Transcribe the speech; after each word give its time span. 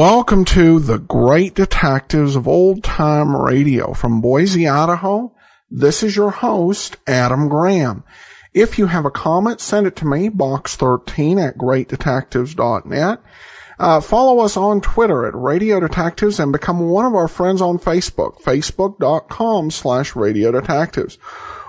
Welcome 0.00 0.46
to 0.46 0.80
the 0.80 0.96
Great 0.96 1.54
Detectives 1.54 2.34
of 2.34 2.48
Old 2.48 2.82
Time 2.82 3.36
Radio 3.36 3.92
from 3.92 4.22
Boise, 4.22 4.66
Idaho. 4.66 5.34
This 5.70 6.02
is 6.02 6.16
your 6.16 6.30
host, 6.30 6.96
Adam 7.06 7.50
Graham. 7.50 8.04
If 8.54 8.78
you 8.78 8.86
have 8.86 9.04
a 9.04 9.10
comment, 9.10 9.60
send 9.60 9.86
it 9.86 9.96
to 9.96 10.06
me, 10.06 10.30
box13 10.30 11.46
at 11.46 11.58
greatdetectives.net. 11.58 13.20
Uh, 13.78 14.00
follow 14.00 14.38
us 14.38 14.56
on 14.56 14.80
Twitter 14.80 15.26
at 15.26 15.34
Radio 15.34 15.80
Detectives 15.80 16.40
and 16.40 16.50
become 16.50 16.88
one 16.88 17.04
of 17.04 17.14
our 17.14 17.28
friends 17.28 17.60
on 17.60 17.78
Facebook, 17.78 18.40
facebook.com 18.40 19.70
slash 19.70 20.16
Radio 20.16 20.50
Detectives. 20.50 21.18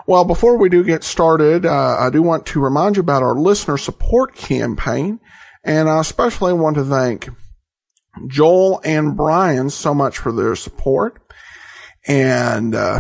Well, 0.08 0.24
before 0.24 0.58
we 0.58 0.70
do 0.70 0.86
get 0.86 1.04
started, 1.04 1.66
uh, 1.66 1.98
I 2.00 2.10
do 2.10 2.22
want 2.22 2.46
to 2.46 2.64
remind 2.64 2.96
you 2.96 3.02
about 3.02 3.24
our 3.24 3.36
listener 3.36 3.78
support 3.78 4.36
campaign, 4.36 5.20
and 5.66 5.90
I 5.90 6.00
especially 6.00 6.54
want 6.54 6.78
to 6.78 6.86
thank 6.86 7.28
Joel 8.28 8.82
and 8.84 9.16
Brian 9.16 9.70
so 9.70 9.94
much 9.94 10.18
for 10.18 10.32
their 10.32 10.56
support. 10.56 11.22
And, 12.08 12.76
uh, 12.76 13.00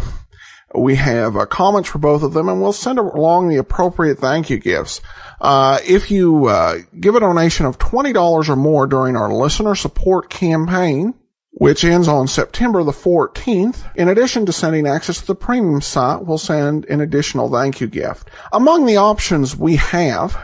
we 0.73 0.95
have 0.95 1.35
uh, 1.35 1.45
comments 1.45 1.89
for 1.89 1.97
both 1.97 2.23
of 2.23 2.33
them 2.33 2.47
and 2.47 2.61
we'll 2.61 2.71
send 2.71 2.97
along 2.97 3.49
the 3.49 3.57
appropriate 3.57 4.19
thank 4.19 4.49
you 4.49 4.57
gifts. 4.57 5.01
Uh, 5.41 5.79
if 5.85 6.11
you, 6.11 6.45
uh, 6.45 6.77
give 6.99 7.15
a 7.15 7.19
donation 7.19 7.65
of 7.65 7.77
$20 7.77 8.49
or 8.49 8.55
more 8.55 8.87
during 8.87 9.15
our 9.15 9.33
listener 9.33 9.75
support 9.75 10.29
campaign, 10.29 11.13
which 11.51 11.83
ends 11.83 12.07
on 12.07 12.27
September 12.27 12.83
the 12.83 12.91
14th. 12.91 13.83
In 13.95 14.07
addition 14.07 14.45
to 14.45 14.53
sending 14.53 14.87
access 14.87 15.19
to 15.19 15.27
the 15.27 15.35
premium 15.35 15.81
site, 15.81 16.25
we'll 16.25 16.37
send 16.37 16.85
an 16.85 17.01
additional 17.01 17.51
thank 17.51 17.81
you 17.81 17.87
gift. 17.87 18.29
Among 18.53 18.85
the 18.85 18.97
options 18.97 19.57
we 19.57 19.75
have, 19.75 20.37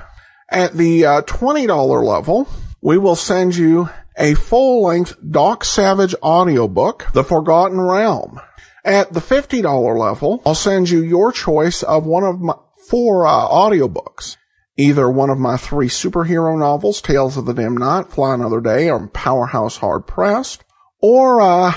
at 0.50 0.74
the 0.74 1.06
uh, 1.06 1.22
$20 1.24 2.04
level, 2.04 2.48
we 2.82 2.98
will 2.98 3.16
send 3.16 3.56
you 3.56 3.90
a 4.18 4.34
full-length 4.34 5.16
Doc 5.30 5.64
Savage 5.64 6.16
audiobook, 6.24 7.08
The 7.14 7.24
Forgotten 7.24 7.80
Realm. 7.80 8.40
At 8.84 9.14
the 9.14 9.20
$50 9.20 10.00
level, 10.00 10.42
I'll 10.46 10.56
send 10.56 10.90
you 10.90 11.02
your 11.04 11.32
choice 11.32 11.84
of 11.84 12.06
one 12.06 12.24
of 12.24 12.40
my 12.40 12.56
four 12.90 13.28
uh, 13.28 13.48
audiobooks. 13.48 14.38
Either 14.78 15.10
one 15.10 15.30
of 15.30 15.38
my 15.38 15.58
three 15.58 15.90
superhero 15.90 16.58
novels, 16.58 17.02
Tales 17.02 17.36
of 17.36 17.46
the 17.46 17.54
Dim 17.54 17.76
Knight, 17.76 18.10
Fly 18.10 18.36
Another 18.36 18.62
Day, 18.62 18.90
or 18.90 19.08
Powerhouse 19.08 19.78
Hard 19.78 20.08
Pressed, 20.08 20.64
or 21.02 21.42
uh, 21.42 21.74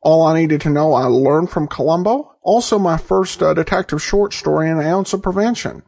All 0.00 0.26
I 0.26 0.40
Needed 0.40 0.60
to 0.62 0.70
Know 0.70 0.94
I 0.94 1.06
Learned 1.06 1.50
from 1.50 1.68
Columbo, 1.68 2.36
also 2.42 2.78
my 2.78 2.96
first 2.96 3.42
uh, 3.42 3.52
detective 3.52 4.00
short 4.00 4.32
story, 4.32 4.70
An 4.70 4.80
Ounce 4.80 5.12
of 5.12 5.22
Prevention. 5.22 5.82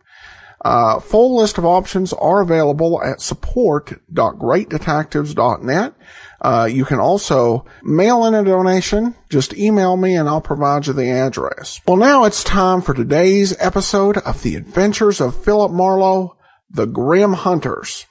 Uh, 0.68 1.00
full 1.00 1.38
list 1.38 1.56
of 1.56 1.64
options 1.64 2.12
are 2.12 2.42
available 2.42 3.02
at 3.02 3.22
support.greatdetectives.net. 3.22 5.94
Uh, 6.42 6.68
you 6.70 6.84
can 6.84 6.98
also 6.98 7.64
mail 7.82 8.26
in 8.26 8.34
a 8.34 8.44
donation. 8.44 9.14
Just 9.30 9.56
email 9.56 9.96
me 9.96 10.14
and 10.14 10.28
I'll 10.28 10.42
provide 10.42 10.86
you 10.86 10.92
the 10.92 11.08
address. 11.08 11.80
Well, 11.86 11.96
now 11.96 12.24
it's 12.24 12.44
time 12.44 12.82
for 12.82 12.92
today's 12.92 13.56
episode 13.58 14.18
of 14.18 14.42
The 14.42 14.56
Adventures 14.56 15.22
of 15.22 15.42
Philip 15.42 15.72
Marlowe, 15.72 16.36
The 16.68 16.84
Grim 16.84 17.32
Hunters. 17.32 18.04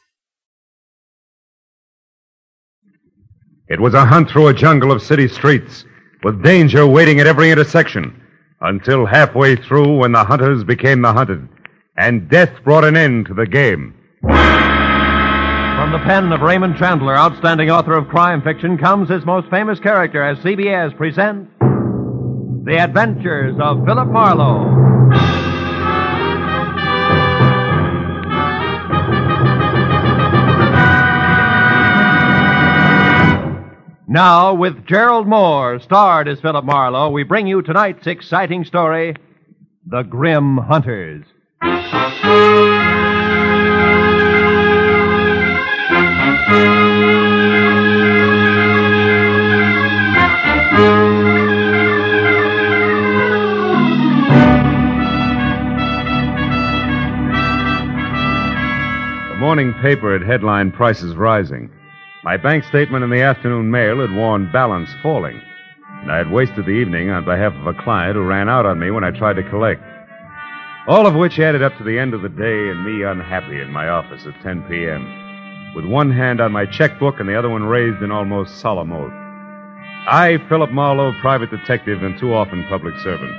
It 3.68 3.80
was 3.80 3.94
a 3.94 4.08
hunt 4.08 4.32
through 4.32 4.48
a 4.48 4.54
jungle 4.56 4.92
of 4.92 5.04
city 5.04 5.28
streets, 5.28 5.86
with 6.24 6.42
danger 6.42 6.88
waiting 6.88 7.20
at 7.20 7.28
every 7.28 7.52
intersection, 7.52 8.20
until 8.62 9.06
halfway 9.06 9.56
through 9.56 9.98
when 9.98 10.14
the 10.14 10.24
hunters 10.24 10.64
became 10.64 11.04
the 11.04 11.14
hunted 11.14 11.48
and 11.98 12.30
death 12.30 12.52
brought 12.64 12.86
an 12.86 12.96
end 12.96 13.26
to 13.26 13.34
the 13.34 13.48
game. 13.48 13.96
From 14.22 15.92
the 15.92 16.00
pen 16.06 16.32
of 16.32 16.42
Raymond 16.42 16.78
Chandler, 16.78 17.18
outstanding 17.18 17.70
author 17.70 17.94
of 17.94 18.08
crime 18.08 18.42
fiction, 18.42 18.78
comes 18.78 19.10
his 19.10 19.26
most 19.26 19.50
famous 19.50 19.80
character 19.80 20.24
as 20.24 20.38
CBS 20.40 20.96
presents 20.96 21.52
The 21.60 22.78
Adventures 22.80 23.56
of 23.60 23.86
Philip 23.86 24.10
Marlowe. 24.10 24.76
Now, 34.10 34.54
with 34.54 34.86
Gerald 34.86 35.28
Mohr, 35.28 35.82
starred 35.82 36.28
as 36.28 36.40
Philip 36.40 36.64
Marlowe, 36.66 37.12
we 37.12 37.24
bring 37.24 37.46
you 37.46 37.62
tonight's 37.62 38.08
exciting 38.08 38.64
story 38.64 39.16
The 39.86 40.04
Grim 40.04 40.58
Hunters. 40.58 41.26
The 41.62 41.70
morning 59.40 59.74
paper 59.82 60.14
had 60.14 60.28
headlined 60.28 60.74
prices 60.74 61.16
rising. 61.16 61.70
My 62.24 62.38
bank 62.38 62.64
statement 62.66 63.04
in 63.04 63.10
the 63.10 63.22
afternoon 63.22 63.72
mail 63.72 64.00
had 64.02 64.14
warned 64.14 64.52
balance 64.52 64.90
falling. 65.02 65.42
And 66.02 66.12
I 66.12 66.18
had 66.18 66.32
wasted 66.32 66.66
the 66.66 66.72
evening 66.72 67.10
on 67.10 67.26
behalf 67.26 67.54
of 67.54 67.66
a 67.66 67.74
client 67.74 68.16
who 68.16 68.24
ran 68.24 68.50
out 68.50 68.66
on 68.66 68.80
me 68.80 68.92
when 68.92 69.04
I 69.04 69.12
tried 69.12 69.38
to 69.38 69.50
collect. 69.50 69.82
All 70.88 71.06
of 71.06 71.16
which 71.16 71.38
added 71.38 71.62
up 71.62 71.78
to 71.78 71.84
the 71.84 72.00
end 72.00 72.14
of 72.14 72.22
the 72.22 72.30
day 72.30 72.70
and 72.70 72.86
me 72.86 73.04
unhappy 73.04 73.60
in 73.60 73.70
my 73.70 73.90
office 73.90 74.26
at 74.26 74.42
10 74.42 74.64
p.m., 74.70 75.74
with 75.76 75.84
one 75.84 76.10
hand 76.10 76.40
on 76.40 76.54
my 76.54 76.66
checkbook 76.66 77.20
and 77.20 77.28
the 77.28 77.38
other 77.38 77.50
one 77.50 77.64
raised 77.64 78.02
in 78.02 78.10
almost 78.10 78.62
solemn 78.62 78.94
oath. 78.94 79.12
I, 80.10 80.38
Philip 80.48 80.72
Marlowe, 80.72 81.12
private 81.20 81.52
detective 81.52 82.04
and 82.04 82.18
too 82.18 82.34
often 82.34 82.66
public 82.70 82.98
servant, 83.00 83.36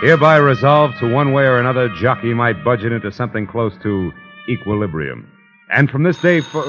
hereby 0.00 0.38
resolve 0.38 0.92
to 0.98 1.12
one 1.12 1.34
way 1.34 1.44
or 1.44 1.58
another 1.58 1.90
jockey 1.90 2.32
my 2.32 2.54
budget 2.54 2.92
into 2.92 3.12
something 3.12 3.46
close 3.46 3.74
to 3.82 4.10
equilibrium. 4.48 5.30
And 5.70 5.90
from 5.90 6.04
this 6.04 6.18
day 6.22 6.40
for. 6.40 6.62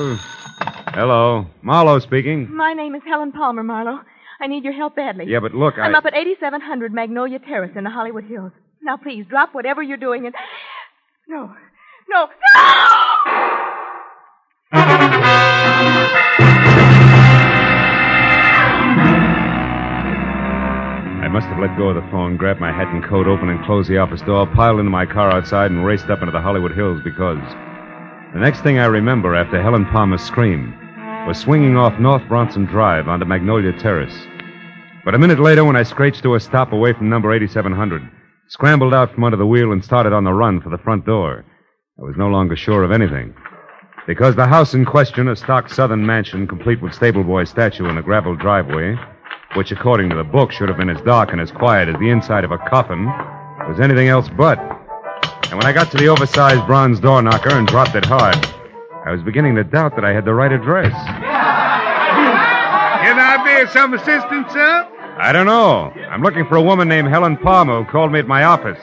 Hello. 0.94 1.46
Marlowe 1.62 2.00
speaking. 2.00 2.54
My 2.54 2.74
name 2.74 2.94
is 2.94 3.04
Helen 3.06 3.32
Palmer, 3.32 3.64
Marlowe. 3.64 4.02
I 4.42 4.48
need 4.48 4.66
your 4.66 4.74
help 4.74 4.98
badly. 4.98 5.28
Yeah, 5.28 5.40
but 5.40 5.54
look, 5.54 5.78
I'm 5.78 5.96
I. 5.96 5.98
up 6.00 6.06
at 6.06 6.14
8700 6.14 6.94
Magnolia 6.94 7.40
Terrace 7.40 7.72
in 7.78 7.86
the 7.86 7.90
Hollywood 7.90 8.26
Hills. 8.26 8.52
Now, 8.82 8.98
please, 8.98 9.26
drop 9.30 9.54
whatever 9.54 9.84
you're 9.84 9.98
doing 9.98 10.26
and. 10.26 10.36
No. 11.28 11.54
No. 12.10 12.28
I 21.22 21.28
must 21.32 21.48
have 21.48 21.60
let 21.60 21.78
go 21.78 21.90
of 21.90 21.96
the 21.96 22.10
phone, 22.10 22.38
grabbed 22.38 22.60
my 22.60 22.72
hat 22.72 22.88
and 22.88 23.04
coat, 23.04 23.28
opened 23.28 23.52
and 23.52 23.64
closed 23.66 23.90
the 23.90 23.98
office 23.98 24.22
door, 24.22 24.48
piled 24.48 24.80
into 24.80 24.90
my 24.90 25.06
car 25.06 25.32
outside, 25.32 25.70
and 25.70 25.86
raced 25.86 26.10
up 26.10 26.22
into 26.22 26.32
the 26.32 26.42
Hollywood 26.42 26.72
Hills 26.72 27.02
because 27.04 27.38
the 28.34 28.40
next 28.40 28.62
thing 28.62 28.80
I 28.80 28.86
remember 28.86 29.36
after 29.36 29.62
Helen 29.62 29.86
Palmer's 29.86 30.24
scream 30.24 30.74
was 31.28 31.38
swinging 31.38 31.78
off 31.78 32.00
North 32.00 32.28
Bronson 32.28 32.66
Drive 32.66 33.08
onto 33.08 33.26
Magnolia 33.26 33.74
Terrace. 33.74 34.16
But 35.06 35.14
a 35.14 35.20
minute 35.20 35.40
later, 35.40 35.64
when 35.66 35.76
I 35.76 35.84
scratched 35.84 36.24
to 36.24 36.36
a 36.36 36.40
stop 36.40 36.72
away 36.72 36.94
from 36.94 37.10
number 37.10 37.32
8700, 37.34 38.10
scrambled 38.50 38.96
out 38.96 39.14
from 39.14 39.24
under 39.24 39.38
the 39.38 39.46
wheel 39.46 39.72
and 39.72 39.86
started 39.86 40.12
on 40.12 40.24
the 40.24 40.34
run 40.34 40.60
for 40.60 40.70
the 40.70 40.78
front 40.80 41.06
door, 41.06 41.46
I 42.00 42.04
was 42.04 42.18
no 42.18 42.28
longer 42.28 42.56
sure 42.56 42.84
of 42.84 42.92
anything. 42.92 43.34
Because 44.08 44.36
the 44.36 44.48
house 44.48 44.74
in 44.74 44.86
question, 44.86 45.28
a 45.28 45.36
stock 45.36 45.70
southern 45.70 46.04
mansion 46.04 46.48
complete 46.48 46.82
with 46.82 46.96
stable 46.96 47.24
boy 47.24 47.44
statue 47.44 47.86
and 47.86 48.00
a 48.00 48.02
gravel 48.02 48.36
driveway, 48.36 48.96
which 49.54 49.72
according 49.72 50.10
to 50.10 50.16
the 50.16 50.24
book 50.24 50.52
should 50.52 50.68
have 50.68 50.78
been 50.78 50.90
as 50.90 51.02
dark 51.02 51.32
and 51.32 51.40
as 51.40 51.52
quiet 51.52 51.90
as 51.90 51.96
the 52.00 52.10
inside 52.10 52.44
of 52.44 52.52
a 52.52 52.58
coffin, 52.58 53.06
was 53.68 53.80
anything 53.80 54.08
else 54.08 54.28
but. 54.36 54.58
And 55.50 55.54
when 55.54 55.68
I 55.68 55.72
got 55.72 55.92
to 55.92 55.98
the 55.98 56.08
oversized 56.08 56.66
bronze 56.66 57.00
door 57.00 57.22
knocker 57.22 57.52
and 57.52 57.68
dropped 57.68 57.94
it 57.94 58.06
hard, 58.06 58.36
I 59.06 59.12
was 59.12 59.22
beginning 59.22 59.56
to 59.56 59.64
doubt 59.64 59.96
that 59.96 60.06
I 60.06 60.12
had 60.12 60.26
the 60.26 60.34
right 60.34 60.52
address. 60.52 60.92
Can 63.04 63.20
I 63.20 63.44
be 63.46 63.62
of 63.62 63.70
some 63.70 63.94
assistance, 63.94 64.52
sir? 64.52 64.99
I 65.20 65.32
don't 65.34 65.46
know. 65.46 65.92
I'm 66.10 66.22
looking 66.22 66.46
for 66.46 66.56
a 66.56 66.62
woman 66.62 66.88
named 66.88 67.10
Helen 67.10 67.36
Palmer 67.36 67.84
who 67.84 67.92
called 67.92 68.12
me 68.12 68.20
at 68.20 68.28
my 68.28 68.46
office. 68.46 68.80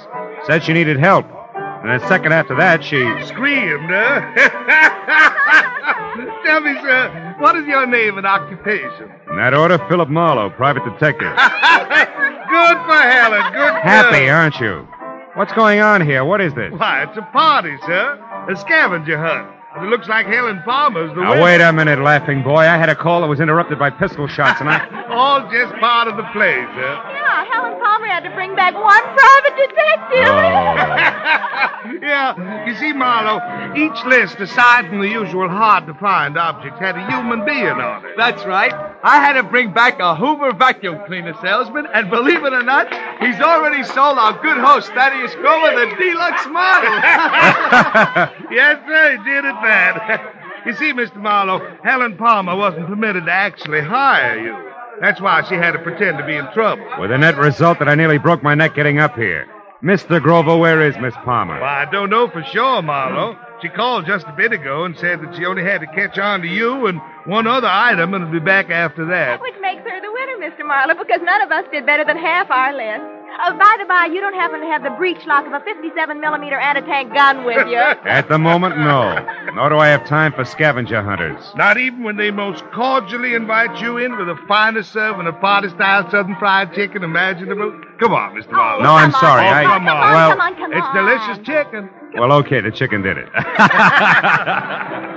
Said 0.47 0.63
she 0.63 0.75
needed 0.75 0.99
help. 0.99 1.25
And 1.55 1.91
a 1.91 2.07
second 2.09 2.33
after 2.33 2.55
that, 2.57 2.85
she. 2.85 2.99
Screamed, 3.25 3.89
huh? 3.89 4.21
Tell 6.45 6.61
me, 6.61 6.75
sir, 6.81 7.35
what 7.39 7.57
is 7.57 7.67
your 7.67 7.87
name 7.87 8.19
and 8.19 8.27
occupation? 8.27 9.11
In 9.31 9.37
that 9.37 9.55
order, 9.55 9.79
Philip 9.89 10.09
Marlowe, 10.11 10.51
private 10.51 10.85
detective. 10.85 11.29
Good 11.37 12.77
for 12.85 13.01
Helen. 13.01 13.53
Good 13.53 13.73
for 13.73 13.81
Happy, 13.81 14.29
aren't 14.29 14.61
you? 14.61 14.87
What's 15.35 15.53
going 15.53 15.81
on 15.81 16.05
here? 16.05 16.25
What 16.25 16.41
is 16.41 16.53
this? 16.55 16.73
Why, 16.73 17.03
it's 17.05 17.17
a 17.17 17.23
party, 17.33 17.77
sir. 17.87 18.19
A 18.49 18.57
scavenger 18.57 19.19
hunt. 19.19 19.49
It 19.79 19.89
looks 19.91 20.09
like 20.09 20.27
Helen 20.27 20.63
Palmer's 20.65 21.15
the 21.15 21.21
Now, 21.21 21.31
winner. 21.33 21.43
wait 21.43 21.61
a 21.61 21.73
minute, 21.73 21.99
laughing 22.01 22.43
boy. 22.43 22.61
I 22.65 22.77
had 22.79 22.89
a 22.89 22.95
call 22.97 23.21
that 23.21 23.27
was 23.27 23.41
interrupted 23.41 23.79
by 23.79 23.91
pistol 23.91 24.27
shots, 24.27 24.61
and 24.61 24.69
I. 24.71 25.05
All 25.11 25.49
just 25.51 25.73
part 25.81 26.09
of 26.09 26.17
the 26.17 26.25
play, 26.33 26.55
sir. 26.75 26.93
Yeah, 27.13 27.45
Helen 27.53 27.79
Palmer 27.81 28.07
had 28.07 28.25
to 28.25 28.31
bring 28.31 28.55
back 28.57 28.75
one 28.75 29.03
private 29.03 29.57
detective. 29.57 30.27
Oh. 30.29 31.99
yeah, 32.07 32.67
you 32.67 32.75
see, 32.77 32.93
Marlowe, 32.93 33.75
each 33.77 34.05
list, 34.07 34.41
aside 34.41 34.89
from 34.89 35.01
the 35.01 35.09
usual 35.09 35.49
hard 35.49 35.87
to 35.87 35.95
find 35.95 36.37
objects, 36.37 36.79
had 36.81 36.97
a 36.97 37.07
human 37.11 37.45
being 37.45 37.67
on 37.67 38.05
it. 38.05 38.13
That's 38.17 38.45
right. 38.45 38.73
I 39.03 39.19
had 39.21 39.35
to 39.35 39.43
bring 39.43 39.73
back 39.73 40.01
a 40.01 40.15
Hoover 40.15 40.53
vacuum 40.53 41.01
cleaner 41.07 41.35
salesman, 41.41 41.87
and 41.93 42.11
believe 42.11 42.45
it 42.45 42.53
or 42.53 42.63
not, 42.63 42.89
he's 43.21 43.41
already 43.41 43.85
sold 43.85 44.19
our 44.19 44.41
good 44.43 44.59
host, 44.59 44.89
Thaddeus 44.93 45.35
Grover, 45.37 45.73
the 45.73 45.97
deluxe 45.97 46.47
model. 46.47 46.91
yes, 48.51 48.81
sir, 48.87 49.19
he 49.19 49.25
did 49.31 49.45
it 49.45 49.55
bad. 49.63 50.33
You 50.67 50.73
see, 50.75 50.93
Mr. 50.93 51.17
Marlowe, 51.17 51.79
Helen 51.85 52.17
Palmer 52.17 52.57
wasn't 52.57 52.87
permitted 52.89 53.27
to 53.27 53.33
actually 53.33 53.83
hire 53.83 54.39
you. 54.39 54.57
That's 55.01 55.21
why 55.21 55.43
she 55.49 55.55
had 55.55 55.73
to 55.73 55.79
pretend 55.79 56.19
to 56.19 56.27
be 56.27 56.37
in 56.37 56.51
trouble. 56.53 56.87
With 56.99 57.11
the 57.11 57.19
net 57.19 57.37
result 57.37 57.79
that 57.79 57.89
I 57.89 57.95
nearly 57.95 58.19
broke 58.19 58.43
my 58.43 58.55
neck 58.55 58.75
getting 58.75 58.99
up 58.99 59.15
here. 59.15 59.47
Mr. 59.83 60.21
Grover, 60.21 60.57
where 60.57 60.81
is 60.81 60.97
Miss 60.99 61.15
Palmer? 61.17 61.61
Well, 61.61 61.65
I 61.65 61.85
don't 61.85 62.11
know 62.11 62.29
for 62.29 62.43
sure, 62.43 62.83
Marlowe. 62.83 63.39
She 63.63 63.69
called 63.69 64.07
just 64.07 64.27
a 64.27 64.33
bit 64.33 64.53
ago 64.53 64.85
and 64.85 64.97
said 64.99 65.21
that 65.23 65.35
she 65.35 65.47
only 65.47 65.65
had 65.65 65.81
to 65.81 65.87
catch 65.87 66.19
on 66.19 66.43
to 66.43 66.49
you 66.49 66.87
and 66.87 67.01
one 67.25 67.47
other 67.47 67.69
item 67.69 68.13
and 68.13 68.25
will 68.25 68.33
be 68.33 68.45
back 68.45 68.69
after 68.71 69.07
that. 69.07 69.41
Which 69.41 69.55
makes 69.61 69.83
her 69.83 70.01
the 70.01 70.13
winner, 70.13 70.51
Mr. 70.51 70.67
Marlowe, 70.67 70.95
because 70.95 71.21
none 71.23 71.41
of 71.41 71.51
us 71.51 71.65
did 71.73 71.87
better 71.87 72.05
than 72.05 72.19
half 72.19 72.51
our 72.51 72.73
list. 72.75 73.16
Oh, 73.39 73.53
by 73.59 73.77
the 73.79 73.85
by, 73.85 74.07
you 74.13 74.21
don't 74.21 74.35
happen 74.35 74.61
to 74.61 74.67
have 74.67 74.83
the 74.83 74.91
breech 74.91 75.27
lock 75.27 75.47
of 75.47 75.53
a 75.53 75.61
57 75.61 76.21
millimeter 76.21 76.59
anti-tank 76.59 77.13
gun 77.13 77.45
with 77.45 77.69
you. 77.69 77.77
At 78.05 78.29
the 78.29 78.39
moment, 78.39 78.79
no. 78.79 79.15
Nor 79.55 79.69
do 79.71 79.77
I 79.79 79.89
have 79.89 80.07
time 80.07 80.33
for 80.33 80.45
scavenger 80.45 81.03
hunters. 81.03 81.43
Not 81.55 81.77
even 81.77 82.03
when 82.03 82.17
they 82.17 82.31
most 82.31 82.65
cordially 82.75 83.35
invite 83.35 83.81
you 83.81 83.99
in 83.99 84.17
with 84.17 84.27
the 84.29 84.37
finest 84.49 84.93
serving 84.93 85.27
of 85.27 85.39
party-style 85.41 86.11
southern 86.11 86.37
fried 86.37 86.73
chicken 86.75 87.05
imaginable. 87.05 87.79
Come 88.01 88.15
on, 88.15 88.35
Mr. 88.35 88.53
Marlowe. 88.53 88.81
Oh, 88.81 88.85
no, 88.85 88.95
I'm 88.95 89.13
sorry. 89.13 89.47
Oh, 89.47 89.51
I- 89.51 89.65
come 89.65 89.87
on. 89.89 90.13
well- 90.13 90.31
come 90.31 90.41
on, 90.41 90.55
come 90.57 90.73
It's 90.73 90.89
delicious 90.95 91.39
chicken. 91.47 91.91
Well, 92.19 92.33
okay, 92.41 92.61
the 92.63 92.71
chicken 92.71 93.03
did 93.03 93.19
it. 93.19 93.29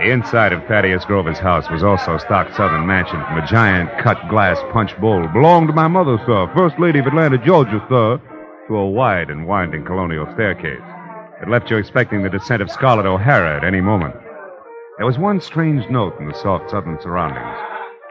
the 0.00 0.10
inside 0.10 0.54
of 0.54 0.64
Thaddeus 0.64 1.04
Grover's 1.04 1.38
house 1.38 1.68
was 1.68 1.84
also 1.84 2.16
stock 2.16 2.50
southern 2.56 2.86
mansion 2.86 3.22
from 3.26 3.36
a 3.36 3.46
giant 3.46 3.90
cut 4.02 4.16
glass 4.30 4.56
punch 4.72 4.98
bowl. 4.98 5.28
Belonged 5.28 5.68
to 5.68 5.74
my 5.74 5.88
mother, 5.88 6.16
sir, 6.24 6.50
First 6.56 6.78
Lady 6.78 7.00
of 7.00 7.06
Atlanta, 7.06 7.36
Georgia, 7.36 7.84
sir, 7.86 8.18
to 8.66 8.76
a 8.76 8.90
wide 8.90 9.28
and 9.28 9.46
winding 9.46 9.84
colonial 9.84 10.26
staircase. 10.32 10.80
It 11.42 11.50
left 11.50 11.70
you 11.70 11.76
expecting 11.76 12.22
the 12.22 12.30
descent 12.30 12.62
of 12.62 12.70
Scarlett 12.70 13.04
O'Hara 13.04 13.58
at 13.58 13.64
any 13.64 13.82
moment. 13.82 14.14
There 14.96 15.04
was 15.04 15.18
one 15.18 15.38
strange 15.38 15.84
note 15.90 16.18
in 16.18 16.28
the 16.28 16.34
soft 16.34 16.70
southern 16.70 16.98
surroundings. 17.02 17.58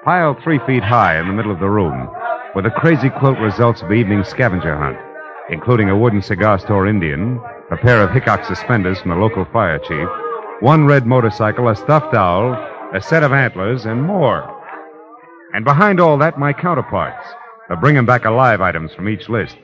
Piled 0.06 0.38
three 0.44 0.60
feet 0.68 0.84
high 0.84 1.20
in 1.20 1.26
the 1.26 1.34
middle 1.34 1.52
of 1.52 1.60
the 1.60 1.72
room 1.72 2.08
were 2.54 2.62
the 2.62 2.70
crazy 2.70 3.10
quilt 3.10 3.40
results 3.40 3.82
of 3.82 3.88
the 3.88 3.96
evening 3.96 4.24
scavenger 4.24 4.78
hunt, 4.78 4.98
including 5.50 5.90
a 5.90 5.98
wooden 5.98 6.22
cigar 6.22 6.60
store 6.60 6.86
Indian, 6.86 7.42
a 7.72 7.78
pair 7.78 8.04
of 8.04 8.12
Hickok 8.12 8.46
suspenders 8.46 9.00
from 9.02 9.10
the 9.10 9.18
local 9.18 9.46
fire 9.46 9.80
chief, 9.80 10.08
one 10.62 10.86
red 10.86 11.06
motorcycle, 11.06 11.70
a 11.70 11.76
stuffed 11.76 12.14
owl, 12.14 12.54
a 12.94 13.02
set 13.02 13.24
of 13.24 13.32
antlers, 13.32 13.86
and 13.86 14.04
more. 14.04 14.56
And 15.54 15.64
behind 15.64 16.00
all 16.00 16.18
that, 16.18 16.38
my 16.38 16.54
counterparts, 16.54 17.26
the 17.70 17.76
bring 17.76 17.96
'em 17.96 18.06
back 18.06 18.26
alive 18.26 18.62
items 18.62 18.94
from 18.94 19.08
each 19.08 19.30
list. 19.30 19.58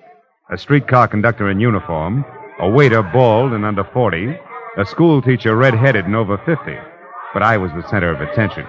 A 0.50 0.58
streetcar 0.58 1.08
conductor 1.08 1.50
in 1.50 1.60
uniform, 1.60 2.24
a 2.60 2.70
waiter 2.70 3.04
bald 3.04 3.52
and 3.52 3.66
under 3.66 3.84
40, 3.84 4.40
a 4.78 4.86
schoolteacher 4.86 5.56
red-headed 5.56 6.06
and 6.06 6.16
over 6.16 6.38
50. 6.38 6.78
But 7.34 7.44
I 7.44 7.58
was 7.58 7.72
the 7.74 7.88
center 7.90 8.12
of 8.12 8.22
attention. 8.22 8.66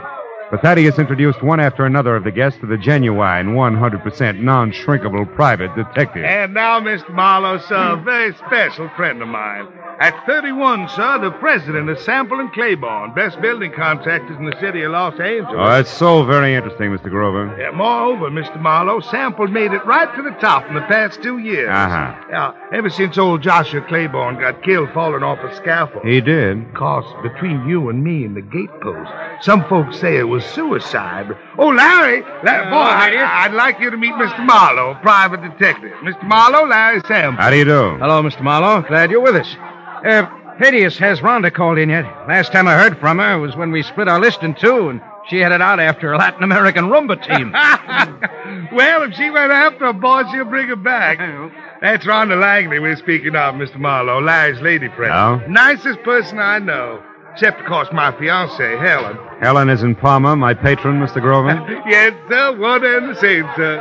But 0.50 0.62
Thaddeus 0.62 0.98
introduced 1.00 1.42
one 1.42 1.58
after 1.58 1.84
another 1.84 2.14
of 2.14 2.22
the 2.22 2.30
guests 2.30 2.60
to 2.60 2.66
the 2.66 2.78
genuine, 2.78 3.54
100% 3.54 4.40
non-shrinkable 4.40 5.34
private 5.34 5.74
detective. 5.74 6.24
And 6.24 6.54
now, 6.54 6.78
Mr. 6.80 7.12
Marlowe, 7.12 7.58
sir, 7.58 7.94
a 7.94 7.96
very 7.96 8.32
special 8.34 8.88
friend 8.90 9.20
of 9.22 9.28
mine. 9.28 9.66
At 9.98 10.26
31, 10.26 10.90
sir, 10.90 11.18
the 11.20 11.30
president 11.30 11.88
of 11.88 11.98
Sample 11.98 12.38
and 12.38 12.52
Claiborne, 12.52 13.14
best 13.14 13.40
building 13.40 13.72
contractors 13.72 14.36
in 14.36 14.44
the 14.44 14.56
city 14.60 14.82
of 14.82 14.92
Los 14.92 15.18
Angeles. 15.18 15.54
Oh, 15.56 15.70
that's 15.70 15.90
so 15.90 16.22
very 16.22 16.54
interesting, 16.54 16.90
Mr. 16.90 17.08
Grover. 17.08 17.56
Yeah, 17.58 17.70
moreover, 17.70 18.30
Mr. 18.30 18.60
Marlowe, 18.60 19.00
Sample 19.00 19.48
made 19.48 19.72
it 19.72 19.84
right 19.86 20.14
to 20.14 20.22
the 20.22 20.36
top 20.38 20.68
in 20.68 20.74
the 20.74 20.82
past 20.82 21.22
two 21.22 21.38
years. 21.38 21.70
Uh-huh. 21.70 22.14
Yeah, 22.30 22.52
ever 22.74 22.90
since 22.90 23.16
old 23.16 23.42
Joshua 23.42 23.80
Claiborne 23.88 24.38
got 24.38 24.62
killed 24.62 24.90
falling 24.92 25.22
off 25.22 25.38
a 25.38 25.56
scaffold. 25.56 26.04
He 26.04 26.20
did. 26.20 26.74
Cause 26.74 27.06
between 27.22 27.66
you 27.66 27.88
and 27.88 28.04
me 28.04 28.26
and 28.26 28.36
the 28.36 28.42
gatepost, 28.42 29.42
some 29.42 29.64
folks 29.64 29.98
say 29.98 30.18
it 30.18 30.24
was 30.24 30.35
suicide. 30.40 31.36
Oh, 31.58 31.68
Larry, 31.68 32.22
Larry 32.44 32.70
boy, 32.70 32.76
I, 32.76 33.48
would 33.48 33.56
like 33.56 33.80
you 33.80 33.90
to 33.90 33.96
meet 33.96 34.14
Mr. 34.14 34.44
Marlowe, 34.44 34.94
private 35.02 35.42
detective. 35.42 35.92
Mr. 36.02 36.22
Marlowe, 36.24 36.66
Larry 36.66 37.00
Sample. 37.06 37.42
How 37.42 37.50
do 37.50 37.56
you 37.56 37.64
do? 37.64 37.96
Hello, 37.98 38.22
Mr. 38.22 38.42
Marlowe. 38.42 38.82
Glad 38.82 39.10
you're 39.10 39.20
with 39.20 39.36
us. 39.36 39.56
Uh, 40.04 40.26
Thaddeus, 40.58 40.96
has 40.98 41.20
Rhonda 41.20 41.52
called 41.52 41.78
in 41.78 41.90
yet? 41.90 42.04
Last 42.26 42.52
time 42.52 42.66
I 42.66 42.74
heard 42.74 42.98
from 42.98 43.18
her 43.18 43.38
was 43.38 43.56
when 43.56 43.70
we 43.70 43.82
split 43.82 44.08
our 44.08 44.18
list 44.18 44.42
in 44.42 44.54
two, 44.54 44.88
and 44.88 45.02
she 45.28 45.38
headed 45.38 45.60
out 45.60 45.80
after 45.80 46.12
a 46.12 46.18
Latin 46.18 46.42
American 46.42 46.86
rumba 46.86 47.22
team. 47.22 47.52
well, 48.72 49.02
if 49.02 49.14
she 49.14 49.28
went 49.30 49.52
after 49.52 49.86
a 49.86 49.92
boy, 49.92 50.22
she'll 50.32 50.44
bring 50.44 50.68
her 50.68 50.76
back. 50.76 51.18
That's 51.82 52.06
Rhonda 52.06 52.40
Langley 52.40 52.78
we're 52.78 52.96
speaking 52.96 53.36
of, 53.36 53.54
Mr. 53.54 53.76
Marlowe, 53.76 54.20
Larry's 54.20 54.60
lady 54.62 54.88
friend. 54.88 55.12
Oh? 55.12 55.46
Nicest 55.46 56.02
person 56.02 56.38
I 56.38 56.58
know. 56.58 57.02
Except, 57.36 57.60
of 57.60 57.66
course, 57.66 57.88
my 57.92 58.12
fiancée, 58.12 58.80
Helen. 58.80 59.18
Helen 59.42 59.68
is 59.68 59.82
in 59.82 59.94
Palmer, 59.94 60.34
my 60.36 60.54
patron, 60.54 60.98
Mr. 60.98 61.20
Grover. 61.20 61.50
yes, 61.86 62.14
sir, 62.30 62.58
one 62.58 62.82
and 62.82 63.10
the 63.10 63.20
same, 63.20 63.44
sir. 63.54 63.76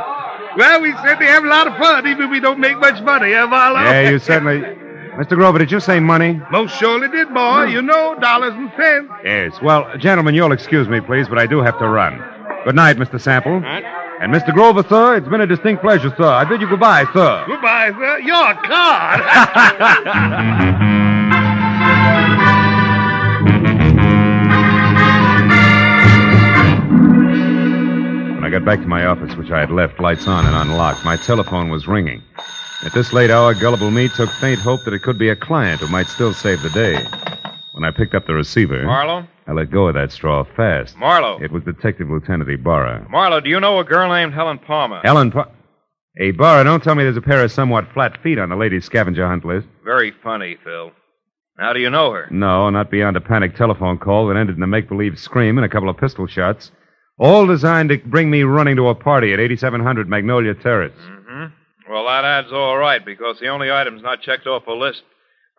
Well, 0.58 0.82
we 0.82 0.92
certainly 0.96 1.24
have 1.24 1.42
a 1.42 1.46
lot 1.46 1.66
of 1.66 1.74
fun, 1.78 2.06
even 2.06 2.24
if 2.24 2.30
we 2.30 2.38
don't 2.38 2.60
make 2.60 2.78
much 2.78 3.02
money, 3.02 3.32
eh, 3.32 3.46
Marlowe? 3.46 3.80
yeah, 3.80 4.10
you 4.10 4.18
certainly. 4.18 4.60
Mr. 4.60 5.36
Grover, 5.36 5.58
did 5.58 5.72
you 5.72 5.80
say 5.80 5.98
money? 6.00 6.38
Most 6.50 6.78
surely 6.78 7.08
did, 7.08 7.32
boy. 7.32 7.64
You 7.64 7.80
know, 7.80 8.14
dollars 8.20 8.52
and 8.52 8.70
cents. 8.76 9.10
Yes. 9.24 9.58
Well, 9.62 9.90
gentlemen, 9.96 10.34
you'll 10.34 10.52
excuse 10.52 10.86
me, 10.86 11.00
please, 11.00 11.26
but 11.26 11.38
I 11.38 11.46
do 11.46 11.62
have 11.62 11.78
to 11.78 11.88
run. 11.88 12.22
Good 12.66 12.74
night, 12.74 12.98
Mr. 12.98 13.18
Sample. 13.18 13.64
And 13.64 14.34
Mr. 14.34 14.52
Grover, 14.52 14.82
sir, 14.86 15.16
it's 15.16 15.28
been 15.28 15.40
a 15.40 15.46
distinct 15.46 15.80
pleasure, 15.82 16.12
sir. 16.18 16.28
I 16.28 16.44
bid 16.44 16.60
you 16.60 16.68
goodbye, 16.68 17.06
sir. 17.14 17.44
Goodbye, 17.46 17.92
sir. 17.98 18.18
You're 18.18 18.50
a 18.50 18.54
card. 20.04 21.02
got 28.58 28.64
back 28.64 28.80
to 28.80 28.86
my 28.88 29.04
office, 29.04 29.36
which 29.36 29.50
I 29.50 29.60
had 29.60 29.70
left 29.70 30.00
lights 30.00 30.26
on 30.26 30.46
and 30.46 30.56
unlocked, 30.56 31.04
my 31.04 31.18
telephone 31.18 31.68
was 31.68 31.86
ringing. 31.86 32.22
At 32.84 32.94
this 32.94 33.12
late 33.12 33.30
hour, 33.30 33.52
gullible 33.52 33.90
me 33.90 34.08
took 34.08 34.30
faint 34.40 34.60
hope 34.60 34.82
that 34.84 34.94
it 34.94 35.02
could 35.02 35.18
be 35.18 35.28
a 35.28 35.36
client 35.36 35.82
who 35.82 35.88
might 35.88 36.08
still 36.08 36.32
save 36.32 36.62
the 36.62 36.70
day. 36.70 36.94
When 37.72 37.84
I 37.84 37.90
picked 37.90 38.14
up 38.14 38.26
the 38.26 38.32
receiver, 38.32 38.82
Marlowe? 38.84 39.26
I 39.46 39.52
let 39.52 39.70
go 39.70 39.88
of 39.88 39.94
that 39.96 40.10
straw 40.10 40.42
fast. 40.56 40.96
Marlowe. 40.96 41.38
It 41.42 41.52
was 41.52 41.64
Detective 41.64 42.08
Lieutenant 42.08 42.48
Ibarra. 42.48 43.06
Marlowe, 43.10 43.40
do 43.40 43.50
you 43.50 43.60
know 43.60 43.78
a 43.78 43.84
girl 43.84 44.08
named 44.08 44.32
Helen 44.32 44.58
Palmer? 44.58 45.02
Helen 45.04 45.30
pa- 45.32 45.50
Hey, 46.16 46.30
Ibarra, 46.30 46.64
don't 46.64 46.82
tell 46.82 46.94
me 46.94 47.04
there's 47.04 47.18
a 47.18 47.20
pair 47.20 47.44
of 47.44 47.52
somewhat 47.52 47.92
flat 47.92 48.16
feet 48.22 48.38
on 48.38 48.48
the 48.48 48.56
ladies' 48.56 48.86
scavenger 48.86 49.28
hunt 49.28 49.44
list. 49.44 49.66
Very 49.84 50.12
funny, 50.22 50.56
Phil. 50.64 50.92
How 51.58 51.74
do 51.74 51.80
you 51.80 51.90
know 51.90 52.10
her? 52.12 52.26
No, 52.30 52.70
not 52.70 52.90
beyond 52.90 53.18
a 53.18 53.20
panic 53.20 53.54
telephone 53.54 53.98
call 53.98 54.28
that 54.28 54.36
ended 54.38 54.56
in 54.56 54.62
a 54.62 54.66
make 54.66 54.88
believe 54.88 55.18
scream 55.18 55.58
and 55.58 55.64
a 55.66 55.68
couple 55.68 55.90
of 55.90 55.98
pistol 55.98 56.26
shots. 56.26 56.70
All 57.18 57.46
designed 57.46 57.88
to 57.90 57.98
bring 57.98 58.30
me 58.30 58.42
running 58.42 58.76
to 58.76 58.88
a 58.88 58.94
party 58.94 59.32
at 59.32 59.40
8700 59.40 60.08
Magnolia 60.08 60.54
Terrace. 60.54 60.92
Mm-hmm. 60.98 61.92
Well, 61.92 62.04
that 62.06 62.24
adds 62.24 62.48
all 62.52 62.76
right, 62.76 63.04
because 63.04 63.38
the 63.40 63.48
only 63.48 63.70
items 63.70 64.02
not 64.02 64.20
checked 64.22 64.46
off 64.46 64.66
a 64.66 64.72
list 64.72 65.02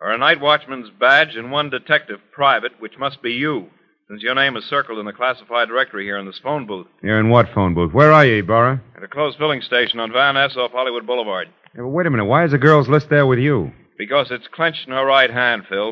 are 0.00 0.12
a 0.12 0.18
night 0.18 0.40
watchman's 0.40 0.90
badge 1.00 1.34
and 1.34 1.50
one 1.50 1.70
detective 1.70 2.20
private, 2.32 2.72
which 2.78 2.92
must 2.98 3.20
be 3.22 3.32
you, 3.32 3.66
since 4.08 4.22
your 4.22 4.34
name 4.36 4.56
is 4.56 4.64
circled 4.66 4.98
in 5.00 5.06
the 5.06 5.12
classified 5.12 5.66
directory 5.68 6.04
here 6.04 6.18
in 6.18 6.26
this 6.26 6.38
phone 6.42 6.66
booth 6.66 6.86
You're 7.02 7.18
in 7.18 7.30
what 7.30 7.52
phone 7.52 7.74
booth? 7.74 7.92
Where 7.92 8.12
are 8.12 8.24
you, 8.24 8.36
Ibarra? 8.36 8.80
at 8.96 9.02
a 9.02 9.08
closed 9.08 9.38
filling 9.38 9.60
station 9.62 9.98
on 9.98 10.12
Van 10.12 10.34
Ness 10.34 10.56
off 10.56 10.70
Hollywood 10.70 11.06
Boulevard. 11.06 11.48
Yeah, 11.74 11.82
but 11.82 11.88
wait 11.88 12.06
a 12.06 12.10
minute. 12.10 12.26
Why 12.26 12.44
is 12.44 12.52
the 12.52 12.58
girl's 12.58 12.88
list 12.88 13.08
there 13.10 13.26
with 13.26 13.38
you? 13.40 13.72
Because 13.98 14.30
it's 14.30 14.46
clenched 14.52 14.86
in 14.86 14.92
her 14.92 15.04
right 15.04 15.30
hand, 15.30 15.64
Phil, 15.68 15.88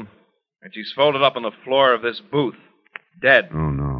and 0.62 0.72
she's 0.72 0.92
folded 0.94 1.22
up 1.22 1.34
on 1.34 1.42
the 1.42 1.50
floor 1.64 1.92
of 1.92 2.02
this 2.02 2.20
booth, 2.30 2.54
dead. 3.20 3.48
Oh, 3.52 3.70
no. 3.70 3.95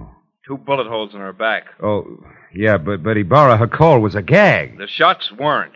Two 0.46 0.56
bullet 0.58 0.86
holes 0.86 1.12
in 1.14 1.20
her 1.20 1.32
back. 1.32 1.64
Oh, 1.82 2.22
yeah, 2.54 2.78
but, 2.78 3.02
but 3.02 3.16
Ibarra, 3.16 3.56
her 3.56 3.66
call 3.66 4.00
was 4.00 4.14
a 4.14 4.22
gag. 4.22 4.78
The 4.78 4.86
shots 4.86 5.32
weren't. 5.32 5.72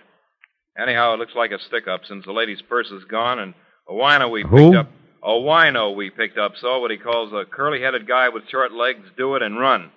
Anyhow, 0.80 1.14
it 1.14 1.18
looks 1.18 1.34
like 1.34 1.50
a 1.50 1.58
stick 1.58 1.88
up 1.88 2.02
since 2.06 2.24
the 2.24 2.32
lady's 2.32 2.62
purse 2.62 2.90
is 2.90 3.04
gone 3.04 3.38
and 3.40 3.54
a 3.88 3.92
wino 3.92 4.30
we 4.30 4.42
Who? 4.42 4.70
picked 4.70 4.76
up. 4.76 4.88
A 5.22 5.28
wino 5.30 5.94
we 5.94 6.08
picked 6.10 6.38
up 6.38 6.52
saw 6.56 6.80
what 6.80 6.90
he 6.90 6.96
calls 6.96 7.32
a 7.32 7.44
curly 7.44 7.82
headed 7.82 8.06
guy 8.06 8.28
with 8.28 8.48
short 8.48 8.72
legs 8.72 9.06
do 9.18 9.34
it 9.34 9.42
and 9.42 9.58
run. 9.58 9.90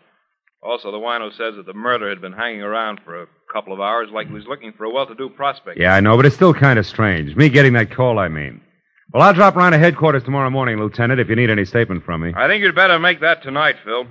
Also, 0.62 0.92
the 0.92 0.98
wino 0.98 1.30
says 1.32 1.56
that 1.56 1.65
the 1.65 1.74
murderer 1.74 2.10
had 2.10 2.20
been 2.22 2.34
hanging 2.34 2.62
around 2.62 3.00
for 3.06 3.22
a 3.22 3.27
couple 3.51 3.74
of 3.74 3.80
hours 3.80 4.10
like 4.12 4.27
he 4.27 4.34
was 4.34 4.46
looking 4.48 4.74
for 4.74 4.86
a 4.86 4.89
well 4.89 5.06
to 5.06 5.15
do 5.15 5.30
prospect. 5.30 5.77
Yeah, 5.80 5.94
I 5.94 6.00
know, 6.00 6.18
but 6.18 6.25
it's 6.25 6.36
still 6.36 6.53
kind 6.53 6.80
of 6.80 6.86
strange. 6.86 7.36
Me 7.36 7.48
getting 7.50 7.74
that 7.74 7.92
call, 7.92 8.18
I 8.18 8.27
mean. 8.27 8.62
Well, 9.13 9.22
I'll 9.22 9.34
drop 9.34 9.56
around 9.56 9.74
to 9.74 9.77
headquarters 9.77 10.24
tomorrow 10.24 10.50
morning, 10.50 10.77
Lieutenant, 10.80 11.20
if 11.20 11.30
you 11.30 11.36
need 11.36 11.50
any 11.51 11.65
statement 11.65 12.03
from 12.03 12.22
me. 12.22 12.34
I 12.36 12.48
think 12.48 12.63
you'd 12.63 12.74
better 12.75 12.98
make 12.98 13.22
that 13.22 13.44
tonight, 13.44 13.75
Phil. 13.86 14.06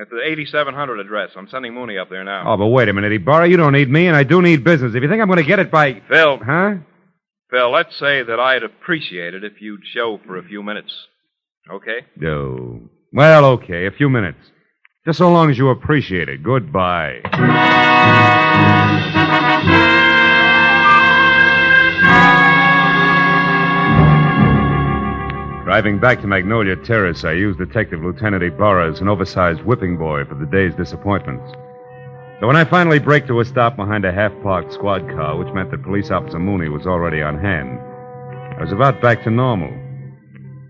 At 0.00 0.08
the 0.08 0.20
8700 0.24 0.98
address. 1.00 1.30
I'm 1.36 1.46
sending 1.50 1.74
Mooney 1.74 1.98
up 1.98 2.08
there 2.08 2.24
now. 2.24 2.44
Oh, 2.46 2.56
but 2.56 2.68
wait 2.68 2.88
a 2.88 2.92
minute, 2.94 3.12
Ibarra. 3.12 3.48
You 3.48 3.56
don't 3.58 3.72
need 3.74 3.90
me, 3.90 4.06
and 4.06 4.16
I 4.16 4.22
do 4.22 4.40
need 4.40 4.64
business. 4.64 4.94
If 4.94 5.02
you 5.02 5.08
think 5.10 5.20
I'm 5.20 5.26
going 5.28 5.36
to 5.38 5.44
get 5.44 5.58
it 5.58 5.70
by. 5.70 6.00
Phil, 6.08 6.38
Huh? 6.42 6.74
Phil, 7.50 7.70
let's 7.70 7.98
say 7.98 8.22
that 8.22 8.38
I'd 8.40 8.62
appreciate 8.62 9.34
it 9.34 9.44
if 9.44 9.60
you'd 9.60 9.82
show 9.92 10.18
for 10.24 10.38
a 10.38 10.42
few 10.42 10.62
minutes. 10.62 10.92
Okay? 11.70 12.06
No. 12.16 12.80
Well, 13.12 13.44
okay, 13.44 13.86
a 13.86 13.90
few 13.90 14.08
minutes. 14.08 14.38
Just 15.04 15.18
so 15.18 15.30
long 15.30 15.50
as 15.50 15.58
you 15.58 15.68
appreciate 15.68 16.28
it. 16.28 16.42
Goodbye. 16.42 17.20
Driving 25.70 26.00
back 26.00 26.20
to 26.20 26.26
Magnolia 26.26 26.74
Terrace, 26.74 27.22
I 27.22 27.30
used 27.30 27.60
Detective 27.60 28.02
Lieutenant 28.02 28.42
Ibarra 28.42 28.90
as 28.90 29.00
an 29.00 29.06
oversized 29.06 29.62
whipping 29.62 29.96
boy 29.96 30.24
for 30.24 30.34
the 30.34 30.44
day's 30.44 30.74
disappointments. 30.74 31.48
So 32.40 32.48
when 32.48 32.56
I 32.56 32.64
finally 32.64 32.98
braked 32.98 33.28
to 33.28 33.38
a 33.38 33.44
stop 33.44 33.76
behind 33.76 34.04
a 34.04 34.10
half-parked 34.10 34.72
squad 34.72 35.08
car, 35.10 35.36
which 35.36 35.54
meant 35.54 35.70
that 35.70 35.84
Police 35.84 36.10
Officer 36.10 36.40
Mooney 36.40 36.68
was 36.68 36.88
already 36.88 37.22
on 37.22 37.38
hand, 37.38 37.78
I 38.58 38.62
was 38.62 38.72
about 38.72 39.00
back 39.00 39.22
to 39.22 39.30
normal. 39.30 39.70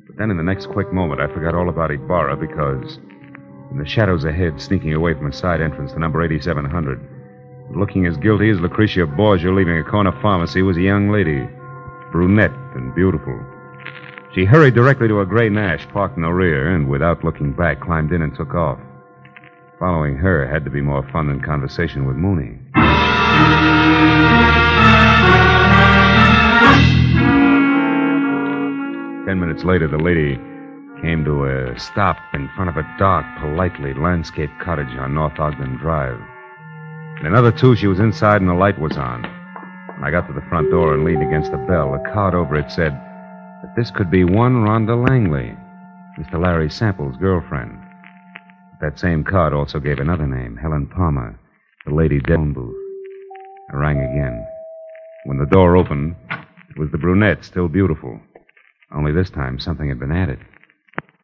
But 0.07 0.19
then 0.19 0.30
in 0.30 0.37
the 0.37 0.42
next 0.42 0.66
quick 0.66 0.92
moment, 0.92 1.23
I 1.23 1.33
forgot 1.33 1.54
all 1.54 1.71
about 1.71 1.90
Ibarra 1.90 2.37
because 2.37 2.99
in 3.71 3.78
the 3.78 3.87
shadows 3.87 4.26
ahead, 4.26 4.61
sneaking 4.61 4.92
away 4.92 5.14
from 5.14 5.28
a 5.28 5.33
side 5.33 5.62
entrance 5.62 5.92
to 5.92 5.99
number 5.99 6.23
8700, 6.23 7.00
looking 7.75 8.04
as 8.04 8.19
guilty 8.19 8.50
as 8.50 8.61
Lucretia 8.61 9.07
Borgia 9.07 9.50
leaving 9.50 9.78
a 9.78 9.83
corner 9.83 10.12
pharmacy, 10.21 10.61
was 10.61 10.76
a 10.76 10.83
young 10.83 11.11
lady, 11.11 11.49
brunette 12.12 12.52
and 12.75 12.95
beautiful. 12.95 13.42
She 14.32 14.44
hurried 14.44 14.75
directly 14.75 15.08
to 15.08 15.20
a 15.20 15.26
gray 15.26 15.49
Nash 15.49 15.88
parked 15.88 16.16
in 16.16 16.22
the 16.22 16.30
rear 16.30 16.72
and, 16.72 16.88
without 16.88 17.25
looking 17.25 17.52
back, 17.52 17.80
climbed 17.80 18.12
in 18.12 18.22
and 18.22 18.32
took 18.32 18.54
off. 18.54 18.78
Following 19.80 20.16
her 20.16 20.46
had 20.46 20.64
to 20.64 20.70
be 20.70 20.80
more 20.80 21.02
fun 21.10 21.26
than 21.26 21.40
conversation 21.40 22.06
with 22.06 22.14
Mooney. 22.14 22.56
Ten 29.26 29.40
minutes 29.40 29.64
later, 29.64 29.88
the 29.88 29.99
lady 29.99 30.37
came 31.02 31.25
to 31.25 31.46
a 31.46 31.76
stop 31.76 32.18
in 32.32 32.49
front 32.54 32.70
of 32.70 32.76
a 32.76 32.87
dark, 32.99 33.26
politely 33.40 33.94
landscaped 33.94 34.60
cottage 34.60 34.96
on 34.96 35.12
North 35.12 35.40
Ogden 35.40 35.76
Drive. 35.78 36.20
In 37.18 37.26
another 37.26 37.50
two, 37.50 37.75
she 37.75 37.88
was 37.88 37.99
inside 37.99 38.40
and 38.40 38.49
the 38.49 38.54
light 38.54 38.78
was 38.78 38.96
on. 38.96 39.25
When 39.25 40.04
I 40.04 40.12
got 40.12 40.28
to 40.28 40.32
the 40.32 40.46
front 40.49 40.70
door 40.70 40.94
and 40.94 41.02
leaned 41.02 41.26
against 41.26 41.50
the 41.50 41.58
bell, 41.58 41.94
a 41.94 42.12
card 42.12 42.34
over 42.34 42.54
it 42.54 42.70
said 42.70 43.09
that 43.62 43.76
this 43.76 43.90
could 43.90 44.10
be 44.10 44.24
one 44.24 44.64
Rhonda 44.64 44.96
Langley, 45.08 45.54
Mr. 46.18 46.42
Larry 46.42 46.70
Sample's 46.70 47.16
girlfriend. 47.16 47.78
That 48.80 48.98
same 48.98 49.24
card 49.24 49.52
also 49.52 49.78
gave 49.78 49.98
another 49.98 50.26
name, 50.26 50.56
Helen 50.56 50.86
Palmer, 50.86 51.38
the 51.86 51.94
lady 51.94 52.20
phone 52.20 52.52
booth. 52.52 52.74
I 53.72 53.76
rang 53.76 53.98
again. 53.98 54.46
When 55.26 55.38
the 55.38 55.46
door 55.46 55.76
opened, 55.76 56.16
it 56.30 56.78
was 56.78 56.90
the 56.90 56.98
brunette, 56.98 57.44
still 57.44 57.68
beautiful. 57.68 58.18
Only 58.94 59.12
this 59.12 59.30
time 59.30 59.58
something 59.58 59.88
had 59.88 60.00
been 60.00 60.12
added. 60.12 60.38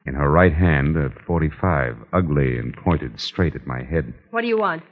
In 0.07 0.15
her 0.15 0.31
right 0.31 0.53
hand, 0.53 0.97
a 0.97 1.11
45, 1.27 1.97
ugly 2.13 2.59
and 2.59 2.77
pointed 2.77 3.19
straight 3.19 3.57
at 3.57 3.67
my 3.67 3.83
head. 3.83 4.15
What 4.31 4.43
do 4.43 4.47
you 4.47 4.59
want? 4.59 4.83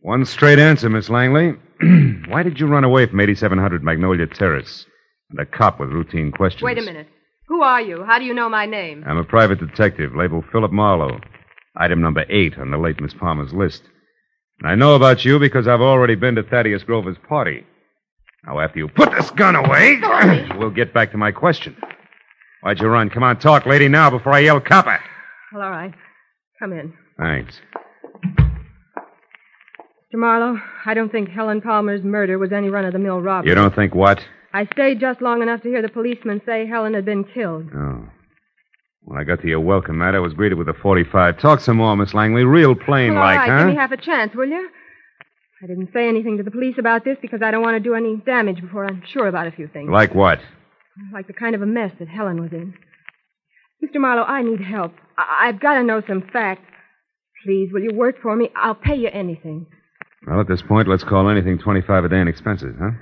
One 0.00 0.24
straight 0.24 0.58
answer, 0.58 0.88
Miss 0.88 1.10
Langley. 1.10 1.54
Why 2.28 2.42
did 2.42 2.60
you 2.60 2.66
run 2.66 2.84
away 2.84 3.06
from 3.06 3.20
8700 3.20 3.82
Magnolia 3.82 4.26
Terrace? 4.26 4.86
And 5.30 5.40
a 5.40 5.46
cop 5.46 5.80
with 5.80 5.90
routine 5.90 6.30
questions. 6.32 6.62
Wait 6.62 6.78
a 6.78 6.82
minute. 6.82 7.08
Who 7.48 7.62
are 7.62 7.80
you? 7.80 8.04
How 8.04 8.18
do 8.18 8.24
you 8.24 8.34
know 8.34 8.48
my 8.48 8.66
name? 8.66 9.04
I'm 9.06 9.18
a 9.18 9.24
private 9.24 9.58
detective, 9.60 10.14
labeled 10.14 10.44
Philip 10.52 10.72
Marlowe. 10.72 11.20
Item 11.76 12.00
number 12.00 12.24
eight 12.28 12.58
on 12.58 12.70
the 12.70 12.78
late 12.78 13.00
Miss 13.00 13.14
Palmer's 13.14 13.52
list. 13.52 13.82
And 14.60 14.70
I 14.70 14.74
know 14.74 14.94
about 14.94 15.24
you 15.24 15.38
because 15.38 15.68
I've 15.68 15.80
already 15.80 16.14
been 16.14 16.34
to 16.36 16.42
Thaddeus 16.42 16.82
Grover's 16.84 17.18
party. 17.28 17.64
Now, 18.46 18.60
after 18.60 18.78
you 18.78 18.88
put 18.88 19.10
this 19.10 19.30
gun 19.30 19.56
away, 19.56 20.00
we'll 20.56 20.70
get 20.70 20.94
back 20.94 21.10
to 21.10 21.18
my 21.18 21.32
question. 21.32 21.76
Why'd 22.62 22.80
you 22.80 22.88
run? 22.88 23.10
Come 23.10 23.22
on, 23.22 23.38
talk, 23.38 23.66
lady, 23.66 23.88
now 23.88 24.10
before 24.10 24.32
I 24.32 24.40
yell 24.40 24.60
copper. 24.60 24.98
Well, 25.52 25.62
all 25.62 25.70
right. 25.70 25.92
Come 26.60 26.72
in. 26.72 26.94
Thanks. 27.18 27.60
Mr. 28.38 30.14
Marlowe, 30.14 30.60
I 30.86 30.94
don't 30.94 31.10
think 31.12 31.28
Helen 31.28 31.60
Palmer's 31.60 32.02
murder 32.02 32.38
was 32.38 32.52
any 32.52 32.70
run 32.70 32.84
of 32.84 32.92
the 32.92 32.98
mill 32.98 33.20
robbery. 33.20 33.50
You 33.50 33.54
don't 33.54 33.74
think 33.74 33.94
what? 33.94 34.24
I 34.56 34.66
stayed 34.72 35.00
just 35.00 35.20
long 35.20 35.42
enough 35.42 35.60
to 35.62 35.68
hear 35.68 35.82
the 35.82 35.88
policeman 35.90 36.40
say 36.46 36.66
Helen 36.66 36.94
had 36.94 37.04
been 37.04 37.24
killed. 37.24 37.68
Oh. 37.74 38.08
When 39.02 39.20
I 39.20 39.24
got 39.24 39.42
to 39.42 39.48
your 39.48 39.60
welcome 39.60 39.98
mat, 39.98 40.14
I 40.14 40.18
was 40.18 40.32
greeted 40.32 40.56
with 40.56 40.66
a 40.68 40.72
45. 40.72 41.38
Talk 41.38 41.60
some 41.60 41.76
more, 41.76 41.94
Miss 41.94 42.14
Langley. 42.14 42.44
Real 42.44 42.74
plain 42.74 43.12
Well, 43.14 43.22
like, 43.22 43.38
right, 43.38 43.50
huh? 43.50 43.58
give 43.58 43.66
me 43.68 43.74
half 43.74 43.92
a 43.92 43.98
chance, 43.98 44.34
will 44.34 44.48
you? 44.48 44.68
I 45.62 45.66
didn't 45.66 45.90
say 45.92 46.08
anything 46.08 46.38
to 46.38 46.42
the 46.42 46.50
police 46.50 46.76
about 46.78 47.04
this 47.04 47.18
because 47.20 47.40
I 47.42 47.50
don't 47.50 47.60
want 47.62 47.74
to 47.76 47.80
do 47.80 47.94
any 47.94 48.16
damage 48.16 48.62
before 48.62 48.86
I'm 48.86 49.02
sure 49.12 49.26
about 49.28 49.46
a 49.46 49.52
few 49.52 49.68
things. 49.68 49.90
Like 49.90 50.14
what? 50.14 50.38
Like 51.12 51.26
the 51.26 51.34
kind 51.34 51.54
of 51.54 51.60
a 51.60 51.66
mess 51.66 51.92
that 51.98 52.08
Helen 52.08 52.40
was 52.40 52.52
in. 52.52 52.72
Mr. 53.84 54.00
Marlowe, 54.00 54.24
I 54.24 54.42
need 54.42 54.62
help. 54.62 54.92
I- 55.18 55.48
I've 55.48 55.60
got 55.60 55.74
to 55.74 55.82
know 55.82 56.00
some 56.08 56.22
facts. 56.32 56.62
Please, 57.44 57.68
will 57.72 57.82
you 57.82 57.92
work 57.94 58.16
for 58.22 58.34
me? 58.34 58.48
I'll 58.56 58.74
pay 58.74 58.96
you 58.96 59.10
anything. 59.12 59.66
Well, 60.26 60.40
at 60.40 60.48
this 60.48 60.62
point, 60.62 60.88
let's 60.88 61.04
call 61.04 61.28
anything 61.28 61.58
25 61.58 62.04
a 62.06 62.08
day 62.08 62.20
in 62.20 62.26
expenses, 62.28 62.74
huh? 62.80 62.92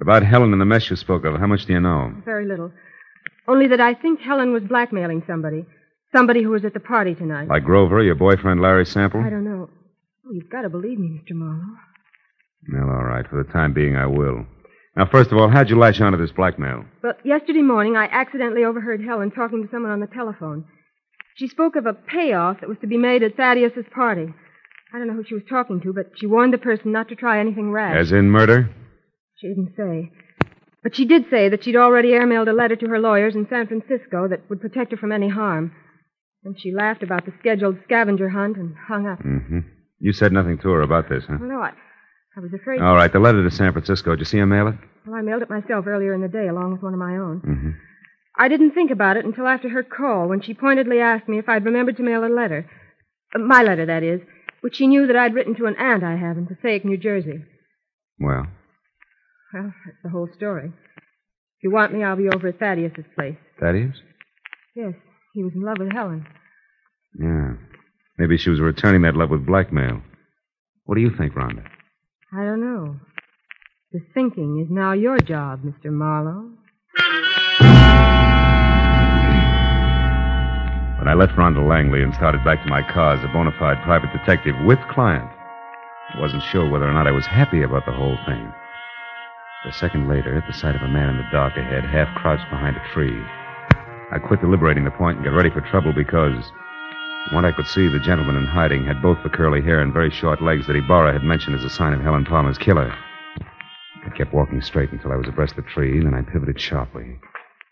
About 0.00 0.24
Helen 0.24 0.52
and 0.52 0.60
the 0.60 0.64
mess 0.66 0.88
you 0.88 0.96
spoke 0.96 1.24
of, 1.24 1.38
how 1.38 1.46
much 1.46 1.66
do 1.66 1.72
you 1.74 1.80
know? 1.80 2.12
Very 2.24 2.46
little. 2.46 2.72
Only 3.46 3.68
that 3.68 3.80
I 3.80 3.94
think 3.94 4.20
Helen 4.20 4.52
was 4.52 4.62
blackmailing 4.62 5.22
somebody. 5.26 5.66
Somebody 6.14 6.42
who 6.42 6.50
was 6.50 6.64
at 6.64 6.74
the 6.74 6.80
party 6.80 7.14
tonight. 7.14 7.48
Like 7.48 7.64
Grover, 7.64 8.02
your 8.02 8.14
boyfriend 8.14 8.60
Larry 8.60 8.86
Sample? 8.86 9.20
I 9.20 9.30
don't 9.30 9.44
know. 9.44 9.68
Oh, 10.26 10.32
you've 10.32 10.50
got 10.50 10.62
to 10.62 10.68
believe 10.68 10.98
me, 10.98 11.20
Mr. 11.20 11.34
Marlowe. 11.36 11.76
Well, 12.72 12.90
all 12.90 13.04
right. 13.04 13.26
For 13.28 13.42
the 13.42 13.52
time 13.52 13.72
being, 13.72 13.96
I 13.96 14.06
will. 14.06 14.46
Now, 14.96 15.06
first 15.06 15.30
of 15.32 15.38
all, 15.38 15.48
how'd 15.48 15.70
you 15.70 15.78
latch 15.78 16.00
onto 16.00 16.18
this 16.18 16.32
blackmail? 16.32 16.84
Well, 17.02 17.14
yesterday 17.24 17.62
morning 17.62 17.96
I 17.96 18.06
accidentally 18.06 18.64
overheard 18.64 19.02
Helen 19.02 19.30
talking 19.30 19.62
to 19.62 19.70
someone 19.70 19.92
on 19.92 20.00
the 20.00 20.06
telephone. 20.08 20.64
She 21.36 21.46
spoke 21.48 21.76
of 21.76 21.86
a 21.86 21.94
payoff 21.94 22.60
that 22.60 22.68
was 22.68 22.78
to 22.80 22.86
be 22.86 22.96
made 22.96 23.22
at 23.22 23.36
Thaddeus's 23.36 23.86
party. 23.94 24.34
I 24.92 24.98
don't 24.98 25.06
know 25.06 25.14
who 25.14 25.24
she 25.24 25.34
was 25.34 25.44
talking 25.48 25.80
to, 25.82 25.92
but 25.92 26.12
she 26.16 26.26
warned 26.26 26.52
the 26.52 26.58
person 26.58 26.90
not 26.90 27.08
to 27.08 27.14
try 27.14 27.38
anything 27.38 27.70
rash. 27.70 27.96
As 27.96 28.12
in 28.12 28.30
murder? 28.30 28.68
She 29.40 29.48
didn't 29.48 29.74
say. 29.76 30.12
But 30.82 30.96
she 30.96 31.04
did 31.04 31.24
say 31.30 31.48
that 31.48 31.64
she'd 31.64 31.76
already 31.76 32.10
airmailed 32.10 32.48
a 32.48 32.52
letter 32.52 32.76
to 32.76 32.88
her 32.88 32.98
lawyers 32.98 33.34
in 33.34 33.46
San 33.48 33.66
Francisco 33.66 34.28
that 34.28 34.48
would 34.48 34.60
protect 34.60 34.92
her 34.92 34.96
from 34.96 35.12
any 35.12 35.28
harm. 35.28 35.72
And 36.44 36.58
she 36.58 36.72
laughed 36.72 37.02
about 37.02 37.26
the 37.26 37.32
scheduled 37.38 37.78
scavenger 37.84 38.30
hunt 38.30 38.56
and 38.56 38.74
hung 38.88 39.06
up. 39.06 39.18
Mm-hmm. 39.20 39.60
You 39.98 40.12
said 40.12 40.32
nothing 40.32 40.58
to 40.58 40.70
her 40.70 40.80
about 40.80 41.08
this, 41.08 41.24
huh? 41.28 41.36
Well, 41.38 41.50
no, 41.50 41.60
I, 41.60 41.72
I 42.36 42.40
was 42.40 42.52
afraid. 42.54 42.80
All 42.80 42.94
right, 42.94 43.12
the 43.12 43.18
letter 43.18 43.42
to 43.42 43.54
San 43.54 43.72
Francisco. 43.72 44.12
Did 44.12 44.20
you 44.20 44.24
see 44.24 44.38
her 44.38 44.46
mail 44.46 44.68
it? 44.68 44.74
Well, 45.06 45.16
I 45.16 45.22
mailed 45.22 45.42
it 45.42 45.50
myself 45.50 45.86
earlier 45.86 46.14
in 46.14 46.22
the 46.22 46.28
day, 46.28 46.48
along 46.48 46.72
with 46.72 46.82
one 46.82 46.94
of 46.94 46.98
my 46.98 47.16
own. 47.16 47.40
Mm-hmm. 47.40 47.70
I 48.38 48.48
didn't 48.48 48.72
think 48.72 48.90
about 48.90 49.18
it 49.18 49.26
until 49.26 49.46
after 49.46 49.68
her 49.68 49.82
call, 49.82 50.28
when 50.28 50.40
she 50.40 50.54
pointedly 50.54 51.00
asked 51.00 51.28
me 51.28 51.38
if 51.38 51.48
I'd 51.48 51.64
remembered 51.64 51.98
to 51.98 52.02
mail 52.02 52.24
a 52.24 52.32
letter. 52.32 52.70
Uh, 53.34 53.38
my 53.40 53.62
letter, 53.62 53.84
that 53.86 54.02
is, 54.02 54.20
which 54.62 54.76
she 54.76 54.86
knew 54.86 55.06
that 55.06 55.16
I'd 55.16 55.34
written 55.34 55.54
to 55.56 55.66
an 55.66 55.76
aunt 55.76 56.02
I 56.02 56.16
have 56.16 56.38
in 56.38 56.46
Passaic, 56.46 56.84
New 56.84 56.96
Jersey. 56.96 57.44
Well, 58.18 58.46
Well, 59.52 59.72
that's 59.84 59.96
the 60.02 60.10
whole 60.10 60.28
story. 60.36 60.72
If 60.96 61.64
you 61.64 61.70
want 61.70 61.92
me, 61.92 62.04
I'll 62.04 62.16
be 62.16 62.28
over 62.28 62.48
at 62.48 62.58
Thaddeus's 62.58 63.04
place. 63.14 63.36
Thaddeus? 63.60 63.96
Yes, 64.76 64.94
he 65.34 65.42
was 65.42 65.52
in 65.54 65.62
love 65.62 65.78
with 65.78 65.92
Helen. 65.92 66.26
Yeah. 67.18 67.54
Maybe 68.18 68.36
she 68.36 68.50
was 68.50 68.60
returning 68.60 69.02
that 69.02 69.16
love 69.16 69.30
with 69.30 69.46
blackmail. 69.46 70.02
What 70.84 70.94
do 70.94 71.00
you 71.00 71.10
think, 71.16 71.34
Rhonda? 71.34 71.64
I 72.32 72.44
don't 72.44 72.60
know. 72.60 72.96
The 73.92 74.00
thinking 74.14 74.64
is 74.64 74.70
now 74.70 74.92
your 74.92 75.18
job, 75.18 75.62
Mr. 75.62 75.90
Marlowe. 75.90 76.52
When 80.98 81.08
I 81.08 81.14
left 81.14 81.32
Rhonda 81.32 81.66
Langley 81.66 82.02
and 82.02 82.14
started 82.14 82.44
back 82.44 82.62
to 82.62 82.68
my 82.68 82.82
car 82.82 83.14
as 83.14 83.24
a 83.24 83.28
bona 83.28 83.52
fide 83.58 83.82
private 83.82 84.12
detective 84.12 84.54
with 84.64 84.78
client, 84.90 85.28
I 86.14 86.20
wasn't 86.20 86.42
sure 86.42 86.68
whether 86.68 86.88
or 86.88 86.92
not 86.92 87.06
I 87.06 87.10
was 87.10 87.26
happy 87.26 87.62
about 87.62 87.86
the 87.86 87.92
whole 87.92 88.18
thing. 88.26 88.52
A 89.66 89.72
second 89.74 90.08
later, 90.08 90.34
at 90.34 90.46
the 90.46 90.54
sight 90.54 90.74
of 90.74 90.80
a 90.80 90.88
man 90.88 91.10
in 91.10 91.16
the 91.18 91.28
dark 91.30 91.54
ahead, 91.58 91.84
half 91.84 92.08
crouched 92.16 92.48
behind 92.48 92.76
a 92.76 92.92
tree, 92.94 93.22
I 94.10 94.18
quit 94.18 94.40
deliberating 94.40 94.84
the 94.84 94.90
point 94.90 95.18
and 95.18 95.24
got 95.26 95.34
ready 95.34 95.50
for 95.50 95.60
trouble 95.60 95.92
because, 95.92 96.42
from 97.28 97.34
what 97.36 97.44
I 97.44 97.52
could 97.52 97.66
see, 97.66 97.86
the 97.86 98.00
gentleman 98.00 98.36
in 98.36 98.46
hiding 98.46 98.86
had 98.86 99.02
both 99.02 99.18
the 99.22 99.28
curly 99.28 99.60
hair 99.60 99.80
and 99.80 99.92
very 99.92 100.10
short 100.10 100.40
legs 100.40 100.66
that 100.66 100.76
Ibarra 100.76 101.12
had 101.12 101.22
mentioned 101.22 101.56
as 101.56 101.64
a 101.64 101.68
sign 101.68 101.92
of 101.92 102.00
Helen 102.00 102.24
Palmer's 102.24 102.56
killer. 102.56 102.90
I 104.06 104.08
kept 104.16 104.32
walking 104.32 104.62
straight 104.62 104.92
until 104.92 105.12
I 105.12 105.16
was 105.16 105.28
abreast 105.28 105.56
the 105.56 105.62
tree, 105.62 106.02
then 106.02 106.14
I 106.14 106.22
pivoted 106.22 106.58
sharply, 106.58 107.18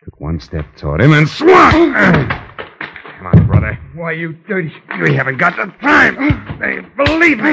took 0.04 0.20
one 0.20 0.40
step 0.40 0.66
toward 0.76 1.00
him, 1.00 1.14
and 1.14 1.26
swung! 1.26 1.94
Come 1.94 3.26
on, 3.26 3.46
brother. 3.46 3.78
Why, 3.94 4.12
you 4.12 4.34
dirty. 4.46 4.72
We 5.00 5.14
haven't 5.14 5.38
got 5.38 5.56
the 5.56 5.72
time. 5.80 6.58
They 6.60 6.80
believe 7.02 7.38
me. 7.38 7.50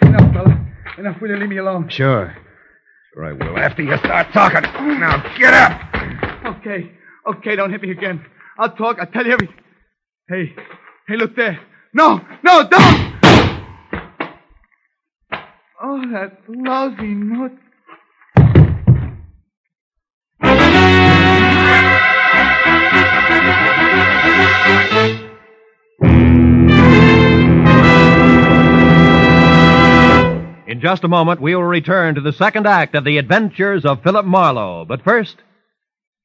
Enough, 0.00 0.32
fella. 0.32 0.66
Enough. 0.96 1.20
Will 1.20 1.28
you 1.28 1.36
leave 1.36 1.50
me 1.50 1.58
alone? 1.58 1.90
Sure. 1.90 2.34
Sure 3.18 3.26
I 3.26 3.32
will. 3.32 3.58
After 3.58 3.82
you 3.82 3.96
start 3.98 4.28
talking. 4.32 4.62
Now 5.00 5.20
get 5.36 5.52
up. 5.52 6.56
Okay. 6.58 6.88
Okay, 7.26 7.56
don't 7.56 7.72
hit 7.72 7.82
me 7.82 7.90
again. 7.90 8.24
I'll 8.56 8.70
talk. 8.76 8.98
I'll 9.00 9.06
tell 9.06 9.26
you 9.26 9.32
everything. 9.32 9.56
Hey. 10.28 10.54
Hey, 11.08 11.16
look 11.16 11.34
there. 11.34 11.58
No, 11.92 12.20
no, 12.44 12.68
don't! 12.68 13.14
Oh, 15.82 16.00
that 16.12 16.42
lousy 16.48 17.06
note. 17.06 17.58
In 30.78 30.82
just 30.82 31.02
a 31.02 31.08
moment, 31.08 31.40
we 31.40 31.56
will 31.56 31.64
return 31.64 32.14
to 32.14 32.20
the 32.20 32.32
second 32.32 32.64
act 32.64 32.94
of 32.94 33.02
The 33.02 33.18
Adventures 33.18 33.84
of 33.84 34.04
Philip 34.04 34.24
Marlowe. 34.24 34.84
But 34.84 35.02
first, 35.02 35.34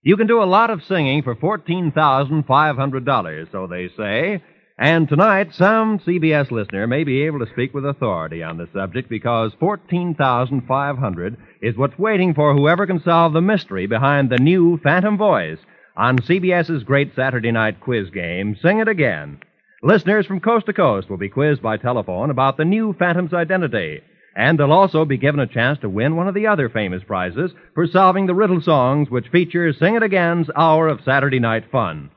you 0.03 0.15
can 0.15 0.27
do 0.27 0.43
a 0.43 0.45
lot 0.45 0.69
of 0.69 0.83
singing 0.83 1.23
for 1.23 1.35
$14,500, 1.35 3.51
so 3.51 3.65
they 3.65 3.89
say. 3.97 4.43
And 4.77 5.09
tonight, 5.09 5.55
some 5.55 5.97
CBS 5.97 6.51
listener 6.51 6.85
may 6.85 7.03
be 7.03 7.23
able 7.23 7.39
to 7.39 7.51
speak 7.51 7.73
with 7.73 7.83
authority 7.83 8.43
on 8.43 8.57
the 8.57 8.69
subject 8.71 9.09
because 9.09 9.53
14500 9.59 11.37
is 11.63 11.75
what's 11.75 11.97
waiting 11.97 12.35
for 12.35 12.53
whoever 12.53 12.85
can 12.85 13.01
solve 13.01 13.33
the 13.33 13.41
mystery 13.41 13.87
behind 13.87 14.29
the 14.29 14.37
new 14.37 14.77
Phantom 14.83 15.17
Voice 15.17 15.57
on 15.97 16.19
CBS's 16.19 16.83
great 16.83 17.15
Saturday 17.15 17.51
night 17.51 17.79
quiz 17.79 18.11
game, 18.11 18.55
Sing 18.61 18.77
It 18.77 18.87
Again. 18.87 19.39
Listeners 19.81 20.27
from 20.27 20.41
coast 20.41 20.67
to 20.67 20.73
coast 20.73 21.09
will 21.09 21.17
be 21.17 21.29
quizzed 21.29 21.63
by 21.63 21.77
telephone 21.77 22.29
about 22.29 22.57
the 22.57 22.65
new 22.65 22.93
Phantom's 22.93 23.33
identity. 23.33 24.03
And 24.35 24.57
they'll 24.57 24.71
also 24.71 25.05
be 25.05 25.17
given 25.17 25.39
a 25.39 25.47
chance 25.47 25.79
to 25.79 25.89
win 25.89 26.15
one 26.15 26.27
of 26.27 26.33
the 26.33 26.47
other 26.47 26.69
famous 26.69 27.03
prizes 27.03 27.51
for 27.75 27.85
solving 27.85 28.25
the 28.25 28.33
riddle 28.33 28.61
songs 28.61 29.09
which 29.09 29.27
feature 29.29 29.71
Sing 29.73 29.95
It 29.95 30.03
Again's 30.03 30.49
hour 30.55 30.87
of 30.87 31.03
Saturday 31.03 31.39
night 31.39 31.69
fun. 31.71 32.09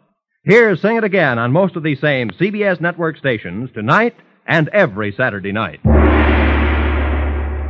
Here's 0.42 0.80
Sing 0.80 0.96
It 0.96 1.04
Again 1.04 1.38
on 1.38 1.52
most 1.52 1.76
of 1.76 1.82
these 1.82 2.00
same 2.00 2.30
CBS 2.30 2.80
network 2.80 3.18
stations 3.18 3.70
tonight 3.74 4.14
and 4.46 4.68
every 4.68 5.12
Saturday 5.12 5.52
night. 5.52 5.80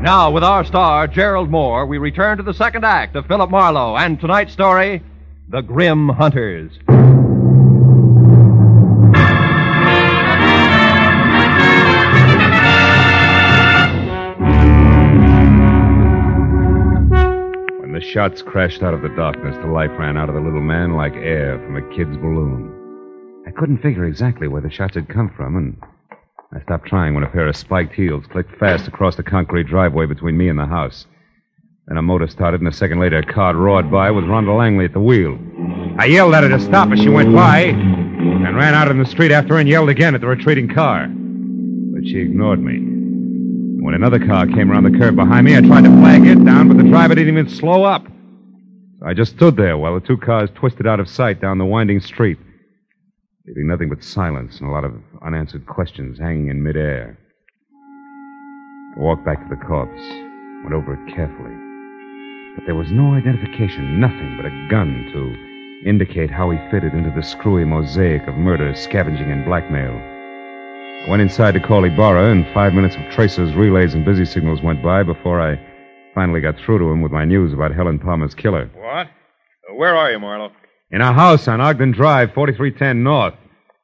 Now, 0.03 0.31
with 0.31 0.45
our 0.45 0.65
star, 0.65 1.09
Gerald 1.09 1.50
Mohr, 1.50 1.88
we 1.88 1.99
return 1.99 2.37
to 2.37 2.43
the 2.43 2.53
second 2.53 2.85
act 2.85 3.17
of 3.17 3.26
Philip 3.26 3.50
Marlowe 3.50 3.97
and 3.97 4.21
tonight's 4.21 4.53
story, 4.53 5.03
The 5.49 5.62
Grim 5.62 6.11
Hunters. 6.11 6.71
Shots 18.16 18.40
crashed 18.40 18.82
out 18.82 18.94
of 18.94 19.02
the 19.02 19.11
darkness, 19.11 19.54
the 19.58 19.66
life 19.66 19.90
ran 19.99 20.16
out 20.16 20.30
of 20.30 20.35
the 20.35 20.40
little 20.40 20.62
man 20.62 20.94
like 20.94 21.12
air 21.16 21.58
from 21.58 21.76
a 21.76 21.82
kid's 21.94 22.16
balloon. 22.16 22.73
I 23.46 23.50
couldn't 23.50 23.82
figure 23.82 24.06
exactly 24.06 24.49
where 24.49 24.62
the 24.62 24.70
shots 24.70 24.94
had 24.94 25.11
come 25.11 25.30
from, 25.37 25.54
and 25.54 25.76
I 26.50 26.62
stopped 26.62 26.88
trying 26.88 27.12
when 27.12 27.25
a 27.25 27.28
pair 27.28 27.46
of 27.46 27.54
spiked 27.54 27.92
heels 27.92 28.25
clicked 28.32 28.58
fast 28.58 28.88
across 28.88 29.16
the 29.16 29.23
concrete 29.23 29.66
driveway 29.66 30.06
between 30.06 30.38
me 30.38 30.49
and 30.49 30.58
the 30.58 30.64
house. 30.64 31.04
Then 31.88 31.99
a 31.99 32.02
motor 32.02 32.26
started, 32.26 32.62
and 32.62 32.68
a 32.68 32.73
second 32.73 33.00
later, 33.00 33.18
a 33.18 33.23
car 33.23 33.54
roared 33.54 33.90
by 33.90 34.11
with 34.11 34.25
Rhonda 34.25 34.56
Langley 34.56 34.87
at 34.87 34.94
the 34.94 35.00
wheel. 35.00 35.38
I 35.99 36.06
yelled 36.06 36.32
at 36.32 36.42
her 36.42 36.49
to 36.49 36.58
stop 36.58 36.90
as 36.92 37.00
she 37.00 37.11
went 37.11 37.35
by, 37.35 37.64
and 37.64 38.56
ran 38.56 38.73
out 38.73 38.90
in 38.90 38.99
the 38.99 39.04
street 39.04 39.30
after 39.30 39.52
her 39.52 39.61
and 39.61 39.68
yelled 39.68 39.90
again 39.90 40.14
at 40.14 40.23
the 40.23 40.26
retreating 40.26 40.73
car. 40.73 41.06
But 41.06 42.06
she 42.06 42.20
ignored 42.20 42.62
me. 42.62 42.86
When 43.87 43.95
another 43.95 44.19
car 44.19 44.49
came 44.49 44.73
around 44.73 44.83
the 44.83 44.99
curve 44.99 45.14
behind 45.14 45.47
me, 45.47 45.57
I 45.57 45.61
tried 45.61 45.85
to 45.85 45.90
flag 46.00 46.26
it 46.26 46.45
down, 46.45 46.66
but 46.66 46.76
the 46.76 46.82
driver 46.82 47.15
didn't 47.15 47.32
even 47.39 47.49
slow 47.49 47.84
up. 47.84 48.04
So 48.99 49.06
I 49.06 49.15
just 49.15 49.37
stood 49.37 49.54
there 49.54 49.78
while 49.78 49.95
the 49.95 50.04
two 50.04 50.17
cars 50.17 50.50
twisted 50.56 50.89
out 50.89 50.99
of 50.99 51.08
sight 51.08 51.41
down 51.41 51.58
the 51.58 51.65
winding 51.65 52.00
street, 52.00 52.37
leaving 53.47 53.69
nothing 53.69 53.89
but 53.89 54.02
silence 54.02 54.58
and 54.58 54.69
a 54.69 54.73
lot 54.73 54.82
of 54.82 54.93
unanswered 55.23 55.67
questions 55.67 56.19
hanging 56.19 56.49
in 56.49 56.65
midair. 56.65 57.17
I 58.97 59.00
walked 59.00 59.25
back 59.25 59.41
to 59.49 59.54
the 59.54 59.65
corpse, 59.65 60.02
went 60.65 60.75
over 60.75 60.95
it 60.95 61.15
carefully. 61.15 61.54
But 62.56 62.67
there 62.67 62.75
was 62.75 62.91
no 62.91 63.15
identification, 63.15 64.00
nothing 64.00 64.37
but 64.37 64.47
a 64.47 64.69
gun 64.69 65.08
to 65.13 65.89
indicate 65.89 66.32
how 66.32 66.50
he 66.50 66.58
fitted 66.73 66.93
into 66.93 67.13
the 67.15 67.23
screwy 67.23 67.65
mosaic 67.65 68.26
of 68.26 68.34
murder, 68.34 68.75
scavenging, 68.75 69.30
and 69.30 69.45
blackmail. 69.45 70.16
I 71.06 71.10
went 71.10 71.23
inside 71.23 71.52
to 71.52 71.60
call 71.60 71.84
Ibarra, 71.84 72.32
and 72.32 72.45
five 72.52 72.75
minutes 72.75 72.97
of 72.97 73.02
tracers, 73.12 73.54
relays, 73.54 73.95
and 73.95 74.04
busy 74.04 74.25
signals 74.25 74.60
went 74.60 74.82
by 74.82 75.02
before 75.04 75.40
I 75.40 75.58
finally 76.14 76.40
got 76.40 76.56
through 76.58 76.80
to 76.80 76.86
him 76.90 77.00
with 77.00 77.12
my 77.12 77.25
news 77.25 77.52
about 77.52 77.73
Helen 77.75 77.99
Palmer's 78.00 78.34
killer. 78.34 78.69
What? 78.75 79.06
Where 79.76 79.95
are 79.97 80.10
you, 80.10 80.19
Marlowe? 80.19 80.50
In 80.90 81.00
a 81.00 81.12
house 81.12 81.47
on 81.47 81.60
Ogden 81.60 81.92
Drive, 81.92 82.32
4310 82.34 83.02
North. 83.04 83.34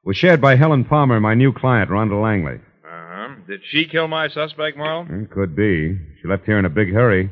Was 0.05 0.17
shared 0.17 0.41
by 0.41 0.57
Helen 0.57 0.85
Palmer 0.85 1.15
and 1.15 1.23
my 1.23 1.35
new 1.35 1.53
client, 1.53 1.91
Rhonda 1.91 2.21
Langley. 2.21 2.57
Uh-huh. 2.85 3.37
Did 3.47 3.61
she 3.71 3.85
kill 3.87 4.09
my 4.09 4.29
suspect, 4.29 4.77
Marlowe? 4.77 5.05
Eh, 5.05 5.27
Could 5.33 5.55
be. 5.55 5.97
She 6.21 6.27
left 6.29 6.45
here 6.45 6.59
in 6.59 6.65
a 6.65 6.71
big 6.71 6.93
hurry. 6.93 7.31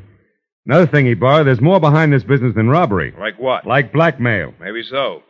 Another 0.65 0.87
thing, 0.87 1.07
Ibarra, 1.07 1.43
there's 1.43 1.59
more 1.59 1.81
behind 1.81 2.13
this 2.13 2.23
business 2.23 2.55
than 2.55 2.69
robbery. 2.69 3.13
Like 3.19 3.37
what? 3.39 3.67
Like 3.67 3.91
blackmail. 3.91 4.53
Maybe 4.61 4.83
so. 4.89 5.23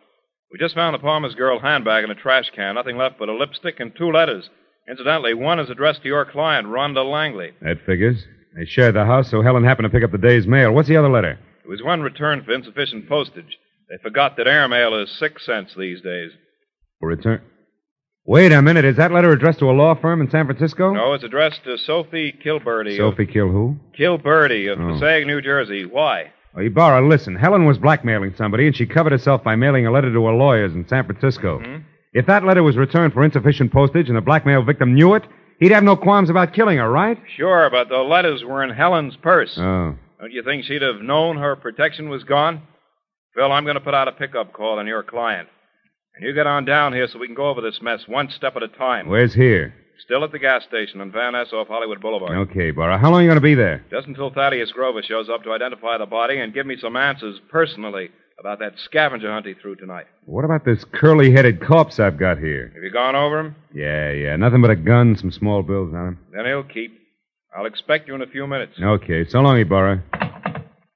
We 0.51 0.59
just 0.59 0.75
found 0.75 0.93
the 0.93 0.99
Palmer's 0.99 1.35
girl 1.35 1.59
handbag 1.59 2.03
in 2.03 2.11
a 2.11 2.15
trash 2.15 2.51
can. 2.55 2.75
Nothing 2.75 2.97
left 2.97 3.17
but 3.17 3.29
a 3.29 3.33
lipstick 3.33 3.79
and 3.79 3.95
two 3.95 4.11
letters. 4.11 4.49
Incidentally, 4.89 5.33
one 5.33 5.59
is 5.59 5.69
addressed 5.69 6.01
to 6.01 6.07
your 6.07 6.25
client, 6.25 6.67
Rhonda 6.67 7.09
Langley. 7.09 7.51
That 7.61 7.85
figures. 7.85 8.25
They 8.57 8.65
shared 8.65 8.95
the 8.95 9.05
house, 9.05 9.29
so 9.31 9.41
Helen 9.41 9.63
happened 9.63 9.85
to 9.85 9.89
pick 9.89 10.03
up 10.03 10.11
the 10.11 10.17
day's 10.17 10.45
mail. 10.47 10.73
What's 10.73 10.89
the 10.89 10.97
other 10.97 11.09
letter? 11.09 11.39
It 11.63 11.69
was 11.69 11.81
one 11.81 12.01
returned 12.01 12.43
for 12.45 12.51
insufficient 12.51 13.07
postage. 13.07 13.57
They 13.89 13.97
forgot 14.03 14.35
that 14.37 14.47
airmail 14.47 14.95
is 15.01 15.09
six 15.17 15.45
cents 15.45 15.73
these 15.77 16.01
days. 16.01 16.31
Return. 17.01 17.41
Wait 18.25 18.51
a 18.51 18.61
minute. 18.61 18.83
Is 18.85 18.97
that 18.97 19.11
letter 19.11 19.31
addressed 19.31 19.59
to 19.59 19.69
a 19.69 19.71
law 19.71 19.95
firm 19.95 20.21
in 20.21 20.29
San 20.29 20.45
Francisco? 20.45 20.93
No, 20.93 21.13
it's 21.13 21.23
addressed 21.23 21.63
to 21.63 21.77
Sophie 21.77 22.31
Kilberty. 22.43 22.97
Sophie 22.97 23.25
kill 23.25 23.49
who? 23.49 23.77
Of, 23.89 23.93
Kilberty 23.97 24.67
of 24.71 24.79
Oh. 24.79 24.93
Passaic, 24.93 25.25
New 25.25 25.41
Jersey. 25.41 25.85
Why? 25.85 26.31
Oh, 26.55 26.61
Ibarra, 26.61 27.07
listen. 27.07 27.35
Helen 27.35 27.65
was 27.65 27.77
blackmailing 27.77 28.33
somebody, 28.37 28.67
and 28.67 28.75
she 28.75 28.85
covered 28.85 29.11
herself 29.13 29.43
by 29.43 29.55
mailing 29.55 29.85
a 29.87 29.91
letter 29.91 30.11
to 30.11 30.25
her 30.25 30.33
lawyers 30.33 30.73
in 30.73 30.87
San 30.87 31.05
Francisco. 31.05 31.59
Mhm. 31.59 31.83
If 32.13 32.25
that 32.25 32.43
letter 32.43 32.61
was 32.61 32.75
returned 32.77 33.13
for 33.13 33.23
insufficient 33.23 33.71
postage 33.71 34.09
and 34.09 34.17
the 34.17 34.21
blackmail 34.21 34.61
victim 34.63 34.93
knew 34.93 35.13
it, 35.15 35.23
he'd 35.59 35.71
have 35.71 35.83
no 35.83 35.95
qualms 35.95 36.29
about 36.29 36.53
killing 36.53 36.77
her, 36.77 36.91
right? 36.91 37.17
Sure, 37.37 37.69
but 37.69 37.87
the 37.87 37.99
letters 37.99 38.43
were 38.43 38.63
in 38.63 38.69
Helen's 38.71 39.15
purse. 39.15 39.57
Oh. 39.57 39.95
Don't 40.19 40.33
you 40.33 40.43
think 40.43 40.65
she'd 40.65 40.81
have 40.81 41.01
known 41.01 41.37
her 41.37 41.55
protection 41.55 42.09
was 42.09 42.23
gone? 42.25 42.61
Phil, 43.33 43.51
I'm 43.51 43.63
going 43.63 43.75
to 43.75 43.81
put 43.81 43.93
out 43.93 44.09
a 44.09 44.11
pickup 44.11 44.51
call 44.51 44.77
on 44.77 44.87
your 44.87 45.03
client. 45.03 45.47
And 46.15 46.27
you 46.27 46.33
get 46.33 46.47
on 46.47 46.65
down 46.65 46.91
here 46.91 47.07
so 47.07 47.17
we 47.17 47.27
can 47.27 47.35
go 47.35 47.47
over 47.47 47.61
this 47.61 47.81
mess 47.81 48.05
one 48.07 48.29
step 48.29 48.57
at 48.57 48.63
a 48.63 48.67
time. 48.67 49.07
Where's 49.07 49.33
here? 49.33 49.73
Still 50.03 50.23
at 50.23 50.31
the 50.31 50.39
gas 50.39 50.63
station 50.63 50.99
on 51.01 51.11
Van 51.11 51.33
Ness 51.33 51.53
off 51.53 51.67
Hollywood 51.67 52.01
Boulevard. 52.01 52.49
Okay, 52.49 52.69
Ibarra. 52.69 52.97
How 52.97 53.11
long 53.11 53.19
are 53.19 53.23
you 53.23 53.29
going 53.29 53.37
to 53.37 53.41
be 53.41 53.55
there? 53.55 53.85
Just 53.91 54.07
until 54.07 54.31
Thaddeus 54.31 54.71
Grover 54.71 55.01
shows 55.03 55.29
up 55.29 55.43
to 55.43 55.51
identify 55.51 55.97
the 55.97 56.05
body 56.05 56.39
and 56.39 56.53
give 56.53 56.65
me 56.65 56.75
some 56.79 56.95
answers 56.95 57.39
personally 57.49 58.09
about 58.39 58.59
that 58.59 58.73
scavenger 58.77 59.31
hunt 59.31 59.45
he 59.45 59.53
threw 59.53 59.75
tonight. 59.75 60.05
What 60.25 60.43
about 60.43 60.65
this 60.65 60.83
curly-headed 60.93 61.63
corpse 61.63 61.99
I've 61.99 62.17
got 62.17 62.39
here? 62.39 62.71
Have 62.73 62.83
you 62.83 62.89
gone 62.91 63.15
over 63.15 63.39
him? 63.39 63.55
Yeah, 63.73 64.11
yeah. 64.11 64.35
Nothing 64.35 64.61
but 64.61 64.71
a 64.71 64.75
gun, 64.75 65.15
some 65.15 65.31
small 65.31 65.61
bills 65.61 65.93
on 65.93 66.07
him. 66.07 66.19
Then 66.33 66.45
he'll 66.45 66.63
keep. 66.63 66.99
I'll 67.55 67.67
expect 67.67 68.07
you 68.07 68.15
in 68.15 68.21
a 68.21 68.27
few 68.27 68.47
minutes. 68.47 68.73
Okay, 68.81 69.27
so 69.29 69.41
long, 69.41 69.59
Ibarra. 69.59 70.03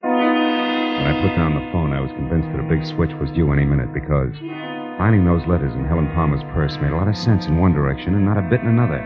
When 0.02 1.14
I 1.14 1.22
put 1.22 1.36
down 1.36 1.54
the 1.54 1.72
phone, 1.72 1.94
I 1.94 2.00
was 2.00 2.10
convinced 2.12 2.48
that 2.50 2.60
a 2.60 2.68
big 2.68 2.84
switch 2.86 3.12
was 3.22 3.30
due 3.36 3.52
any 3.54 3.66
minute 3.66 3.94
because 3.94 4.34
finding 4.98 5.26
those 5.26 5.46
letters 5.48 5.74
in 5.74 5.86
Helen 5.86 6.08
Palmer's 6.14 6.44
purse 6.54 6.78
made 6.82 6.92
a 6.92 6.96
lot 6.96 7.08
of 7.08 7.18
sense 7.18 7.48
in 7.48 7.60
one 7.60 7.74
direction 7.74 8.16
and 8.16 8.26
not 8.26 8.38
a 8.38 8.50
bit 8.50 8.62
in 8.62 8.68
another. 8.68 9.00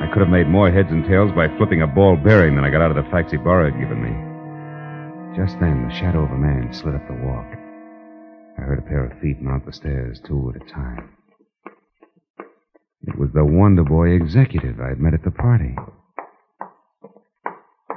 I 0.00 0.06
could 0.12 0.20
have 0.20 0.30
made 0.30 0.48
more 0.48 0.70
heads 0.70 0.90
and 0.90 1.04
tails 1.04 1.32
by 1.32 1.48
flipping 1.56 1.82
a 1.82 1.86
ball 1.86 2.16
bearing 2.16 2.54
than 2.54 2.64
I 2.64 2.70
got 2.70 2.82
out 2.82 2.96
of 2.96 3.02
the 3.02 3.10
facts 3.10 3.32
Ibarra 3.32 3.72
had 3.72 3.80
given 3.80 4.02
me. 4.02 4.12
Just 5.36 5.58
then, 5.60 5.88
the 5.88 5.94
shadow 5.94 6.22
of 6.22 6.30
a 6.30 6.36
man 6.36 6.72
slid 6.72 6.94
up 6.94 7.06
the 7.08 7.14
walk. 7.14 7.46
I 8.58 8.62
heard 8.62 8.78
a 8.78 8.82
pair 8.82 9.04
of 9.04 9.18
feet 9.20 9.40
mount 9.40 9.66
the 9.66 9.72
stairs, 9.72 10.20
two 10.26 10.52
at 10.54 10.62
a 10.62 10.72
time. 10.72 11.10
It 13.06 13.18
was 13.18 13.30
the 13.32 13.44
Wonder 13.44 13.84
Boy 13.84 14.10
executive 14.10 14.80
I'd 14.80 15.00
met 15.00 15.14
at 15.14 15.24
the 15.24 15.30
party. 15.30 15.74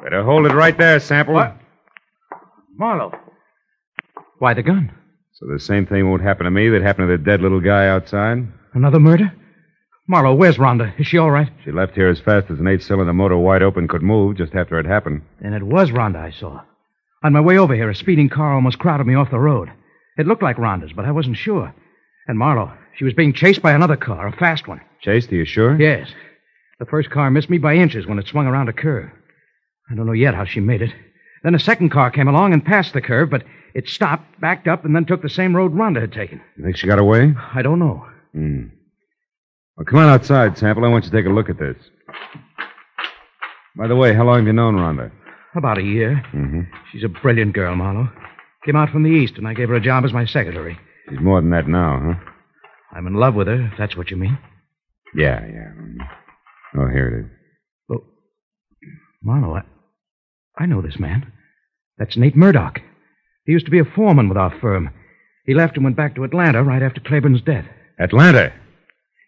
Better 0.03 0.23
hold 0.23 0.45
it 0.45 0.53
right 0.53 0.77
there, 0.77 0.99
Sample. 0.99 1.35
What? 1.35 1.57
Marlowe. 2.75 3.11
Why 4.39 4.53
the 4.53 4.63
gun? 4.63 4.91
So 5.41 5.47
the 5.51 5.59
same 5.59 5.87
thing 5.87 6.07
won't 6.07 6.21
happen 6.21 6.45
to 6.45 6.51
me 6.51 6.69
that 6.69 6.83
happened 6.83 7.09
to 7.09 7.17
the 7.17 7.23
dead 7.23 7.41
little 7.41 7.61
guy 7.61 7.87
outside? 7.87 8.47
Another 8.73 8.99
murder? 8.99 9.33
Marlowe, 10.07 10.35
where's 10.35 10.57
Rhonda? 10.57 10.93
Is 10.99 11.07
she 11.07 11.17
all 11.17 11.31
right? 11.31 11.49
She 11.65 11.71
left 11.71 11.95
here 11.95 12.09
as 12.09 12.19
fast 12.19 12.51
as 12.51 12.59
an 12.59 12.67
eight-cylinder 12.67 13.13
motor 13.13 13.37
wide 13.37 13.63
open 13.63 13.87
could 13.87 14.03
move 14.03 14.37
just 14.37 14.53
after 14.53 14.77
it 14.77 14.85
happened. 14.85 15.23
Then 15.41 15.53
it 15.53 15.63
was 15.63 15.89
Rhonda 15.89 16.17
I 16.17 16.29
saw. 16.29 16.61
On 17.23 17.33
my 17.33 17.41
way 17.41 17.57
over 17.57 17.73
here, 17.73 17.89
a 17.89 17.95
speeding 17.95 18.29
car 18.29 18.53
almost 18.53 18.77
crowded 18.77 19.07
me 19.07 19.15
off 19.15 19.31
the 19.31 19.39
road. 19.39 19.69
It 20.15 20.27
looked 20.27 20.43
like 20.43 20.57
Rhonda's, 20.57 20.93
but 20.93 21.05
I 21.05 21.11
wasn't 21.11 21.37
sure. 21.37 21.73
And 22.27 22.37
Marlowe, 22.37 22.71
she 22.95 23.03
was 23.03 23.15
being 23.15 23.33
chased 23.33 23.63
by 23.63 23.71
another 23.71 23.97
car, 23.97 24.27
a 24.27 24.37
fast 24.37 24.67
one. 24.67 24.81
Chased, 25.01 25.31
are 25.31 25.35
you 25.35 25.45
sure? 25.45 25.79
Yes. 25.79 26.11
The 26.79 26.85
first 26.85 27.09
car 27.09 27.31
missed 27.31 27.49
me 27.49 27.57
by 27.57 27.75
inches 27.75 28.05
when 28.05 28.19
it 28.19 28.27
swung 28.27 28.45
around 28.45 28.69
a 28.69 28.73
curve. 28.73 29.09
I 29.89 29.95
don't 29.95 30.05
know 30.05 30.11
yet 30.11 30.35
how 30.35 30.45
she 30.45 30.59
made 30.59 30.83
it. 30.83 30.93
Then 31.43 31.55
a 31.55 31.59
second 31.59 31.89
car 31.89 32.11
came 32.11 32.27
along 32.27 32.53
and 32.53 32.63
passed 32.63 32.93
the 32.93 33.01
curve, 33.01 33.31
but 33.31 33.43
it 33.73 33.87
stopped, 33.87 34.39
backed 34.41 34.67
up, 34.67 34.85
and 34.85 34.95
then 34.95 35.05
took 35.05 35.21
the 35.21 35.29
same 35.29 35.55
road 35.55 35.73
Rhonda 35.73 36.01
had 36.01 36.11
taken. 36.13 36.41
You 36.57 36.63
think 36.63 36.77
she 36.77 36.87
got 36.87 36.99
away? 36.99 37.33
I 37.53 37.61
don't 37.61 37.79
know. 37.79 38.05
Hmm. 38.33 38.67
Well, 39.77 39.85
come 39.85 39.99
on 39.99 40.09
outside, 40.09 40.57
Sample. 40.57 40.85
I 40.85 40.89
want 40.89 41.05
you 41.05 41.11
to 41.11 41.17
take 41.17 41.25
a 41.25 41.33
look 41.33 41.49
at 41.49 41.57
this. 41.57 41.77
By 43.77 43.87
the 43.87 43.95
way, 43.95 44.13
how 44.13 44.25
long 44.25 44.37
have 44.37 44.47
you 44.47 44.53
known 44.53 44.75
Rhonda? 44.75 45.11
About 45.55 45.77
a 45.77 45.83
year. 45.83 46.21
Mm-hmm. 46.33 46.61
She's 46.91 47.03
a 47.03 47.09
brilliant 47.09 47.53
girl, 47.53 47.75
Marlowe. 47.75 48.09
Came 48.65 48.75
out 48.75 48.89
from 48.89 49.03
the 49.03 49.09
East, 49.09 49.35
and 49.37 49.47
I 49.47 49.53
gave 49.53 49.69
her 49.69 49.75
a 49.75 49.81
job 49.81 50.05
as 50.05 50.13
my 50.13 50.25
secretary. 50.25 50.77
She's 51.09 51.19
more 51.19 51.41
than 51.41 51.49
that 51.51 51.67
now, 51.67 51.99
huh? 52.03 52.31
I'm 52.93 53.07
in 53.07 53.13
love 53.15 53.33
with 53.35 53.47
her, 53.47 53.69
if 53.71 53.73
that's 53.77 53.95
what 53.97 54.11
you 54.11 54.17
mean. 54.17 54.37
Yeah, 55.15 55.45
yeah. 55.45 55.71
Oh, 56.77 56.87
here 56.87 57.07
it 57.07 57.25
is. 57.25 57.31
Well, 57.87 58.03
Marlowe, 59.23 59.55
I, 59.55 60.63
I 60.63 60.65
know 60.65 60.81
this 60.81 60.99
man. 60.99 61.31
That's 61.97 62.17
Nate 62.17 62.35
Murdoch. 62.35 62.79
He 63.45 63.53
used 63.53 63.65
to 63.65 63.71
be 63.71 63.79
a 63.79 63.85
foreman 63.85 64.29
with 64.29 64.37
our 64.37 64.57
firm. 64.59 64.89
He 65.45 65.53
left 65.53 65.75
and 65.75 65.83
went 65.83 65.97
back 65.97 66.15
to 66.15 66.23
Atlanta 66.23 66.63
right 66.63 66.83
after 66.83 67.01
Claiborne's 67.01 67.41
death. 67.41 67.65
Atlanta. 67.99 68.53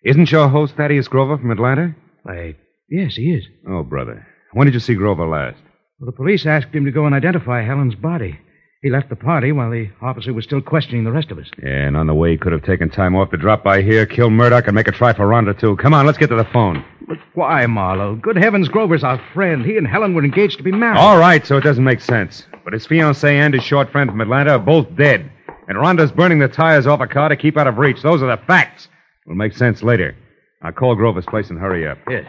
Isn't 0.03 0.31
your 0.31 0.49
host 0.49 0.75
Thaddeus 0.75 1.07
Grover 1.07 1.37
from 1.37 1.51
Atlanta? 1.51 1.95
Why, 2.23 2.55
yes, 2.89 3.15
he 3.15 3.33
is. 3.33 3.45
Oh, 3.67 3.83
brother. 3.83 4.25
When 4.51 4.65
did 4.65 4.73
you 4.73 4.79
see 4.79 4.93
Grover 4.95 5.27
last? 5.27 5.57
Well, 5.99 6.05
the 6.11 6.15
police 6.15 6.45
asked 6.45 6.73
him 6.73 6.85
to 6.85 6.91
go 6.91 7.05
and 7.05 7.15
identify 7.15 7.63
Helen's 7.63 7.95
body. 7.95 8.39
He 8.81 8.89
left 8.89 9.09
the 9.09 9.15
party 9.15 9.53
while 9.53 9.71
the 9.71 9.89
officer 10.01 10.33
was 10.33 10.43
still 10.43 10.61
questioning 10.61 11.05
the 11.05 11.11
rest 11.11 11.31
of 11.31 11.37
us. 11.37 11.49
Yeah, 11.57 11.87
and 11.87 11.95
on 11.95 12.07
the 12.07 12.13
way 12.13 12.31
he 12.31 12.37
could 12.37 12.51
have 12.51 12.63
taken 12.63 12.89
time 12.89 13.15
off 13.15 13.31
to 13.31 13.37
drop 13.37 13.63
by 13.63 13.81
here, 13.81 14.05
kill 14.05 14.29
Murdoch, 14.29 14.67
and 14.67 14.75
make 14.75 14.89
a 14.89 14.91
try 14.91 15.13
for 15.13 15.25
Rhonda, 15.25 15.57
too. 15.57 15.77
Come 15.77 15.93
on, 15.93 16.05
let's 16.05 16.17
get 16.17 16.27
to 16.27 16.35
the 16.35 16.43
phone. 16.45 16.83
But 17.07 17.17
why, 17.33 17.65
Marlowe? 17.65 18.15
Good 18.15 18.37
heavens, 18.37 18.69
Grover's 18.69 19.03
our 19.03 19.21
friend. 19.33 19.65
He 19.65 19.77
and 19.77 19.87
Helen 19.87 20.13
were 20.13 20.23
engaged 20.23 20.57
to 20.57 20.63
be 20.63 20.71
married. 20.71 20.97
All 20.99 21.17
right, 21.17 21.45
so 21.45 21.57
it 21.57 21.63
doesn't 21.63 21.83
make 21.83 22.01
sense. 22.01 22.45
But 22.63 22.73
his 22.73 22.87
fiancée 22.87 23.33
and 23.33 23.53
his 23.53 23.63
short 23.63 23.91
friend 23.91 24.09
from 24.09 24.21
Atlanta 24.21 24.51
are 24.51 24.59
both 24.59 24.95
dead. 24.95 25.29
And 25.67 25.77
Rhonda's 25.77 26.11
burning 26.11 26.39
the 26.39 26.47
tires 26.47 26.87
off 26.87 27.01
a 27.01 27.07
car 27.07 27.29
to 27.29 27.35
keep 27.35 27.57
out 27.57 27.67
of 27.67 27.77
reach. 27.77 28.01
Those 28.01 28.21
are 28.21 28.35
the 28.35 28.41
facts. 28.45 28.87
Will 29.25 29.35
make 29.35 29.55
sense 29.55 29.83
later. 29.83 30.15
I'll 30.61 30.71
call 30.71 30.95
Grover's 30.95 31.25
place 31.25 31.49
and 31.49 31.59
hurry 31.59 31.87
up. 31.87 31.97
Yes. 32.09 32.25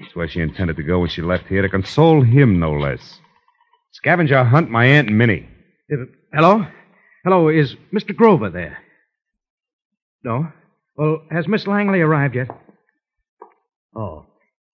That's 0.00 0.14
where 0.14 0.28
she 0.28 0.40
intended 0.40 0.76
to 0.76 0.82
go 0.82 1.00
when 1.00 1.08
she 1.08 1.22
left 1.22 1.46
here, 1.46 1.62
to 1.62 1.68
console 1.68 2.22
him, 2.22 2.58
no 2.58 2.72
less. 2.72 3.20
Scavenger 3.92 4.44
hunt 4.44 4.70
my 4.70 4.84
Aunt 4.86 5.10
Minnie. 5.10 5.48
Uh, 5.92 6.04
hello? 6.32 6.66
Hello, 7.24 7.48
is 7.48 7.76
Mr. 7.92 8.14
Grover 8.14 8.50
there? 8.50 8.78
No? 10.24 10.48
Well, 10.96 11.22
has 11.30 11.48
Miss 11.48 11.66
Langley 11.66 12.00
arrived 12.00 12.36
yet? 12.36 12.48
Oh, 13.96 14.26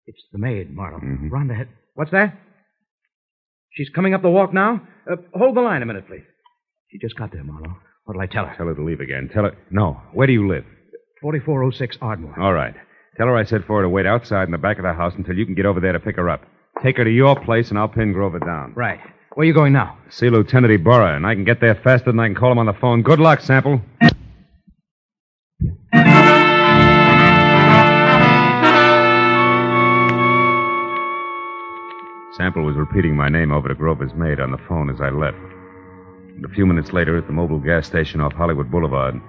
it's 0.06 0.22
the 0.32 0.38
maid, 0.38 0.74
Marlowe. 0.74 0.98
Mhm. 1.00 1.30
Rhonda 1.30 1.56
had... 1.56 1.68
What's 1.94 2.10
that? 2.12 2.34
She's 3.72 3.88
coming 3.90 4.14
up 4.14 4.22
the 4.22 4.30
walk 4.30 4.52
now? 4.52 4.82
Uh, 5.10 5.16
hold 5.34 5.56
the 5.56 5.60
line 5.60 5.82
a 5.82 5.86
minute, 5.86 6.06
please. 6.06 6.24
She 6.90 6.98
just 6.98 7.16
got 7.16 7.32
there, 7.32 7.44
Marlowe. 7.44 7.76
What'll 8.04 8.20
I 8.22 8.26
tell 8.26 8.46
her? 8.46 8.54
Tell 8.56 8.66
her 8.66 8.74
to 8.74 8.84
leave 8.84 9.00
again. 9.00 9.30
Tell 9.32 9.44
her. 9.44 9.56
No. 9.70 10.00
Where 10.12 10.26
do 10.26 10.32
you 10.32 10.48
live? 10.48 10.64
4406 11.20 11.98
Ardmore. 12.02 12.38
All 12.40 12.52
right. 12.52 12.74
Tell 13.16 13.26
her 13.26 13.36
I 13.36 13.44
said 13.44 13.64
for 13.66 13.76
her 13.78 13.82
to 13.82 13.88
wait 13.88 14.06
outside 14.06 14.44
in 14.48 14.52
the 14.52 14.58
back 14.58 14.78
of 14.78 14.82
the 14.84 14.92
house 14.92 15.14
until 15.16 15.36
you 15.36 15.46
can 15.46 15.54
get 15.54 15.66
over 15.66 15.80
there 15.80 15.92
to 15.92 16.00
pick 16.00 16.16
her 16.16 16.28
up. 16.28 16.42
Take 16.82 16.96
her 16.96 17.04
to 17.04 17.10
your 17.10 17.38
place, 17.38 17.68
and 17.70 17.78
I'll 17.78 17.88
pin 17.88 18.12
Grover 18.12 18.38
down. 18.40 18.72
Right. 18.74 18.98
Where 19.34 19.44
are 19.44 19.46
you 19.46 19.54
going 19.54 19.72
now? 19.72 19.98
See 20.10 20.28
Lieutenant 20.30 20.72
Ibarra, 20.72 21.16
and 21.16 21.26
I 21.26 21.34
can 21.34 21.44
get 21.44 21.60
there 21.60 21.74
faster 21.76 22.10
than 22.10 22.18
I 22.20 22.26
can 22.26 22.34
call 22.34 22.50
him 22.52 22.58
on 22.58 22.66
the 22.66 22.72
phone. 22.74 23.02
Good 23.02 23.20
luck, 23.20 23.40
Sample. 23.40 23.80
Sample 32.36 32.64
was 32.64 32.76
repeating 32.76 33.14
my 33.14 33.28
name 33.28 33.52
over 33.52 33.68
to 33.68 33.74
Grover's 33.74 34.14
maid 34.14 34.40
on 34.40 34.52
the 34.52 34.58
phone 34.68 34.88
as 34.88 35.00
I 35.00 35.10
left. 35.10 35.36
And 36.34 36.44
a 36.44 36.48
few 36.48 36.64
minutes 36.64 36.92
later, 36.92 37.18
at 37.18 37.26
the 37.26 37.32
Mobil 37.32 37.62
gas 37.62 37.86
station 37.86 38.20
off 38.20 38.32
Hollywood 38.32 38.70
Boulevard, 38.70 39.20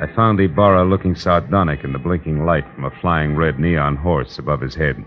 I 0.00 0.06
found 0.16 0.40
Ibarra 0.40 0.84
looking 0.84 1.14
sardonic 1.14 1.84
in 1.84 1.92
the 1.92 2.00
blinking 2.00 2.44
light 2.44 2.64
from 2.74 2.84
a 2.84 2.90
flying 3.00 3.36
red 3.36 3.60
neon 3.60 3.94
horse 3.94 4.38
above 4.38 4.60
his 4.60 4.74
head 4.74 5.04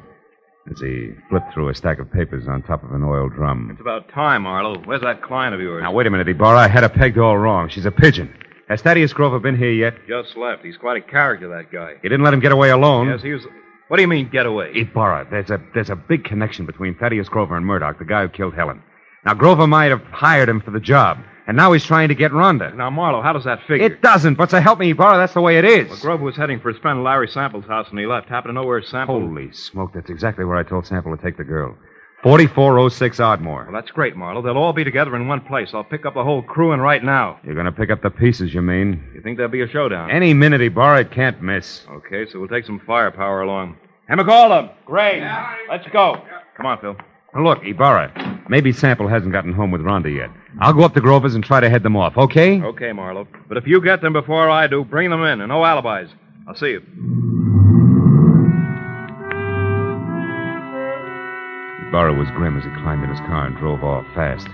as 0.72 0.80
he 0.80 1.12
flipped 1.30 1.54
through 1.54 1.70
a 1.70 1.76
stack 1.76 2.00
of 2.00 2.12
papers 2.12 2.48
on 2.48 2.64
top 2.64 2.84
of 2.84 2.92
an 2.94 3.04
oil 3.04 3.28
drum. 3.30 3.70
It's 3.72 3.82
about 3.82 4.10
time, 4.10 4.48
Arlo. 4.48 4.80
Where's 4.86 5.02
that 5.02 5.22
client 5.22 5.54
of 5.54 5.60
yours? 5.62 5.84
Now, 5.84 5.92
wait 5.92 6.08
a 6.08 6.10
minute, 6.10 6.30
Ibarra. 6.30 6.58
I 6.58 6.68
had 6.70 6.84
her 6.84 6.90
pegged 6.90 7.18
all 7.18 7.38
wrong. 7.38 7.70
She's 7.70 7.86
a 7.86 7.92
pigeon. 7.92 8.34
Has 8.70 8.82
Thaddeus 8.82 9.14
Grover 9.14 9.40
been 9.40 9.58
here 9.58 9.72
yet? 9.72 9.94
Just 10.08 10.36
left. 10.38 10.64
He's 10.64 10.78
quite 10.78 10.98
a 10.98 11.06
character, 11.06 11.50
that 11.50 11.72
guy. 11.72 11.96
You 12.02 12.10
didn't 12.10 12.24
let 12.24 12.34
him 12.34 12.40
get 12.40 12.52
away 12.52 12.70
alone. 12.72 13.10
Yes, 13.10 13.22
he 13.22 13.34
was. 13.34 13.46
What 13.88 13.98
do 13.98 14.02
you 14.02 14.08
mean, 14.08 14.30
get 14.30 14.46
away? 14.46 14.72
Ibarra, 14.74 15.28
there's 15.30 15.52
a 15.52 15.62
there's 15.74 15.92
a 15.92 15.96
big 15.96 16.24
connection 16.24 16.66
between 16.66 16.96
Thaddeus 16.96 17.30
Grover 17.30 17.56
and 17.56 17.66
Murdoch, 17.66 18.00
the 18.00 18.06
guy 18.06 18.24
who 18.24 18.30
killed 18.30 18.56
Helen. 18.56 18.82
Now, 19.26 19.34
Grover 19.34 19.68
might 19.68 19.92
have 19.92 20.04
hired 20.04 20.50
him 20.50 20.62
for 20.62 20.72
the 20.72 20.80
job, 20.80 21.18
and 21.48 21.58
now 21.58 21.72
he's 21.72 21.84
trying 21.84 22.10
to 22.10 22.16
get 22.16 22.32
Rhonda. 22.32 22.76
Now, 22.76 22.90
Marlowe, 22.90 23.22
how 23.22 23.34
does 23.34 23.44
that 23.46 23.60
figure? 23.68 23.86
It 23.86 24.02
doesn't, 24.02 24.36
but 24.36 24.52
so 24.52 24.60
help 24.60 24.80
me, 24.80 24.92
Ibarra, 24.92 25.18
that's 25.18 25.34
the 25.34 25.42
way 25.42 25.58
it 25.58 25.66
is. 25.66 25.90
Well, 25.90 26.00
Grover 26.00 26.24
was 26.24 26.36
heading 26.36 26.60
for 26.60 26.72
his 26.72 26.80
friend 26.80 27.04
Larry 27.04 27.28
Sample's 27.28 27.66
house, 27.66 27.88
and 27.90 28.00
he 28.00 28.06
left. 28.06 28.30
Happened 28.30 28.50
to 28.50 28.54
know 28.54 28.66
where 28.68 28.82
Sample. 28.84 29.20
Holy 29.20 29.52
smoke, 29.52 29.92
that's 29.94 30.10
exactly 30.10 30.46
where 30.46 30.58
I 30.58 30.64
told 30.64 30.86
Sample 30.88 31.16
to 31.16 31.22
take 31.24 31.38
the 31.38 31.44
girl. 31.44 31.76
4406 32.24 33.20
Ardmore. 33.20 33.66
Well, 33.66 33.74
that's 33.74 33.92
great, 33.92 34.16
Marlowe. 34.16 34.42
They'll 34.42 34.58
all 34.58 34.74
be 34.74 34.84
together 34.84 35.16
in 35.16 35.28
one 35.28 35.42
place. 35.42 35.70
I'll 35.74 35.84
pick 35.84 36.06
up 36.06 36.16
the 36.16 36.24
whole 36.24 36.42
crew 36.42 36.72
in 36.74 36.80
right 36.82 37.04
now. 37.04 37.40
You're 37.44 37.54
going 37.54 37.66
to 37.68 37.72
pick 37.72 37.92
up 37.92 38.02
the 38.02 38.10
pieces, 38.10 38.54
you 38.54 38.62
mean? 38.62 39.04
You 39.14 39.22
think 39.22 39.38
there'll 39.38 39.52
be 39.52 39.62
a 39.62 39.68
showdown? 39.68 40.10
Any 40.10 40.34
minute, 40.34 40.62
Ibarra, 40.62 41.02
it 41.02 41.12
can't 41.12 41.42
miss. 41.42 41.86
Okay, 41.90 42.26
so 42.32 42.40
we'll 42.40 42.48
take 42.50 42.66
some 42.66 42.80
firepower 42.86 43.42
along. 43.42 43.78
Hemagalda, 44.10 44.72
Gray, 44.86 45.22
let's 45.70 45.88
go. 45.94 46.16
Come 46.58 46.66
on, 46.66 46.80
Phil. 46.80 46.96
Look, 47.40 47.64
Ibarra, 47.66 48.46
maybe 48.50 48.72
Sample 48.72 49.08
hasn't 49.08 49.32
gotten 49.34 49.52
home 49.54 49.70
with 49.70 49.82
Rhonda 49.82 50.16
yet. 50.16 50.30
I'll 50.60 50.74
go 50.74 50.84
up 50.84 50.94
to 50.94 51.02
Grover's 51.02 51.36
and 51.36 51.44
try 51.44 51.60
to 51.60 51.70
head 51.70 51.84
them 51.84 51.98
off, 51.98 52.18
okay? 52.18 52.62
Okay, 52.62 52.94
Marlowe. 52.94 53.28
But 53.50 53.58
if 53.58 53.68
you 53.68 53.82
get 53.82 54.02
them 54.02 54.14
before 54.14 54.50
I 54.50 54.68
do, 54.68 54.86
bring 54.86 55.10
them 55.10 55.22
in, 55.24 55.42
and 55.42 55.50
no 55.50 55.66
alibis. 55.66 56.10
I'll 56.48 56.56
see 56.56 56.70
you. 56.72 57.35
Ibarra 61.88 62.14
was 62.14 62.30
grim 62.32 62.58
as 62.58 62.64
he 62.64 62.82
climbed 62.82 63.04
in 63.04 63.10
his 63.10 63.20
car 63.22 63.46
and 63.46 63.56
drove 63.58 63.84
off 63.84 64.06
fast. 64.14 64.48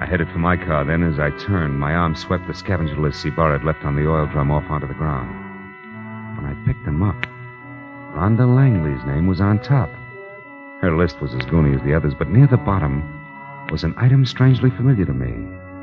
I 0.00 0.06
headed 0.06 0.28
for 0.30 0.38
my 0.38 0.56
car. 0.56 0.84
Then, 0.84 1.02
as 1.02 1.18
I 1.18 1.30
turned, 1.38 1.78
my 1.78 1.94
arm 1.94 2.16
swept 2.16 2.46
the 2.46 2.54
scavenger 2.54 2.96
list 2.96 3.24
Ibarra 3.24 3.58
had 3.58 3.66
left 3.66 3.84
on 3.84 3.94
the 3.94 4.08
oil 4.08 4.26
drum 4.26 4.50
off 4.50 4.68
onto 4.70 4.88
the 4.88 4.94
ground. 4.94 5.30
When 6.36 6.46
I 6.46 6.66
picked 6.66 6.84
them 6.84 7.02
up, 7.02 7.26
Rhonda 8.14 8.46
Langley's 8.46 9.04
name 9.06 9.26
was 9.26 9.40
on 9.40 9.60
top. 9.60 9.90
Her 10.80 10.96
list 10.96 11.20
was 11.20 11.34
as 11.34 11.42
goony 11.42 11.76
as 11.76 11.84
the 11.84 11.94
others, 11.94 12.14
but 12.14 12.28
near 12.28 12.46
the 12.46 12.56
bottom 12.56 13.02
was 13.70 13.84
an 13.84 13.94
item 13.96 14.24
strangely 14.26 14.70
familiar 14.70 15.04
to 15.04 15.12
me, 15.12 15.32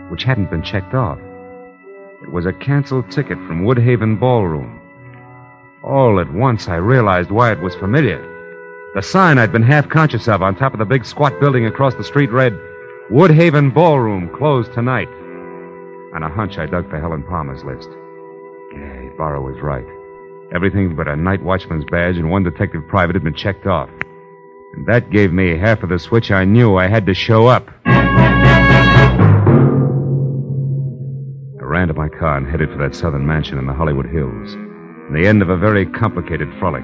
which 0.09 0.23
hadn't 0.23 0.51
been 0.51 0.63
checked 0.63 0.93
off. 0.93 1.19
It 2.21 2.31
was 2.31 2.45
a 2.45 2.53
canceled 2.53 3.09
ticket 3.09 3.37
from 3.47 3.65
Woodhaven 3.65 4.19
Ballroom. 4.19 4.79
All 5.83 6.19
at 6.19 6.31
once, 6.31 6.67
I 6.67 6.75
realized 6.75 7.31
why 7.31 7.51
it 7.51 7.59
was 7.59 7.75
familiar. 7.75 8.30
The 8.93 9.01
sign 9.01 9.37
I'd 9.37 9.53
been 9.53 9.63
half 9.63 9.87
conscious 9.87 10.27
of 10.27 10.41
on 10.41 10.53
top 10.53 10.73
of 10.73 10.79
the 10.79 10.85
big 10.85 11.05
squat 11.05 11.39
building 11.39 11.65
across 11.65 11.95
the 11.95 12.03
street 12.03 12.29
read, 12.29 12.51
Woodhaven 13.09 13.73
Ballroom 13.73 14.29
closed 14.37 14.73
tonight. 14.73 15.07
On 16.13 16.23
a 16.23 16.29
hunch, 16.29 16.57
I 16.57 16.65
dug 16.65 16.89
for 16.89 16.99
Helen 16.99 17.23
Palmer's 17.23 17.63
list. 17.63 17.87
Yeah, 18.73 19.13
Ibarra 19.13 19.41
was 19.41 19.55
right. 19.61 19.85
Everything 20.53 20.93
but 20.93 21.07
a 21.07 21.15
night 21.15 21.41
watchman's 21.41 21.85
badge 21.89 22.17
and 22.17 22.29
one 22.29 22.43
detective 22.43 22.85
private 22.89 23.15
had 23.15 23.23
been 23.23 23.33
checked 23.33 23.65
off. 23.65 23.89
And 24.73 24.85
that 24.87 25.09
gave 25.09 25.31
me 25.31 25.57
half 25.57 25.83
of 25.83 25.89
the 25.89 25.97
switch 25.97 26.29
I 26.29 26.43
knew 26.43 26.75
I 26.75 26.87
had 26.87 27.05
to 27.05 27.13
show 27.13 27.47
up. 27.47 27.69
I 27.85 27.93
ran 31.61 31.87
to 31.87 31.93
my 31.93 32.09
car 32.09 32.35
and 32.35 32.45
headed 32.45 32.69
for 32.71 32.77
that 32.79 32.93
southern 32.93 33.25
mansion 33.25 33.57
in 33.57 33.67
the 33.67 33.73
Hollywood 33.73 34.07
Hills. 34.07 34.51
The 35.13 35.25
end 35.25 35.41
of 35.41 35.49
a 35.49 35.55
very 35.55 35.85
complicated 35.85 36.49
frolic. 36.59 36.83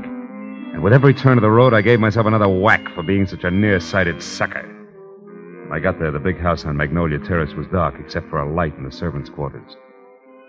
And 0.77 0.83
with 0.83 0.93
every 0.93 1.15
turn 1.15 1.39
of 1.39 1.41
the 1.41 1.49
road, 1.49 1.73
I 1.73 1.81
gave 1.81 1.99
myself 1.99 2.27
another 2.27 2.47
whack 2.47 2.87
for 2.93 3.01
being 3.01 3.25
such 3.25 3.43
a 3.43 3.49
nearsighted 3.49 4.21
sucker. 4.21 4.61
When 4.61 5.71
I 5.71 5.79
got 5.79 5.97
there, 5.97 6.11
the 6.11 6.19
big 6.19 6.39
house 6.39 6.65
on 6.65 6.77
Magnolia 6.77 7.17
Terrace 7.17 7.55
was 7.55 7.65
dark, 7.73 7.95
except 7.99 8.29
for 8.29 8.39
a 8.39 8.53
light 8.53 8.77
in 8.77 8.83
the 8.83 8.91
servants' 8.91 9.31
quarters. 9.31 9.75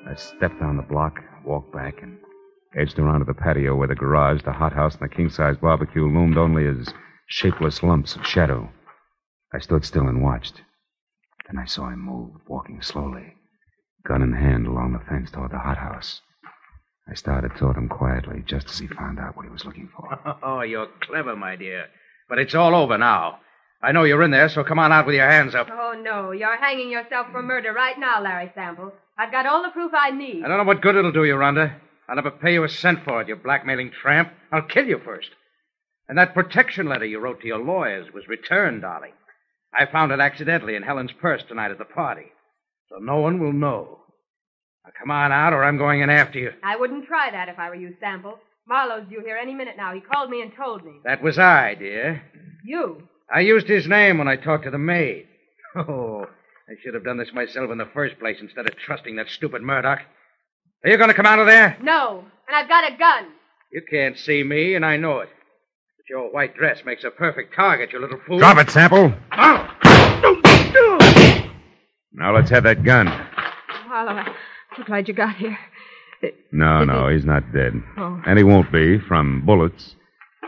I 0.06 0.14
stepped 0.16 0.60
down 0.60 0.76
the 0.76 0.82
block, 0.82 1.18
walked 1.46 1.72
back, 1.72 2.02
and 2.02 2.18
edged 2.76 2.98
around 2.98 3.20
to 3.20 3.24
the 3.24 3.32
patio 3.32 3.74
where 3.74 3.88
the 3.88 3.94
garage, 3.94 4.42
the 4.42 4.52
hothouse, 4.52 4.96
and 4.96 5.10
the 5.10 5.14
king 5.14 5.30
size 5.30 5.56
barbecue 5.56 6.04
loomed 6.04 6.36
only 6.36 6.66
as 6.66 6.92
shapeless 7.26 7.82
lumps 7.82 8.14
of 8.14 8.26
shadow. 8.26 8.68
I 9.54 9.60
stood 9.60 9.86
still 9.86 10.08
and 10.08 10.22
watched. 10.22 10.60
Then 11.46 11.58
I 11.58 11.64
saw 11.64 11.88
him 11.88 12.00
move, 12.00 12.32
walking 12.46 12.82
slowly, 12.82 13.32
gun 14.06 14.20
in 14.20 14.34
hand 14.34 14.66
along 14.66 14.92
the 14.92 15.10
fence 15.10 15.30
toward 15.30 15.52
the 15.52 15.58
hothouse. 15.60 16.20
I 17.10 17.14
started 17.14 17.52
toward 17.56 17.76
him 17.76 17.88
quietly, 17.88 18.42
just 18.46 18.68
as 18.68 18.78
he 18.78 18.86
found 18.86 19.18
out 19.18 19.36
what 19.36 19.46
he 19.46 19.50
was 19.50 19.64
looking 19.64 19.88
for. 19.96 20.18
Oh, 20.42 20.60
you're 20.60 20.88
clever, 21.00 21.34
my 21.34 21.56
dear. 21.56 21.86
But 22.28 22.38
it's 22.38 22.54
all 22.54 22.74
over 22.74 22.98
now. 22.98 23.40
I 23.82 23.92
know 23.92 24.04
you're 24.04 24.22
in 24.22 24.30
there, 24.30 24.48
so 24.48 24.64
come 24.64 24.78
on 24.78 24.92
out 24.92 25.06
with 25.06 25.14
your 25.14 25.28
hands 25.28 25.54
up. 25.54 25.68
Oh, 25.70 25.94
no. 26.00 26.32
You're 26.32 26.56
hanging 26.56 26.90
yourself 26.90 27.28
for 27.30 27.42
murder 27.42 27.72
right 27.72 27.98
now, 27.98 28.20
Larry 28.20 28.50
Sample. 28.54 28.92
I've 29.16 29.32
got 29.32 29.46
all 29.46 29.62
the 29.62 29.70
proof 29.70 29.92
I 29.94 30.10
need. 30.10 30.44
I 30.44 30.48
don't 30.48 30.58
know 30.58 30.64
what 30.64 30.82
good 30.82 30.96
it'll 30.96 31.12
do 31.12 31.24
you, 31.24 31.34
Rhonda. 31.34 31.74
I'll 32.08 32.16
never 32.16 32.30
pay 32.30 32.52
you 32.54 32.64
a 32.64 32.68
cent 32.68 33.04
for 33.04 33.20
it, 33.20 33.28
you 33.28 33.36
blackmailing 33.36 33.90
tramp. 33.90 34.32
I'll 34.52 34.62
kill 34.62 34.86
you 34.86 35.00
first. 35.04 35.30
And 36.08 36.18
that 36.18 36.34
protection 36.34 36.86
letter 36.88 37.04
you 37.04 37.20
wrote 37.20 37.40
to 37.42 37.46
your 37.46 37.58
lawyers 37.58 38.12
was 38.12 38.28
returned, 38.28 38.82
darling. 38.82 39.12
I 39.78 39.86
found 39.86 40.12
it 40.12 40.20
accidentally 40.20 40.74
in 40.74 40.82
Helen's 40.82 41.12
purse 41.12 41.42
tonight 41.46 41.70
at 41.70 41.78
the 41.78 41.84
party. 41.84 42.32
So 42.88 42.96
no 42.98 43.20
one 43.20 43.38
will 43.38 43.52
know. 43.52 43.98
Now 44.88 44.92
come 44.98 45.10
on 45.10 45.32
out, 45.32 45.52
or 45.52 45.64
I'm 45.64 45.76
going 45.76 46.00
in 46.00 46.08
after 46.08 46.38
you. 46.38 46.50
I 46.64 46.76
wouldn't 46.76 47.06
try 47.06 47.30
that 47.30 47.50
if 47.50 47.58
I 47.58 47.68
were 47.68 47.74
you, 47.74 47.94
Sample. 48.00 48.38
Marlowe's 48.66 49.06
due 49.10 49.20
here 49.22 49.36
any 49.36 49.54
minute 49.54 49.76
now. 49.76 49.92
He 49.92 50.00
called 50.00 50.30
me 50.30 50.40
and 50.40 50.50
told 50.56 50.82
me. 50.82 50.92
That 51.04 51.22
was 51.22 51.38
I, 51.38 51.74
dear. 51.74 52.22
You? 52.64 53.02
I 53.30 53.40
used 53.40 53.66
his 53.68 53.86
name 53.86 54.16
when 54.16 54.28
I 54.28 54.36
talked 54.36 54.64
to 54.64 54.70
the 54.70 54.78
maid. 54.78 55.26
Oh, 55.76 56.24
I 56.68 56.72
should 56.82 56.94
have 56.94 57.04
done 57.04 57.18
this 57.18 57.34
myself 57.34 57.70
in 57.70 57.76
the 57.76 57.88
first 57.92 58.18
place 58.18 58.38
instead 58.40 58.66
of 58.66 58.76
trusting 58.76 59.16
that 59.16 59.28
stupid 59.28 59.60
Murdoch. 59.60 60.00
Are 60.84 60.90
you 60.90 60.96
going 60.96 61.10
to 61.10 61.14
come 61.14 61.26
out 61.26 61.38
of 61.38 61.46
there? 61.46 61.76
No. 61.82 62.24
And 62.46 62.56
I've 62.56 62.68
got 62.68 62.90
a 62.90 62.96
gun. 62.96 63.26
You 63.70 63.82
can't 63.90 64.16
see 64.16 64.42
me, 64.42 64.74
and 64.74 64.86
I 64.86 64.96
know 64.96 65.18
it. 65.18 65.28
But 65.98 66.08
your 66.08 66.32
white 66.32 66.56
dress 66.56 66.78
makes 66.86 67.04
a 67.04 67.10
perfect 67.10 67.54
target, 67.54 67.92
you 67.92 68.00
little 68.00 68.20
fool. 68.26 68.38
Drop 68.38 68.56
it, 68.56 68.70
Sample. 68.70 69.12
Oh. 69.32 69.74
Now 72.12 72.34
let's 72.34 72.48
have 72.48 72.64
that 72.64 72.82
gun. 72.82 73.06
Marlowe, 73.86 74.12
I'm 74.12 74.34
so 74.78 74.84
glad 74.84 75.08
you 75.08 75.14
got 75.14 75.36
here. 75.36 75.58
No, 76.50 76.84
no, 76.84 77.08
he's 77.08 77.24
not 77.24 77.52
dead. 77.52 77.74
Oh. 77.96 78.20
And 78.26 78.38
he 78.38 78.44
won't 78.44 78.72
be 78.72 78.98
from 78.98 79.44
bullets. 79.46 79.94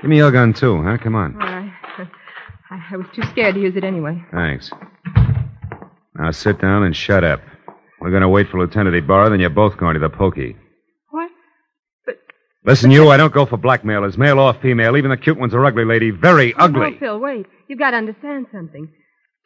Give 0.00 0.10
me 0.10 0.16
your 0.16 0.32
gun, 0.32 0.52
too, 0.52 0.82
huh? 0.82 0.96
Come 0.98 1.14
on. 1.14 1.34
All 1.34 1.46
right. 1.46 1.72
I, 2.70 2.80
I 2.92 2.96
was 2.96 3.06
too 3.14 3.22
scared 3.30 3.54
to 3.54 3.60
use 3.60 3.76
it 3.76 3.84
anyway. 3.84 4.24
Thanks. 4.32 4.70
Now 6.16 6.30
sit 6.32 6.60
down 6.60 6.82
and 6.84 6.96
shut 6.96 7.22
up. 7.24 7.40
We're 8.00 8.10
going 8.10 8.22
to 8.22 8.28
wait 8.28 8.48
for 8.48 8.58
Lieutenant 8.58 8.96
Ibarra, 8.96 9.30
then 9.30 9.40
you're 9.40 9.50
both 9.50 9.76
going 9.76 9.94
to 9.94 10.00
the 10.00 10.08
pokey. 10.08 10.56
What? 11.10 11.30
But. 12.06 12.18
Listen, 12.64 12.90
you, 12.90 13.08
I 13.10 13.16
don't 13.16 13.32
go 13.32 13.44
for 13.46 13.56
blackmailers, 13.56 14.16
male 14.18 14.38
or 14.38 14.54
female. 14.54 14.96
Even 14.96 15.10
the 15.10 15.16
cute 15.16 15.38
ones 15.38 15.54
are 15.54 15.64
ugly, 15.64 15.84
lady. 15.84 16.10
Very 16.10 16.54
Oh, 16.54 16.64
ugly. 16.64 16.92
No, 16.92 16.98
Phil, 16.98 17.18
wait. 17.20 17.46
You've 17.68 17.78
got 17.78 17.90
to 17.92 17.98
understand 17.98 18.46
something. 18.52 18.88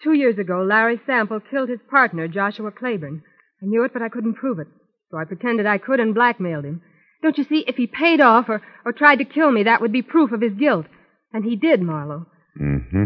Two 0.03 0.13
years 0.15 0.39
ago, 0.39 0.63
Larry 0.63 1.01
Sample 1.07 1.41
killed 1.51 1.69
his 1.69 1.81
partner, 1.91 2.29
Joshua 2.29 2.71
Claiborne. 2.71 3.23
I 3.65 3.67
knew 3.67 3.85
it, 3.85 3.93
but 3.95 4.03
I 4.03 4.11
couldn't 4.11 4.35
prove 4.35 4.59
it. 4.59 4.67
So 5.11 5.17
I 5.17 5.25
pretended 5.25 5.65
I 5.65 5.79
could 5.79 5.99
and 5.99 6.15
blackmailed 6.15 6.65
him. 6.65 6.83
Don't 7.23 7.39
you 7.39 7.45
see, 7.45 7.65
if 7.67 7.77
he 7.77 7.87
paid 7.87 8.21
off 8.21 8.49
or, 8.49 8.61
or 8.85 8.93
tried 8.93 9.17
to 9.17 9.25
kill 9.25 9.51
me, 9.51 9.63
that 9.63 9.81
would 9.81 9.93
be 9.93 10.03
proof 10.03 10.33
of 10.33 10.43
his 10.43 10.53
guilt. 10.53 10.87
And 11.33 11.45
he 11.45 11.57
did, 11.57 11.81
Marlowe. 11.81 12.27
Mm-hmm. 12.61 13.05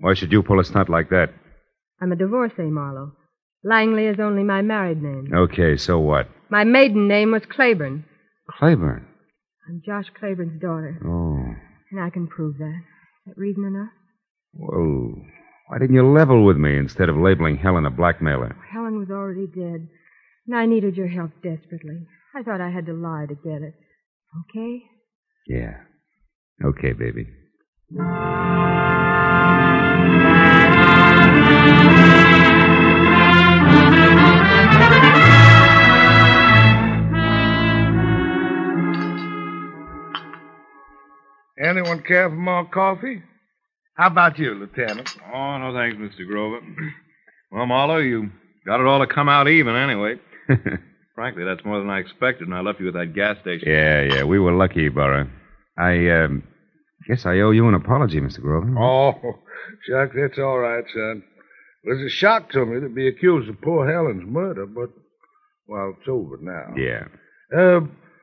Why 0.00 0.14
should 0.14 0.32
you 0.32 0.42
pull 0.42 0.58
a 0.58 0.64
stunt 0.64 0.88
like 0.88 1.10
that? 1.10 1.32
I'm 2.02 2.10
a 2.10 2.16
divorcee, 2.16 2.62
Marlowe. 2.62 3.12
Langley 3.62 4.06
is 4.06 4.18
only 4.18 4.42
my 4.42 4.62
married 4.62 5.02
name. 5.02 5.30
Okay, 5.32 5.76
so 5.76 6.00
what? 6.00 6.28
My 6.48 6.64
maiden 6.64 7.06
name 7.06 7.30
was 7.30 7.42
Claiborne. 7.48 8.04
Claiborne. 8.58 9.06
I'm 9.68 9.82
Josh 9.86 10.06
Claiborne's 10.18 10.60
daughter. 10.60 10.98
Oh. 11.04 11.54
And 11.92 12.00
I 12.00 12.10
can 12.10 12.26
prove 12.26 12.58
that. 12.58 12.80
Is 12.80 13.26
that 13.26 13.38
reason 13.38 13.64
enough? 13.64 13.90
Well, 14.54 15.14
why 15.70 15.78
didn't 15.78 15.94
you 15.94 16.04
level 16.04 16.44
with 16.44 16.56
me 16.56 16.76
instead 16.76 17.08
of 17.08 17.16
labeling 17.16 17.56
Helen 17.56 17.86
a 17.86 17.90
blackmailer? 17.90 18.56
Helen 18.72 18.98
was 18.98 19.08
already 19.08 19.46
dead. 19.46 19.86
And 20.48 20.56
I 20.56 20.66
needed 20.66 20.96
your 20.96 21.06
help 21.06 21.30
desperately. 21.44 22.08
I 22.34 22.42
thought 22.42 22.60
I 22.60 22.70
had 22.70 22.86
to 22.86 22.92
lie 22.92 23.26
to 23.28 23.36
get 23.36 23.62
it. 23.62 23.74
Okay? 24.50 24.82
Yeah. 25.46 25.76
Okay, 26.64 26.92
baby. 26.92 27.28
Anyone 41.62 42.02
care 42.02 42.28
for 42.28 42.34
more 42.34 42.64
coffee? 42.64 43.22
How 44.00 44.06
about 44.06 44.38
you, 44.38 44.54
Lieutenant? 44.54 45.14
Oh, 45.30 45.58
no 45.58 45.74
thanks, 45.74 45.98
Mr. 45.98 46.26
Grover. 46.26 46.60
well, 47.52 47.66
Marlowe, 47.66 47.98
you 47.98 48.30
got 48.64 48.80
it 48.80 48.86
all 48.86 49.00
to 49.00 49.06
come 49.06 49.28
out 49.28 49.46
even 49.46 49.76
anyway. 49.76 50.14
Frankly, 51.14 51.44
that's 51.44 51.62
more 51.66 51.80
than 51.80 51.90
I 51.90 51.98
expected, 51.98 52.48
and 52.48 52.56
I 52.56 52.62
left 52.62 52.80
you 52.80 52.88
at 52.88 52.94
that 52.94 53.14
gas 53.14 53.36
station. 53.42 53.68
yeah, 53.68 54.00
yeah, 54.00 54.24
we 54.24 54.38
were 54.38 54.52
lucky, 54.52 54.86
Ibarra. 54.86 55.28
I, 55.76 56.08
um, 56.08 56.44
guess 57.06 57.26
I 57.26 57.40
owe 57.40 57.50
you 57.50 57.68
an 57.68 57.74
apology, 57.74 58.22
Mr. 58.22 58.40
Grover. 58.40 58.74
Oh, 58.78 59.12
Chuck, 59.86 60.12
that's 60.16 60.38
all 60.38 60.58
right, 60.58 60.84
son. 60.94 61.22
It 61.84 61.90
was 61.90 62.00
a 62.00 62.08
shock 62.08 62.50
to 62.52 62.64
me 62.64 62.80
to 62.80 62.88
be 62.88 63.06
accused 63.06 63.50
of 63.50 63.60
poor 63.60 63.86
Helen's 63.86 64.26
murder, 64.26 64.64
but, 64.64 64.88
well, 65.68 65.94
it's 65.98 66.08
over 66.08 66.38
now. 66.40 66.74
Yeah. 66.74 67.04
Uh, 67.54 67.80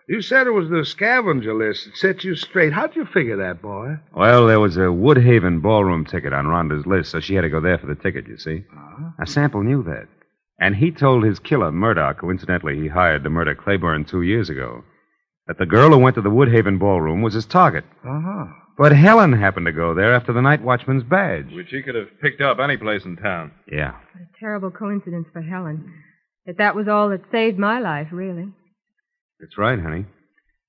you 0.08 0.22
said 0.22 0.48
it 0.48 0.52
was 0.52 0.70
the 0.70 0.86
scavenger 0.86 1.54
list 1.54 1.86
that 1.86 1.98
set 1.98 2.24
you 2.24 2.36
straight. 2.36 2.74
How'd 2.74 2.96
you 2.96 3.06
figure 3.06 3.38
that, 3.38 3.62
boy? 3.62 3.98
Well, 4.16 4.48
there 4.48 4.60
was 4.60 4.78
a 4.78 4.92
Woodhaven 4.92 5.62
ballroom 5.62 6.06
ticket 6.06 6.34
on 6.34 6.46
Rhonda's 6.46 6.86
list, 6.86 7.12
so 7.12 7.20
she 7.20 7.36
had 7.36 7.42
to 7.42 7.50
go 7.50 7.60
there 7.60 7.78
for 7.78 7.88
the 7.88 7.96
ticket, 7.96 8.28
you 8.28 8.38
see. 8.38 8.64
Uh-huh. 8.72 9.10
Now, 9.20 9.26
Sample 9.26 9.64
knew 9.64 9.84
that. 9.84 10.08
And 10.60 10.76
he 10.76 10.92
told 10.92 11.24
his 11.24 11.40
killer, 11.40 11.72
Murdoch, 11.72 12.22
who 12.22 12.32
incidentally 12.32 12.80
he 12.80 12.88
hired 12.88 13.24
to 13.24 13.30
murder 13.30 13.54
Claiborne 13.54 14.06
two 14.06 14.24
years 14.24 14.50
ago, 14.50 14.84
that 15.46 15.58
the 15.60 15.66
girl 15.66 15.92
who 15.92 16.00
went 16.00 16.16
to 16.16 16.22
the 16.22 16.32
Woodhaven 16.32 16.80
ballroom 16.80 17.22
was 17.22 17.34
his 17.34 17.46
target. 17.46 17.86
Uh-huh. 18.04 18.46
But 18.78 18.96
Helen 18.96 19.34
happened 19.34 19.66
to 19.66 19.72
go 19.72 19.94
there 19.94 20.14
after 20.14 20.34
the 20.34 20.42
night 20.42 20.62
watchman's 20.62 21.04
badge. 21.04 21.52
Which 21.52 21.70
he 21.70 21.82
could 21.82 21.96
have 21.96 22.20
picked 22.22 22.42
up 22.42 22.60
any 22.60 22.78
place 22.78 23.06
in 23.06 23.18
town. 23.18 23.52
Yeah. 23.72 23.92
What 23.92 24.24
a 24.24 24.40
terrible 24.40 24.72
coincidence 24.72 25.28
for 25.34 25.42
Helen. 25.42 25.92
Yet 26.46 26.58
that 26.60 26.76
was 26.76 26.88
all 26.88 27.10
that 27.10 27.32
saved 27.32 27.58
my 27.58 27.80
life, 27.80 28.08
really. 28.12 28.50
That's 29.40 29.58
right, 29.58 29.80
honey. 29.80 30.06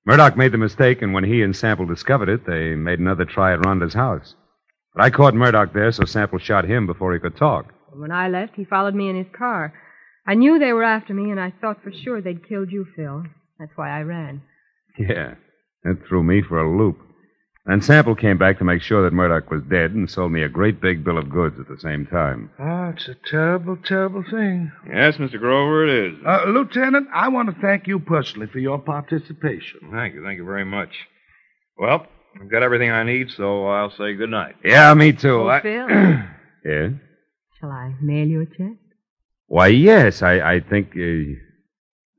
Murdoch 0.04 0.37
made 0.37 0.52
the 0.52 0.59
mistake, 0.59 1.02
and 1.02 1.12
when 1.12 1.24
he 1.24 1.42
and 1.42 1.54
Sample 1.54 1.87
discovered 1.87 2.28
it, 2.28 2.46
they 2.46 2.74
made 2.74 2.98
another 2.98 3.24
try 3.24 3.52
at 3.52 3.61
Rhonda's 3.61 3.94
house. 3.94 4.35
But 4.94 5.04
I 5.04 5.11
caught 5.11 5.35
Murdoch 5.35 5.72
there, 5.72 5.92
so 5.92 6.04
Sample 6.04 6.38
shot 6.38 6.64
him 6.64 6.87
before 6.87 7.12
he 7.12 7.20
could 7.20 7.37
talk. 7.37 7.72
When 7.92 8.11
I 8.11 8.28
left, 8.28 8.54
he 8.57 8.64
followed 8.64 8.94
me 8.94 9.09
in 9.09 9.16
his 9.16 9.33
car. 9.37 9.74
I 10.26 10.35
knew 10.35 10.59
they 10.59 10.72
were 10.72 10.85
after 10.85 11.14
me, 11.14 11.31
and 11.31 11.40
I 11.40 11.52
thought 11.61 11.83
for 11.83 11.92
sure 11.92 12.20
they'd 12.20 12.48
killed 12.48 12.70
you, 12.70 12.87
Phil. 12.96 13.24
That's 13.59 13.72
why 13.76 13.90
I 13.90 14.02
ran. 14.02 14.42
Yeah, 14.98 15.35
that 15.85 16.07
threw 16.07 16.22
me 16.22 16.42
for 16.42 16.59
a 16.59 16.76
loop. 16.76 16.98
And 17.70 17.85
Sample 17.85 18.14
came 18.14 18.38
back 18.38 18.57
to 18.59 18.64
make 18.64 18.81
sure 18.81 19.02
that 19.04 19.12
Murdoch 19.12 19.50
was 19.50 19.62
dead 19.68 19.90
and 19.92 20.11
sold 20.11 20.33
me 20.33 20.42
a 20.42 20.48
great 20.48 20.81
big 20.81 21.04
bill 21.04 21.18
of 21.18 21.28
goods 21.28 21.61
at 21.61 21.68
the 21.68 21.78
same 21.78 22.07
time. 22.07 22.50
Ah, 22.59 22.88
it's 22.88 23.07
a 23.09 23.14
terrible, 23.31 23.76
terrible 23.76 24.22
thing. 24.22 24.72
Yes, 24.90 25.18
Mr. 25.18 25.38
Grover, 25.38 25.87
it 25.87 26.12
is. 26.14 26.18
Uh, 26.26 26.44
Lieutenant, 26.46 27.09
I 27.12 27.28
want 27.28 27.54
to 27.54 27.61
thank 27.61 27.87
you 27.87 27.98
personally 27.98 28.46
for 28.46 28.59
your 28.59 28.78
participation. 28.78 29.81
Thank 29.92 30.14
you, 30.14 30.24
thank 30.24 30.38
you 30.38 30.46
very 30.46 30.64
much. 30.64 30.88
Well, 31.76 32.07
I've 32.40 32.50
got 32.50 32.62
everything 32.62 32.90
I 32.90 33.02
need, 33.02 33.28
so 33.37 33.66
I'll 33.66 33.90
say 33.90 34.14
good 34.14 34.31
night. 34.31 34.54
Yeah, 34.64 34.94
me 34.94 35.12
too. 35.12 35.42
Oh, 35.42 35.48
I- 35.48 35.61
Phil. 35.61 35.88
yeah? 36.64 36.88
Shall 37.61 37.70
I 37.70 37.94
mail 38.00 38.26
you 38.26 38.40
a 38.40 38.46
check? 38.46 38.78
Why, 39.46 39.66
yes, 39.66 40.22
I, 40.22 40.40
I 40.54 40.61
think. 40.61 40.92
Uh... 40.96 41.37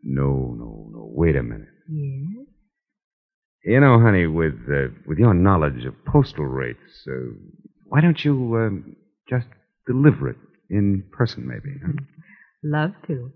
No, 0.03 0.55
no, 0.57 0.89
no. 0.93 1.11
Wait 1.15 1.35
a 1.35 1.43
minute. 1.43 1.68
You 3.65 3.79
know, 3.81 3.99
honey, 3.99 4.25
with 4.25 4.55
uh, 4.71 4.87
with 5.05 5.17
your 5.17 5.33
knowledge 5.33 5.85
of 5.85 5.93
postal 6.05 6.45
rates, 6.45 7.05
uh, 7.07 7.33
why 7.85 8.01
don't 8.01 8.23
you 8.23 8.55
um, 8.55 8.95
just 9.29 9.47
deliver 9.85 10.29
it 10.29 10.37
in 10.69 11.03
person, 11.11 11.45
maybe? 11.47 11.75
Huh? 11.85 11.93
Love 12.63 12.91
to. 13.07 13.31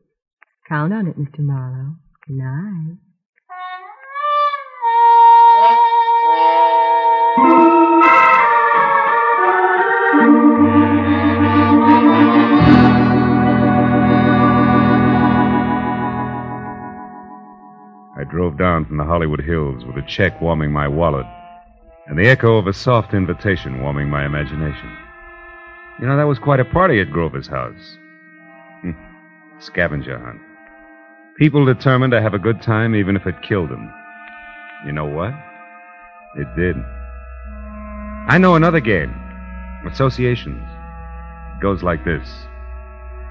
Count 0.70 0.94
on 0.94 1.08
it, 1.08 1.18
Mr. 1.20 1.40
Marlowe. 1.40 1.96
Good 2.28 2.38
night. 2.38 2.98
Drove 18.34 18.58
down 18.58 18.84
from 18.84 18.98
the 18.98 19.04
Hollywood 19.04 19.42
Hills 19.42 19.86
with 19.86 19.96
a 19.96 20.08
check 20.08 20.42
warming 20.42 20.72
my 20.72 20.88
wallet 20.88 21.28
and 22.08 22.18
the 22.18 22.28
echo 22.28 22.58
of 22.58 22.66
a 22.66 22.74
soft 22.74 23.14
invitation 23.14 23.80
warming 23.80 24.10
my 24.10 24.26
imagination. 24.26 24.92
You 26.00 26.08
know, 26.08 26.18
that 26.18 26.24
was 26.24 26.40
quite 26.40 26.60
a 26.60 26.66
party 26.66 27.00
at 27.00 27.12
Grover's 27.12 27.46
house. 27.46 27.98
Hmm. 28.82 28.94
Scavenger 29.60 30.18
hunt. 30.18 30.42
People 31.38 31.64
determined 31.64 32.10
to 32.12 32.24
have 32.24 32.34
a 32.34 32.40
good 32.40 32.60
time 32.60 32.96
even 32.96 33.16
if 33.16 33.28
it 33.28 33.44
killed 33.44 33.70
them. 33.70 33.94
You 34.84 34.94
know 34.94 35.06
what? 35.06 35.34
It 36.36 36.48
did. 36.56 36.76
I 38.28 38.40
know 38.40 38.56
another 38.56 38.80
game. 38.80 39.14
Associations. 39.86 40.68
It 41.56 41.62
goes 41.62 41.84
like 41.84 42.04
this. 42.04 42.28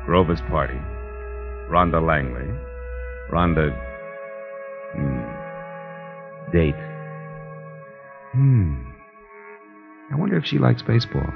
Grover's 0.06 0.42
party. 0.42 0.80
Rhonda 1.68 2.00
Langley. 2.00 2.54
Rhonda. 3.32 3.76
Date. 6.52 6.74
Hmm. 8.32 8.74
I 10.10 10.16
wonder 10.16 10.36
if 10.36 10.44
she 10.44 10.58
likes 10.58 10.82
baseball. 10.82 11.26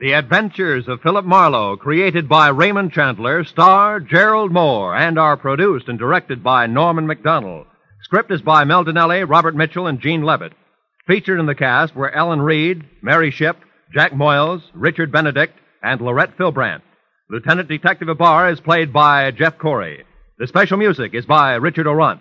The 0.00 0.12
Adventures 0.14 0.88
of 0.88 1.02
Philip 1.02 1.26
Marlowe, 1.26 1.76
created 1.76 2.26
by 2.26 2.48
Raymond 2.48 2.90
Chandler, 2.90 3.44
star 3.44 4.00
Gerald 4.00 4.50
Mohr, 4.50 4.98
and 4.98 5.18
are 5.18 5.36
produced 5.36 5.88
and 5.88 5.98
directed 5.98 6.42
by 6.42 6.66
Norman 6.66 7.06
Macdonnell. 7.06 7.66
Script 8.00 8.30
is 8.30 8.40
by 8.40 8.64
Mel 8.64 8.82
Dinelli, 8.82 9.28
Robert 9.28 9.54
Mitchell, 9.54 9.86
and 9.86 10.00
Gene 10.00 10.22
Levitt. 10.22 10.54
Featured 11.06 11.38
in 11.38 11.44
the 11.44 11.54
cast 11.54 11.94
were 11.94 12.10
Ellen 12.10 12.40
Reed, 12.40 12.82
Mary 13.02 13.30
Shipp, 13.30 13.58
Jack 13.92 14.12
Moyles, 14.12 14.62
Richard 14.72 15.12
Benedict, 15.12 15.52
and 15.82 16.00
Lorette 16.00 16.34
Philbrandt. 16.38 16.80
Lieutenant 17.28 17.68
Detective 17.68 18.08
Ybarra 18.08 18.52
is 18.52 18.60
played 18.60 18.94
by 18.94 19.30
Jeff 19.32 19.58
Corey. 19.58 20.04
The 20.38 20.46
special 20.46 20.78
music 20.78 21.12
is 21.12 21.26
by 21.26 21.56
Richard 21.56 21.86
Aurandt. 21.86 22.20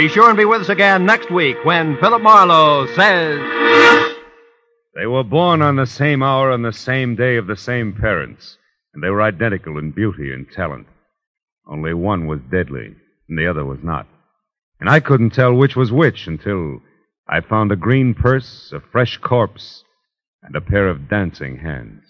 Be 0.00 0.08
sure 0.08 0.30
and 0.30 0.38
be 0.38 0.46
with 0.46 0.62
us 0.62 0.70
again 0.70 1.04
next 1.04 1.30
week 1.30 1.62
when 1.62 1.98
Philip 1.98 2.22
Marlowe 2.22 2.86
says. 2.96 3.38
They 4.94 5.04
were 5.04 5.22
born 5.22 5.60
on 5.60 5.76
the 5.76 5.84
same 5.84 6.22
hour 6.22 6.50
on 6.50 6.62
the 6.62 6.72
same 6.72 7.16
day 7.16 7.36
of 7.36 7.46
the 7.46 7.54
same 7.54 7.92
parents, 7.92 8.56
and 8.94 9.02
they 9.02 9.10
were 9.10 9.20
identical 9.20 9.76
in 9.76 9.90
beauty 9.90 10.32
and 10.32 10.50
talent. 10.50 10.86
Only 11.70 11.92
one 11.92 12.26
was 12.26 12.40
deadly, 12.50 12.94
and 13.28 13.38
the 13.38 13.46
other 13.46 13.66
was 13.66 13.80
not. 13.82 14.06
And 14.80 14.88
I 14.88 15.00
couldn't 15.00 15.34
tell 15.34 15.52
which 15.52 15.76
was 15.76 15.92
which 15.92 16.26
until 16.26 16.80
I 17.28 17.42
found 17.42 17.70
a 17.70 17.76
green 17.76 18.14
purse, 18.14 18.72
a 18.74 18.80
fresh 18.80 19.18
corpse, 19.18 19.84
and 20.42 20.56
a 20.56 20.62
pair 20.62 20.88
of 20.88 21.10
dancing 21.10 21.58
hands. 21.58 22.04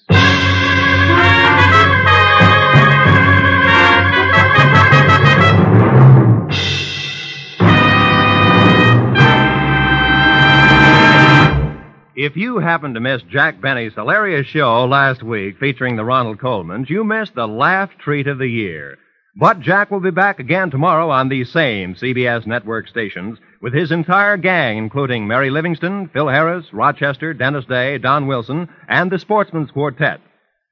If 12.23 12.37
you 12.37 12.59
happened 12.59 12.97
to 12.97 13.01
miss 13.01 13.23
Jack 13.23 13.63
Benny's 13.63 13.95
hilarious 13.95 14.47
show 14.47 14.85
last 14.85 15.23
week 15.23 15.59
featuring 15.59 15.97
the 15.97 16.05
Ronald 16.05 16.37
Colemans, 16.37 16.91
you 16.91 17.03
missed 17.03 17.35
the 17.35 17.49
laugh 17.49 17.89
treat 17.99 18.27
of 18.27 18.37
the 18.37 18.47
year. 18.47 18.99
But 19.35 19.61
Jack 19.61 19.91
will 19.91 20.01
be 20.01 20.11
back 20.11 20.39
again 20.39 20.71
tomorrow 20.71 21.09
on 21.09 21.31
these 21.31 21.51
same 21.51 21.95
CBS 21.95 22.47
network 22.47 22.89
stations 22.89 23.39
with 23.63 23.73
his 23.73 23.91
entire 23.91 24.37
gang, 24.37 24.77
including 24.77 25.27
Mary 25.27 25.49
Livingstone, 25.49 26.11
Phil 26.13 26.29
Harris, 26.29 26.67
Rochester, 26.75 27.33
Dennis 27.33 27.65
Day, 27.65 27.97
Don 27.97 28.27
Wilson, 28.27 28.69
and 28.87 29.11
the 29.11 29.19
Sportsman's 29.19 29.71
Quartet. 29.71 30.21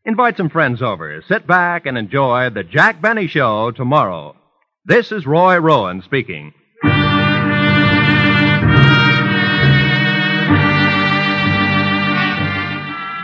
Invite 0.05 0.37
some 0.37 0.51
friends 0.51 0.83
over. 0.83 1.23
Sit 1.27 1.47
back 1.47 1.87
and 1.87 1.97
enjoy 1.97 2.51
the 2.51 2.63
Jack 2.63 3.01
Benny 3.01 3.27
Show 3.27 3.71
tomorrow. 3.71 4.37
This 4.85 5.13
is 5.13 5.25
Roy 5.25 5.57
Rowan 5.57 6.03
speaking. 6.03 6.53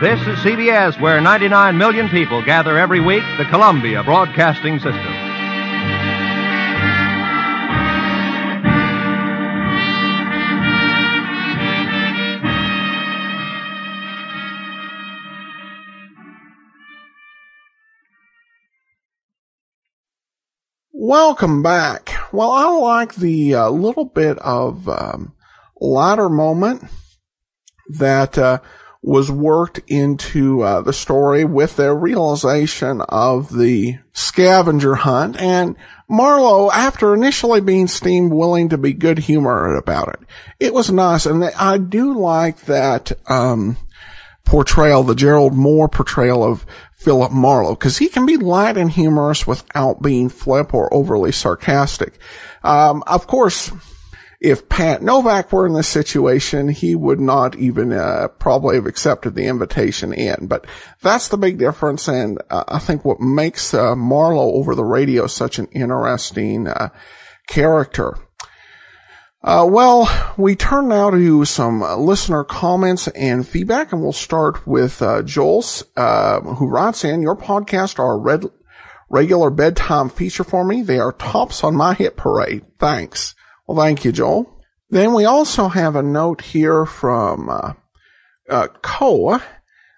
This 0.01 0.19
is 0.27 0.37
CBS, 0.39 0.99
where 0.99 1.21
99 1.21 1.77
million 1.77 2.09
people 2.09 2.43
gather 2.43 2.77
every 2.77 2.99
week, 2.99 3.23
the 3.37 3.45
Columbia 3.45 4.03
Broadcasting 4.03 4.77
System. 4.79 5.25
Welcome 20.91 21.63
back. 21.63 22.11
Well, 22.33 22.51
I 22.51 22.65
like 22.65 23.15
the 23.15 23.55
uh, 23.55 23.69
little 23.69 24.03
bit 24.03 24.37
of 24.39 24.89
um, 24.89 25.33
latter 25.79 26.27
moment 26.27 26.83
that 27.87 28.37
uh, 28.37 28.59
was 29.05 29.29
worked 29.29 29.79
into 29.85 30.63
uh, 30.63 30.81
the 30.81 30.91
story 30.91 31.45
with 31.45 31.75
their 31.75 31.93
realization 31.93 33.01
of 33.01 33.55
the 33.55 33.99
scavenger 34.13 34.95
hunt 34.95 35.39
and 35.39 35.75
Marlowe, 36.07 36.71
after 36.71 37.13
initially 37.13 37.61
being 37.61 37.85
steamed 37.85 38.31
willing 38.31 38.69
to 38.69 38.79
be 38.79 38.93
good 38.93 39.19
humored 39.19 39.77
about 39.77 40.07
it. 40.09 40.19
It 40.59 40.73
was 40.73 40.89
nice. 40.89 41.27
And 41.27 41.43
I 41.43 41.77
do 41.77 42.17
like 42.17 42.61
that, 42.61 43.11
um, 43.27 43.77
portrayal, 44.43 45.03
the 45.03 45.15
Gerald 45.15 45.53
Mohr 45.53 45.91
portrayal 45.91 46.43
of 46.43 46.65
Philip 46.93 47.31
Marlowe, 47.31 47.75
because 47.75 47.99
he 47.99 48.07
can 48.07 48.25
be 48.25 48.37
light 48.37 48.75
and 48.75 48.89
humorous 48.89 49.45
without 49.45 50.01
being 50.01 50.29
flip 50.29 50.73
or 50.73 50.91
overly 50.91 51.31
sarcastic. 51.31 52.17
Um, 52.63 53.03
of 53.05 53.27
course, 53.27 53.71
if 54.39 54.67
Pat 54.69 55.01
Novak 55.01 55.51
were 55.51 55.65
in 55.65 55.73
this 55.73 55.87
situation, 55.87 56.67
he 56.67 56.95
would 56.95 57.19
not 57.19 57.55
even 57.55 57.93
uh, 57.93 58.27
probably 58.39 58.75
have 58.75 58.85
accepted 58.85 59.33
the 59.33 59.47
invitation 59.47 60.13
in. 60.13 60.47
But 60.47 60.65
that's 61.01 61.29
the 61.29 61.37
big 61.37 61.57
difference, 61.57 62.07
and 62.07 62.41
uh, 62.49 62.63
I 62.67 62.79
think 62.79 63.05
what 63.05 63.19
makes 63.19 63.73
uh, 63.73 63.95
Marlowe 63.95 64.53
over 64.53 64.75
the 64.75 64.83
radio 64.83 65.27
such 65.27 65.57
an 65.59 65.67
interesting 65.67 66.67
uh, 66.67 66.89
character. 67.47 68.17
Uh, 69.41 69.67
well, 69.69 70.33
we 70.37 70.55
turn 70.55 70.87
now 70.87 71.11
to 71.11 71.45
some 71.45 71.81
listener 71.81 72.43
comments 72.43 73.07
and 73.09 73.47
feedback, 73.47 73.93
and 73.93 74.01
we'll 74.01 74.11
start 74.11 74.65
with 74.65 75.01
uh, 75.03 75.21
Joel's, 75.21 75.83
who 75.95 76.67
writes 76.67 77.03
in, 77.03 77.21
"Your 77.21 77.35
podcast 77.35 77.99
are 77.99 78.19
red." 78.19 78.45
Regular 79.07 79.51
bedtime 79.51 80.09
feature 80.09 80.43
for 80.43 80.65
me. 80.65 80.81
They 80.81 80.97
are 80.97 81.11
tops 81.11 81.63
on 81.63 81.75
my 81.75 81.93
hit 81.93 82.17
parade. 82.17 82.65
Thanks. 82.79 83.34
Well, 83.67 83.77
thank 83.77 84.05
you, 84.05 84.11
Joel. 84.11 84.51
Then 84.89 85.13
we 85.13 85.25
also 85.25 85.67
have 85.67 85.95
a 85.95 86.03
note 86.03 86.41
here 86.41 86.85
from 86.85 87.49
uh, 87.49 87.73
uh, 88.49 88.67
Koa, 88.81 89.43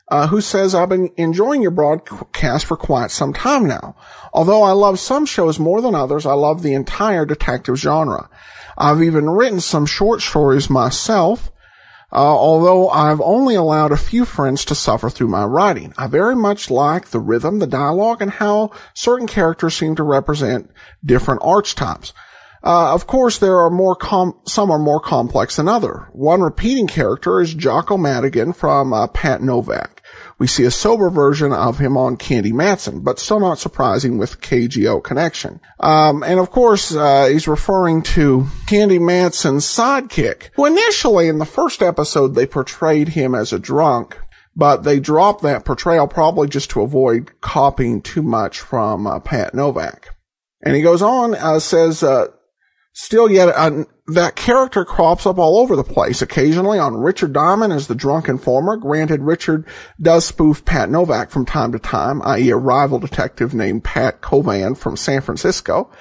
uh, 0.10 0.27
who 0.27 0.39
says, 0.39 0.73
I've 0.73 0.89
been 0.89 1.12
enjoying 1.17 1.62
your 1.62 1.71
broadcast 1.71 2.65
for 2.65 2.77
quite 2.77 3.12
some 3.12 3.34
time 3.34 3.67
now. 3.67 3.95
Although 4.34 4.63
I 4.63 4.71
love 4.71 4.99
some 4.99 5.25
shows 5.25 5.60
more 5.60 5.82
than 5.82 5.95
others, 5.95 6.25
I 6.25 6.34
love 6.34 6.63
the 6.63 6.73
entire 6.73 7.25
detective 7.25 7.77
genre. 7.77 8.30
I've 8.77 9.01
even 9.03 9.30
written 9.30 9.60
some 9.60 9.86
short 9.86 10.21
stories 10.21 10.69
myself, 10.69 11.51
uh, 12.13 12.15
although 12.15 12.88
I've 12.89 13.19
only 13.19 13.56
allowed 13.56 13.91
a 13.91 13.97
few 13.97 14.23
friends 14.23 14.63
to 14.65 14.75
suffer 14.75 15.10
through 15.10 15.27
my 15.27 15.43
writing. 15.43 15.93
I 15.97 16.08
very 16.08 16.36
much 16.36 16.69
like 16.69 17.10
the 17.10 17.19
rhythm, 17.19 17.60
the 17.60 17.67
dialogue, 17.67 18.21
and 18.21 18.32
how 18.32 18.71
certain 18.93 19.27
characters 19.27 19.75
seem 19.75 19.95
to 19.97 20.03
represent 20.03 20.71
different 21.03 21.41
archetypes. 21.43 22.13
Uh, 22.67 22.93
of 22.93 23.08
course, 23.08 23.38
there 23.38 23.60
are 23.60 23.69
more 23.69 23.95
com- 23.95 24.38
some 24.45 24.69
are 24.69 24.77
more 24.77 24.99
complex 24.99 25.56
than 25.56 25.69
other. 25.69 26.10
One 26.12 26.41
repeating 26.41 26.88
character 26.88 27.39
is 27.39 27.53
Jocko 27.53 27.95
Madigan 27.95 28.51
from 28.51 28.91
uh, 28.91 29.08
Pat 29.08 29.41
Novak. 29.41 30.03
We 30.38 30.47
see 30.47 30.65
a 30.65 30.71
sober 30.71 31.10
version 31.10 31.53
of 31.53 31.80
him 31.80 31.95
on 31.95 32.17
Candy 32.17 32.51
Matson, 32.51 32.99
but 32.99 33.19
still 33.19 33.39
not 33.39 33.58
surprising 33.58 34.17
with 34.17 34.41
KGO 34.41 35.01
connection. 35.01 35.62
Um, 35.80 36.23
and 36.23 36.41
of 36.41 36.51
course, 36.51 36.93
uh, 36.93 37.27
he's 37.27 37.47
referring 37.47 38.01
to 38.03 38.47
Candy 38.65 38.99
Matson's 38.99 39.65
sidekick, 39.65 40.49
who 40.56 40.65
initially 40.65 41.30
in 41.30 41.39
the 41.39 41.45
first 41.45 41.82
episode 41.82 42.36
they 42.36 42.45
portrayed 42.45 43.08
him 43.08 43.34
as 43.34 43.53
a 43.53 43.60
drunk, 43.60 44.19
but 44.58 44.84
they 44.84 44.99
dropped 44.99 45.41
that 45.43 45.63
portrayal 45.63 46.10
probably 46.10 46.49
just 46.49 46.71
to 46.71 46.82
avoid 46.82 47.39
copying 47.39 48.01
too 48.01 48.23
much 48.23 48.60
from 48.60 49.08
uh, 49.08 49.21
Pat 49.21 49.53
Novak. 49.53 50.17
And 50.62 50.75
he 50.75 50.82
goes 50.82 51.01
on, 51.01 51.34
uh, 51.34 51.60
says, 51.60 52.03
uh, 52.03 52.27
Still 52.99 53.29
yet, 53.29 53.49
uh, 53.49 53.83
that 54.07 54.36
character 54.36 54.83
crops 54.83 55.27
up 55.27 55.38
all 55.38 55.60
over 55.60 55.75
the 55.75 55.83
place. 55.83 56.23
Occasionally 56.23 56.79
on 56.79 56.97
Richard 56.97 57.31
Diamond 57.31 57.71
as 57.71 57.86
the 57.86 57.93
drunk 57.93 58.27
informer. 58.27 58.75
Granted, 58.75 59.21
Richard 59.21 59.67
does 60.02 60.25
spoof 60.25 60.65
Pat 60.65 60.89
Novak 60.89 61.29
from 61.29 61.45
time 61.45 61.73
to 61.73 61.79
time, 61.79 62.23
i.e. 62.23 62.50
a 62.50 62.58
rival 62.58 62.98
detective 62.98 63.54
named 63.54 63.83
Pat 63.83 64.21
Covan 64.21 64.75
from 64.75 64.98
San 64.98 65.21
Francisco. 65.21 65.91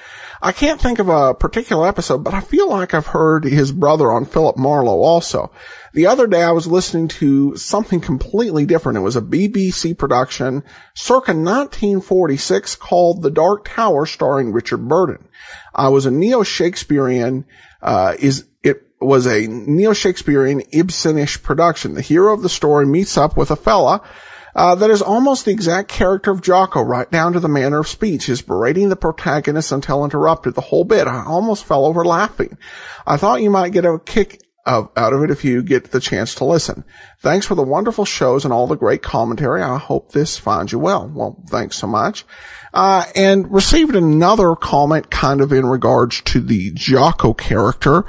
I 0.41 0.53
can't 0.53 0.81
think 0.81 0.99
of 0.99 1.11
a 1.11 1.35
particular 1.35 1.87
episode, 1.87 2.25
but 2.25 2.33
I 2.33 2.41
feel 2.41 2.71
like 2.71 2.95
I've 2.95 3.09
heard 3.09 3.45
his 3.45 3.73
brother 3.73 4.11
on 4.11 4.25
Philip 4.25 4.57
Marlowe 4.57 5.03
also. 5.03 5.53
The 5.93 6.07
other 6.07 6.27
day 6.27 6.43
I 6.43 6.53
was 6.53 6.67
listening 6.67 7.09
to 7.09 7.57
something 7.57 8.01
completely 8.01 8.65
different. 8.65 8.97
It 8.97 9.03
was 9.03 9.17
a 9.17 9.21
BBC 9.21 9.99
production 9.99 10.65
circa 10.95 11.33
1946 11.33 12.75
called 12.77 13.21
The 13.21 13.31
Dark 13.31 13.69
Tower 13.69 14.07
starring 14.07 14.53
Richard 14.53 14.89
Burton 14.89 15.26
uh, 15.75 15.91
was 15.93 16.07
a 16.07 16.11
neo-Shakespearean, 16.11 17.45
uh, 17.83 18.15
is, 18.19 18.47
it 18.63 18.83
was 19.01 19.27
a 19.27 19.47
neo-Shakespearean 19.47 20.63
Ibsenish 20.73 21.43
production. 21.43 21.95
The 21.95 22.03
hero 22.03 22.33
of 22.33 22.43
the 22.43 22.49
story 22.49 22.87
meets 22.87 23.17
up 23.17 23.37
with 23.37 23.51
a 23.51 23.57
fella, 23.57 24.03
uh, 24.57 24.75
that 24.75 24.89
is 24.89 25.03
almost 25.03 25.45
the 25.45 25.51
exact 25.51 25.89
character 25.89 26.31
of 26.31 26.41
Jocko, 26.41 26.81
right 26.81 27.11
down 27.11 27.35
to 27.35 27.41
the 27.41 27.49
manner 27.49 27.81
of 27.81 27.89
speech. 27.89 28.25
His 28.25 28.41
berating 28.41 28.89
the 28.89 28.97
protagonist 28.97 29.71
until 29.71 30.03
interrupted 30.03 30.55
the 30.55 30.63
whole 30.63 30.85
bit. 30.85 31.07
I 31.07 31.25
almost 31.27 31.67
fell 31.67 31.85
over 31.85 32.07
laughing. 32.07 32.57
I 33.07 33.19
thought 33.19 33.43
you 33.43 33.51
might 33.51 33.75
get 33.75 33.85
a 33.85 33.99
kick 33.99 34.41
of, 34.65 34.91
out 34.97 35.13
of 35.13 35.23
it 35.23 35.31
if 35.31 35.45
you 35.45 35.63
get 35.63 35.91
the 35.91 36.01
chance 36.01 36.35
to 36.37 36.47
listen. 36.47 36.85
Thanks 37.21 37.45
for 37.45 37.55
the 37.55 37.63
wonderful 37.63 38.07
shows 38.07 38.45
and 38.45 38.53
all 38.53 38.67
the 38.67 38.77
great 38.77 39.03
commentary. 39.03 39.63
I 39.63 39.77
hope 39.77 40.13
this 40.13 40.39
finds 40.39 40.73
you 40.73 40.79
well. 40.79 41.07
Well, 41.07 41.45
thanks 41.51 41.77
so 41.77 41.87
much 41.87 42.25
uh, 42.77 43.05
and 43.17 43.51
received 43.51 43.97
another 43.97 44.55
comment 44.55 45.11
kind 45.11 45.41
of 45.41 45.53
in 45.53 45.67
regards 45.67 46.21
to 46.23 46.41
the 46.41 46.71
Jocko 46.75 47.33
character, 47.35 48.05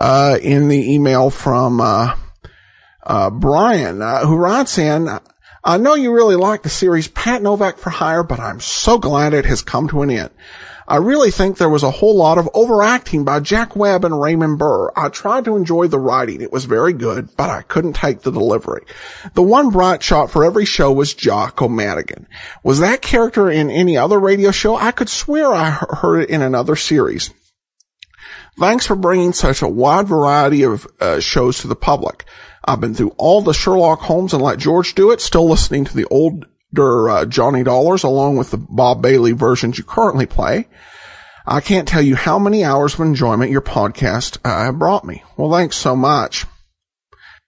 uh, 0.00 0.38
in 0.40 0.68
the 0.68 0.94
email 0.94 1.30
from, 1.30 1.80
uh, 1.80 2.14
Uh, 3.02 3.30
Brian, 3.30 4.02
uh, 4.02 4.26
who 4.26 4.36
writes 4.36 4.76
in, 4.76 5.08
I 5.62 5.76
know 5.76 5.94
you 5.94 6.12
really 6.12 6.36
like 6.36 6.62
the 6.62 6.70
series 6.70 7.08
Pat 7.08 7.42
Novak 7.42 7.76
for 7.76 7.90
Hire, 7.90 8.22
but 8.22 8.40
I'm 8.40 8.60
so 8.60 8.96
glad 8.98 9.34
it 9.34 9.44
has 9.44 9.60
come 9.60 9.88
to 9.88 10.00
an 10.00 10.10
end. 10.10 10.30
I 10.88 10.96
really 10.96 11.30
think 11.30 11.56
there 11.56 11.68
was 11.68 11.82
a 11.82 11.90
whole 11.90 12.16
lot 12.16 12.38
of 12.38 12.48
overacting 12.54 13.24
by 13.24 13.40
Jack 13.40 13.76
Webb 13.76 14.04
and 14.04 14.20
Raymond 14.20 14.58
Burr. 14.58 14.90
I 14.96 15.08
tried 15.10 15.44
to 15.44 15.56
enjoy 15.56 15.86
the 15.86 16.00
writing. 16.00 16.40
It 16.40 16.50
was 16.50 16.64
very 16.64 16.94
good, 16.94 17.28
but 17.36 17.50
I 17.50 17.62
couldn't 17.62 17.92
take 17.92 18.22
the 18.22 18.32
delivery. 18.32 18.82
The 19.34 19.42
one 19.42 19.70
bright 19.70 20.02
shot 20.02 20.30
for 20.30 20.44
every 20.44 20.64
show 20.64 20.90
was 20.90 21.14
Jocko 21.14 21.68
Madigan. 21.68 22.26
Was 22.64 22.80
that 22.80 23.02
character 23.02 23.50
in 23.50 23.70
any 23.70 23.96
other 23.96 24.18
radio 24.18 24.50
show? 24.50 24.76
I 24.76 24.90
could 24.90 25.10
swear 25.10 25.52
I 25.52 25.70
heard 25.70 26.22
it 26.22 26.30
in 26.30 26.42
another 26.42 26.74
series. 26.74 27.32
Thanks 28.58 28.86
for 28.86 28.96
bringing 28.96 29.32
such 29.32 29.62
a 29.62 29.68
wide 29.68 30.08
variety 30.08 30.64
of 30.64 30.86
uh, 31.00 31.20
shows 31.20 31.60
to 31.60 31.68
the 31.68 31.76
public. 31.76 32.24
I've 32.64 32.80
been 32.80 32.94
through 32.94 33.14
all 33.16 33.40
the 33.40 33.54
Sherlock 33.54 34.00
Holmes 34.00 34.32
and 34.32 34.42
let 34.42 34.58
George 34.58 34.94
do 34.94 35.10
it, 35.10 35.20
still 35.20 35.48
listening 35.48 35.84
to 35.86 35.94
the 35.94 36.06
older 36.06 37.08
uh, 37.08 37.24
Johnny 37.24 37.62
Dollars 37.62 38.02
along 38.02 38.36
with 38.36 38.50
the 38.50 38.58
Bob 38.58 39.02
Bailey 39.02 39.32
versions 39.32 39.78
you 39.78 39.84
currently 39.84 40.26
play. 40.26 40.68
I 41.46 41.60
can't 41.60 41.88
tell 41.88 42.02
you 42.02 42.16
how 42.16 42.38
many 42.38 42.64
hours 42.64 42.94
of 42.94 43.00
enjoyment 43.00 43.50
your 43.50 43.62
podcast 43.62 44.38
uh, 44.44 44.70
brought 44.72 45.04
me. 45.04 45.24
Well, 45.36 45.50
thanks 45.50 45.76
so 45.76 45.96
much. 45.96 46.46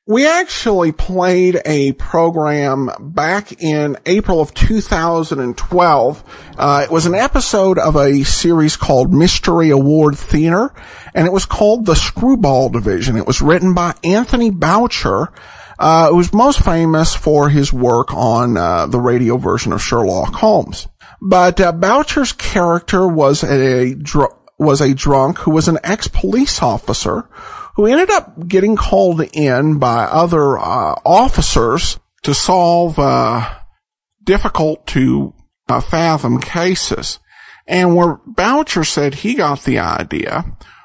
We 0.05 0.26
actually 0.26 0.90
played 0.90 1.62
a 1.64 1.92
program 1.92 2.90
back 2.98 3.62
in 3.62 3.96
April 4.05 4.40
of 4.40 4.53
2012. 4.53 6.24
Uh, 6.59 6.80
it 6.82 6.90
was 6.90 7.07
an 7.07 7.14
episode 7.14 7.78
of 7.78 7.94
a 7.94 8.24
series 8.24 8.76
called 8.76 9.14
Mystery 9.14 9.70
Award 9.70 10.18
Theater, 10.18 10.74
and 11.14 11.24
it 11.24 11.32
was 11.32 11.46
called 11.46 11.86
The 11.86 11.94
Screwball 11.94 12.70
Division. 12.70 13.16
It 13.16 13.28
was 13.28 13.40
written 13.40 13.74
by 13.74 13.94
Anthony 14.03 14.50
Boucher, 14.50 15.32
uh, 15.78 16.09
who's 16.09 16.32
most 16.32 16.64
famous 16.64 17.14
for 17.14 17.48
his 17.48 17.72
work 17.72 18.12
on 18.12 18.57
uh, 18.57 18.86
the 18.86 18.98
radio 18.98 19.36
version 19.36 19.72
of 19.72 19.80
Sherlock 19.80 20.34
Holmes. 20.34 20.88
But 21.20 21.61
uh, 21.61 21.70
Boucher's 21.70 22.32
character 22.32 23.07
was 23.07 23.44
a 23.44 23.94
dr- 23.94 24.34
was 24.59 24.80
a 24.80 24.94
drunk 24.94 25.38
who 25.38 25.53
was 25.53 25.68
an 25.68 25.78
ex-police 25.84 26.61
officer 26.61 27.28
who 27.75 27.87
ended 27.87 28.11
up 28.11 28.47
getting 28.47 28.77
called 28.77 29.20
in 29.33 29.79
by 29.79 30.05
other 30.05 30.59
uh, 30.59 30.95
officers 31.05 31.99
to 32.23 32.35
solve 32.35 32.99
uh, 32.99 33.55
difficult 34.23 34.87
to 34.89 35.35
uh, 35.68 35.81
fathom 35.81 36.41
cases. 36.41 37.18
And 37.66 37.97
where 37.97 38.20
Boucher 38.27 38.85
said 38.85 39.14
he 39.14 39.35
got 39.35 39.62
the 39.62 39.79
idea 39.79 40.45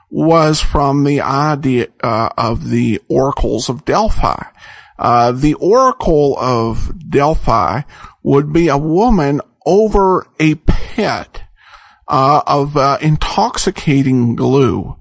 was 0.09 0.61
from 0.61 1.03
the 1.03 1.19
idea 1.19 1.87
uh, 2.01 2.29
of 2.37 2.69
the 2.69 3.01
oracles 3.09 3.67
of 3.67 3.83
Delphi. 3.83 4.43
Uh, 4.97 5.31
the 5.31 5.53
oracle 5.55 6.37
of 6.39 6.93
Delphi 7.09 7.81
would 8.23 8.53
be 8.53 8.69
a 8.69 8.77
woman 8.77 9.41
over 9.65 10.25
a 10.39 10.55
pit 10.55 11.43
uh, 12.07 12.41
of 12.47 12.77
intoxicating 13.01 14.35
glue 14.35 14.96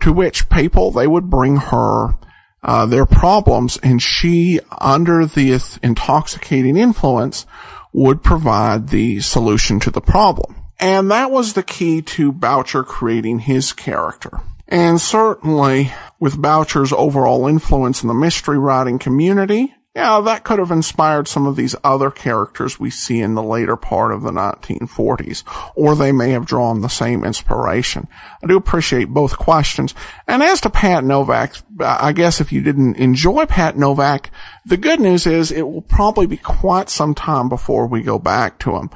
to 0.00 0.12
which 0.12 0.48
people, 0.48 0.90
they 0.90 1.06
would 1.06 1.30
bring 1.30 1.56
her 1.56 2.14
uh, 2.62 2.86
their 2.86 3.06
problems 3.06 3.78
and 3.82 4.02
she, 4.02 4.60
under 4.80 5.26
this 5.26 5.76
intoxicating 5.78 6.76
influence, 6.76 7.46
would 7.92 8.22
provide 8.22 8.88
the 8.88 9.20
solution 9.20 9.80
to 9.80 9.90
the 9.90 10.00
problem. 10.00 10.56
And 10.80 11.10
that 11.10 11.30
was 11.30 11.54
the 11.54 11.62
key 11.62 12.02
to 12.02 12.30
Boucher 12.32 12.84
creating 12.84 13.40
his 13.40 13.72
character. 13.72 14.40
And 14.68 15.00
certainly 15.00 15.92
with 16.20 16.40
Boucher's 16.40 16.92
overall 16.92 17.48
influence 17.48 18.02
in 18.02 18.08
the 18.08 18.14
mystery 18.14 18.58
writing 18.58 18.98
community, 18.98 19.74
yeah, 19.98 20.20
that 20.20 20.44
could 20.44 20.60
have 20.60 20.70
inspired 20.70 21.26
some 21.26 21.44
of 21.44 21.56
these 21.56 21.74
other 21.82 22.12
characters 22.12 22.78
we 22.78 22.88
see 22.88 23.20
in 23.20 23.34
the 23.34 23.42
later 23.42 23.74
part 23.74 24.12
of 24.12 24.22
the 24.22 24.30
1940s, 24.30 25.42
or 25.74 25.96
they 25.96 26.12
may 26.12 26.30
have 26.30 26.46
drawn 26.46 26.82
the 26.82 26.88
same 26.88 27.24
inspiration. 27.24 28.06
I 28.40 28.46
do 28.46 28.56
appreciate 28.56 29.08
both 29.08 29.36
questions. 29.36 29.96
And 30.28 30.40
as 30.40 30.60
to 30.60 30.70
Pat 30.70 31.02
Novak, 31.02 31.56
I 31.80 32.12
guess 32.12 32.40
if 32.40 32.52
you 32.52 32.62
didn't 32.62 32.94
enjoy 32.94 33.46
Pat 33.46 33.76
Novak, 33.76 34.30
the 34.64 34.76
good 34.76 35.00
news 35.00 35.26
is 35.26 35.50
it 35.50 35.62
will 35.62 35.82
probably 35.82 36.26
be 36.26 36.36
quite 36.36 36.88
some 36.88 37.12
time 37.12 37.48
before 37.48 37.88
we 37.88 38.02
go 38.02 38.20
back 38.20 38.60
to 38.60 38.76
him. 38.76 38.90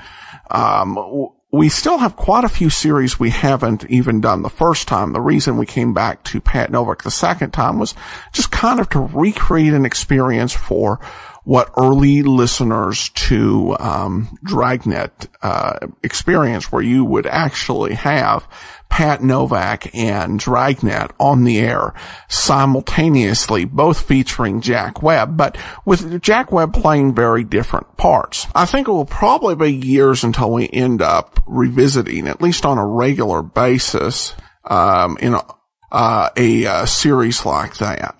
Um, 0.52 1.32
we 1.52 1.68
still 1.68 1.98
have 1.98 2.16
quite 2.16 2.44
a 2.44 2.48
few 2.48 2.70
series 2.70 3.20
we 3.20 3.28
haven't 3.28 3.84
even 3.90 4.22
done 4.22 4.40
the 4.40 4.48
first 4.48 4.88
time. 4.88 5.12
The 5.12 5.20
reason 5.20 5.58
we 5.58 5.66
came 5.66 5.92
back 5.92 6.24
to 6.24 6.40
Pat 6.40 6.70
Novak 6.70 7.02
the 7.02 7.10
second 7.10 7.50
time 7.50 7.78
was 7.78 7.94
just 8.32 8.50
kind 8.50 8.80
of 8.80 8.88
to 8.90 9.00
recreate 9.00 9.74
an 9.74 9.84
experience 9.84 10.54
for 10.54 10.98
what 11.44 11.72
early 11.76 12.22
listeners 12.22 13.08
to 13.10 13.76
um, 13.80 14.38
Dragnet 14.44 15.28
uh, 15.42 15.78
experience, 16.02 16.70
where 16.70 16.82
you 16.82 17.04
would 17.04 17.26
actually 17.26 17.94
have 17.94 18.46
Pat 18.88 19.22
Novak 19.22 19.94
and 19.94 20.38
Dragnet 20.38 21.12
on 21.18 21.44
the 21.44 21.58
air 21.58 21.94
simultaneously, 22.28 23.64
both 23.64 24.06
featuring 24.06 24.60
Jack 24.60 25.02
Webb, 25.02 25.36
but 25.36 25.56
with 25.86 26.20
Jack 26.20 26.52
Webb 26.52 26.74
playing 26.74 27.14
very 27.14 27.42
different 27.42 27.96
parts. 27.96 28.46
I 28.54 28.66
think 28.66 28.88
it 28.88 28.92
will 28.92 29.06
probably 29.06 29.54
be 29.54 29.72
years 29.72 30.24
until 30.24 30.52
we 30.52 30.68
end 30.68 31.00
up 31.00 31.40
revisiting, 31.46 32.28
at 32.28 32.42
least 32.42 32.66
on 32.66 32.76
a 32.76 32.86
regular 32.86 33.42
basis, 33.42 34.34
um, 34.64 35.16
in 35.20 35.34
a, 35.34 35.42
uh, 35.90 36.28
a, 36.36 36.64
a 36.64 36.70
uh, 36.70 36.86
series 36.86 37.46
like 37.46 37.78
that. 37.78 38.14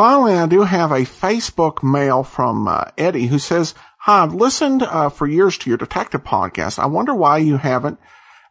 Finally, 0.00 0.32
I 0.32 0.46
do 0.46 0.62
have 0.62 0.92
a 0.92 1.00
Facebook 1.00 1.82
mail 1.82 2.22
from 2.22 2.66
uh, 2.66 2.84
Eddie 2.96 3.26
who 3.26 3.38
says, 3.38 3.74
Hi, 3.98 4.22
I've 4.22 4.32
listened 4.32 4.82
uh, 4.82 5.10
for 5.10 5.26
years 5.26 5.58
to 5.58 5.68
your 5.68 5.76
detective 5.76 6.24
podcast. 6.24 6.78
I 6.78 6.86
wonder 6.86 7.14
why 7.14 7.36
you 7.36 7.58
haven't 7.58 7.98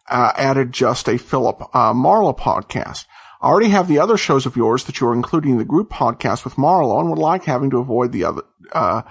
uh, 0.08 0.32
added 0.36 0.72
just 0.72 1.10
a 1.10 1.18
Philip 1.18 1.76
uh, 1.76 1.92
Marlowe 1.92 2.34
podcast. 2.34 3.06
I 3.42 3.48
already 3.48 3.70
have 3.70 3.88
the 3.88 3.98
other 3.98 4.16
shows 4.16 4.46
of 4.46 4.56
yours 4.56 4.84
that 4.84 5.00
you're 5.00 5.16
including 5.16 5.54
in 5.54 5.58
the 5.58 5.66
group 5.66 5.90
podcast 5.90 6.44
with 6.44 6.60
Marlowe 6.60 7.00
and 7.00 7.10
would 7.10 7.18
like 7.18 7.46
having 7.46 7.72
to 7.72 7.80
avoid 7.80 8.12
the 8.12 8.26
other, 8.26 8.44
uh, 8.72 9.02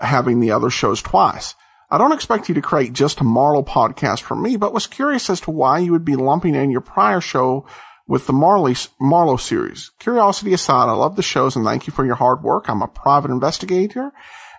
having 0.00 0.40
the 0.40 0.50
other 0.50 0.70
shows 0.70 1.00
twice. 1.00 1.54
I 1.88 1.98
don't 1.98 2.10
expect 2.10 2.48
you 2.48 2.56
to 2.56 2.62
create 2.62 2.94
just 2.94 3.20
a 3.20 3.24
Marlowe 3.24 3.62
podcast 3.62 4.22
for 4.22 4.34
me, 4.34 4.56
but 4.56 4.74
was 4.74 4.88
curious 4.88 5.30
as 5.30 5.40
to 5.42 5.52
why 5.52 5.78
you 5.78 5.92
would 5.92 6.04
be 6.04 6.16
lumping 6.16 6.56
in 6.56 6.72
your 6.72 6.80
prior 6.80 7.20
show 7.20 7.64
with 8.06 8.26
the 8.26 8.32
Marley, 8.32 8.76
Marlowe 9.00 9.36
series. 9.36 9.90
Curiosity 9.98 10.52
aside, 10.52 10.88
I 10.88 10.92
love 10.92 11.16
the 11.16 11.22
shows 11.22 11.56
and 11.56 11.64
thank 11.64 11.86
you 11.86 11.92
for 11.92 12.04
your 12.04 12.14
hard 12.14 12.42
work. 12.42 12.68
I'm 12.68 12.82
a 12.82 12.88
private 12.88 13.30
investigator 13.30 14.12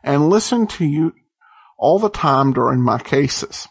and 0.03 0.29
listen 0.29 0.67
to 0.67 0.85
you 0.85 1.13
all 1.77 1.99
the 1.99 2.09
time 2.09 2.53
during 2.53 2.81
my 2.81 2.99
cases. 2.99 3.67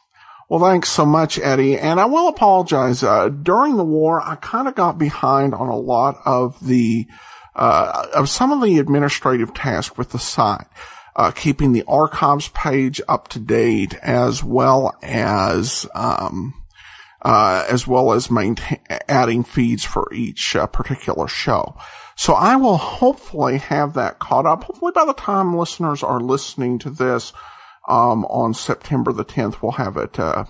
Well, 0.49 0.61
thanks 0.61 0.89
so 0.89 1.05
much, 1.05 1.39
Eddie. 1.39 1.77
And 1.77 1.99
I 1.99 2.07
will 2.07 2.29
apologize. 2.29 3.03
Uh, 3.03 3.29
during 3.29 3.77
the 3.77 3.85
war, 3.85 4.23
I 4.23 4.37
kind 4.37 4.69
of 4.69 4.77
got 4.77 4.97
behind 4.97 5.55
on 5.55 5.69
a 5.69 5.77
lot 5.77 6.19
of 6.25 6.65
the, 6.65 7.07
uh, 7.55 8.07
of 8.15 8.29
some 8.29 8.53
of 8.53 8.63
the 8.63 8.79
administrative 8.79 9.53
tasks 9.55 9.99
with 9.99 10.11
the 10.11 10.19
site. 10.19 10.67
Uh, 11.17 11.31
keeping 11.31 11.73
the 11.73 11.85
archives 11.89 12.49
page 12.49 13.01
up 13.09 13.27
to 13.29 13.39
date 13.39 13.95
as 14.03 14.45
well 14.45 14.95
as, 15.03 15.87
um, 15.95 16.53
uh, 17.27 17.65
as 17.69 17.89
well 17.89 18.13
as 18.13 18.31
maintain, 18.31 18.79
adding 19.09 19.43
feeds 19.43 19.85
for 19.85 20.09
each 20.15 20.55
uh, 20.55 20.65
particular 20.69 21.27
show. 21.27 21.77
So 22.15 22.35
I 22.35 22.55
will 22.55 22.77
hopefully 22.77 23.59
have 23.59 23.95
that 23.95 24.21
caught 24.21 24.47
up. 24.47 24.63
Hopefully 24.63 24.93
by 24.95 25.05
the 25.05 25.13
time 25.13 25.57
listeners 25.57 26.05
are 26.05 26.21
listening 26.21 26.79
to 26.81 26.91
this, 26.91 27.33
um, 27.89 28.25
on 28.27 28.55
September 28.55 29.13
the 29.13 29.25
10th, 29.25 29.61
we'll 29.61 29.73
have 29.73 29.97
it, 29.97 30.21
uh, 30.21 30.45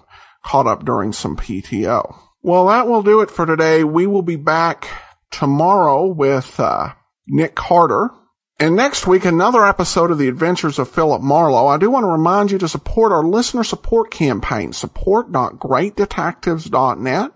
caught 0.45 0.67
up 0.67 0.85
during 0.85 1.15
some 1.15 1.35
PTO. 1.35 2.15
Well, 2.43 2.67
that 2.67 2.87
will 2.87 3.03
do 3.03 3.23
it 3.23 3.31
for 3.31 3.47
today. 3.47 3.83
We 3.83 4.07
will 4.07 4.21
be 4.21 4.37
back 4.37 4.87
tomorrow 5.31 6.05
with, 6.05 6.61
uh, 6.61 6.91
Nick 7.27 7.55
Carter 7.55 8.11
and 8.59 8.75
next 8.75 9.07
week, 9.07 9.27
another 9.27 9.67
episode 9.67 10.11
of 10.11 10.17
the 10.17 10.29
Adventures 10.29 10.79
of 10.79 10.89
Philip 10.89 11.21
Marlowe. 11.21 11.67
I 11.67 11.77
do 11.77 11.91
want 11.91 12.05
to 12.05 12.09
remind 12.09 12.51
you 12.51 12.57
to 12.59 12.69
support 12.69 13.13
our 13.13 13.23
listener 13.23 13.65
support 13.65 14.11
campaign, 14.11 14.73
support.greatdetectives.net. 14.73 17.33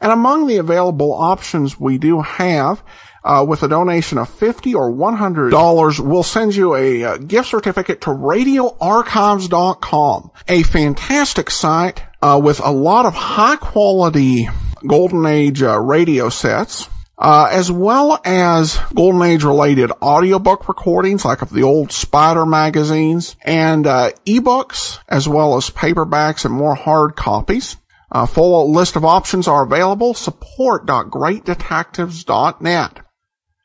And 0.00 0.12
among 0.12 0.46
the 0.46 0.56
available 0.56 1.12
options 1.12 1.78
we 1.78 1.98
do 1.98 2.22
have, 2.22 2.82
uh, 3.22 3.44
with 3.46 3.62
a 3.62 3.68
donation 3.68 4.16
of 4.18 4.30
50 4.30 4.74
or 4.74 4.90
$100, 4.90 6.00
we'll 6.00 6.22
send 6.22 6.54
you 6.54 6.74
a 6.74 7.04
uh, 7.04 7.18
gift 7.18 7.48
certificate 7.48 8.00
to 8.02 8.10
radioarchives.com, 8.10 10.30
a 10.48 10.62
fantastic 10.62 11.50
site 11.50 12.02
uh, 12.22 12.40
with 12.42 12.60
a 12.60 12.72
lot 12.72 13.04
of 13.06 13.14
high 13.14 13.56
quality 13.56 14.48
golden 14.86 15.26
age 15.26 15.62
uh, 15.62 15.78
radio 15.78 16.28
sets 16.28 16.88
uh, 17.18 17.48
as 17.50 17.70
well 17.70 18.18
as 18.24 18.80
Golden 18.94 19.20
Age 19.22 19.44
related 19.44 19.92
audiobook 20.02 20.66
recordings 20.68 21.24
like 21.24 21.40
of 21.42 21.50
the 21.50 21.62
old 21.62 21.92
Spider 21.92 22.44
magazines 22.46 23.36
and 23.42 23.86
uh, 23.86 24.10
ebooks 24.26 24.98
as 25.08 25.28
well 25.28 25.56
as 25.56 25.70
paperbacks 25.70 26.44
and 26.44 26.52
more 26.52 26.74
hard 26.74 27.14
copies. 27.16 27.76
A 28.10 28.26
full 28.26 28.72
list 28.72 28.96
of 28.96 29.04
options 29.04 29.46
are 29.48 29.62
available. 29.62 30.14
Support.greatdetectives.net. 30.14 33.00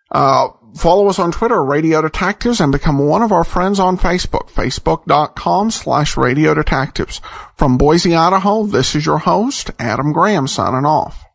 Uh, 0.09 0.47
Follow 0.77 1.07
us 1.07 1.17
on 1.17 1.31
Twitter, 1.31 1.63
Radio 1.63 2.03
Detectives, 2.03 2.61
and 2.61 2.71
become 2.71 2.99
one 2.99 3.23
of 3.23 3.31
our 3.31 3.43
friends 3.43 3.79
on 3.79 3.97
Facebook, 3.97 4.51
facebook.com 4.51 5.71
slash 5.71 6.15
Radio 6.15 6.53
Detectives. 6.53 7.19
From 7.55 7.79
Boise, 7.79 8.15
Idaho, 8.15 8.63
this 8.63 8.93
is 8.93 9.05
your 9.05 9.17
host, 9.17 9.71
Adam 9.79 10.13
Graham, 10.13 10.47
signing 10.47 10.85
off. 10.85 11.26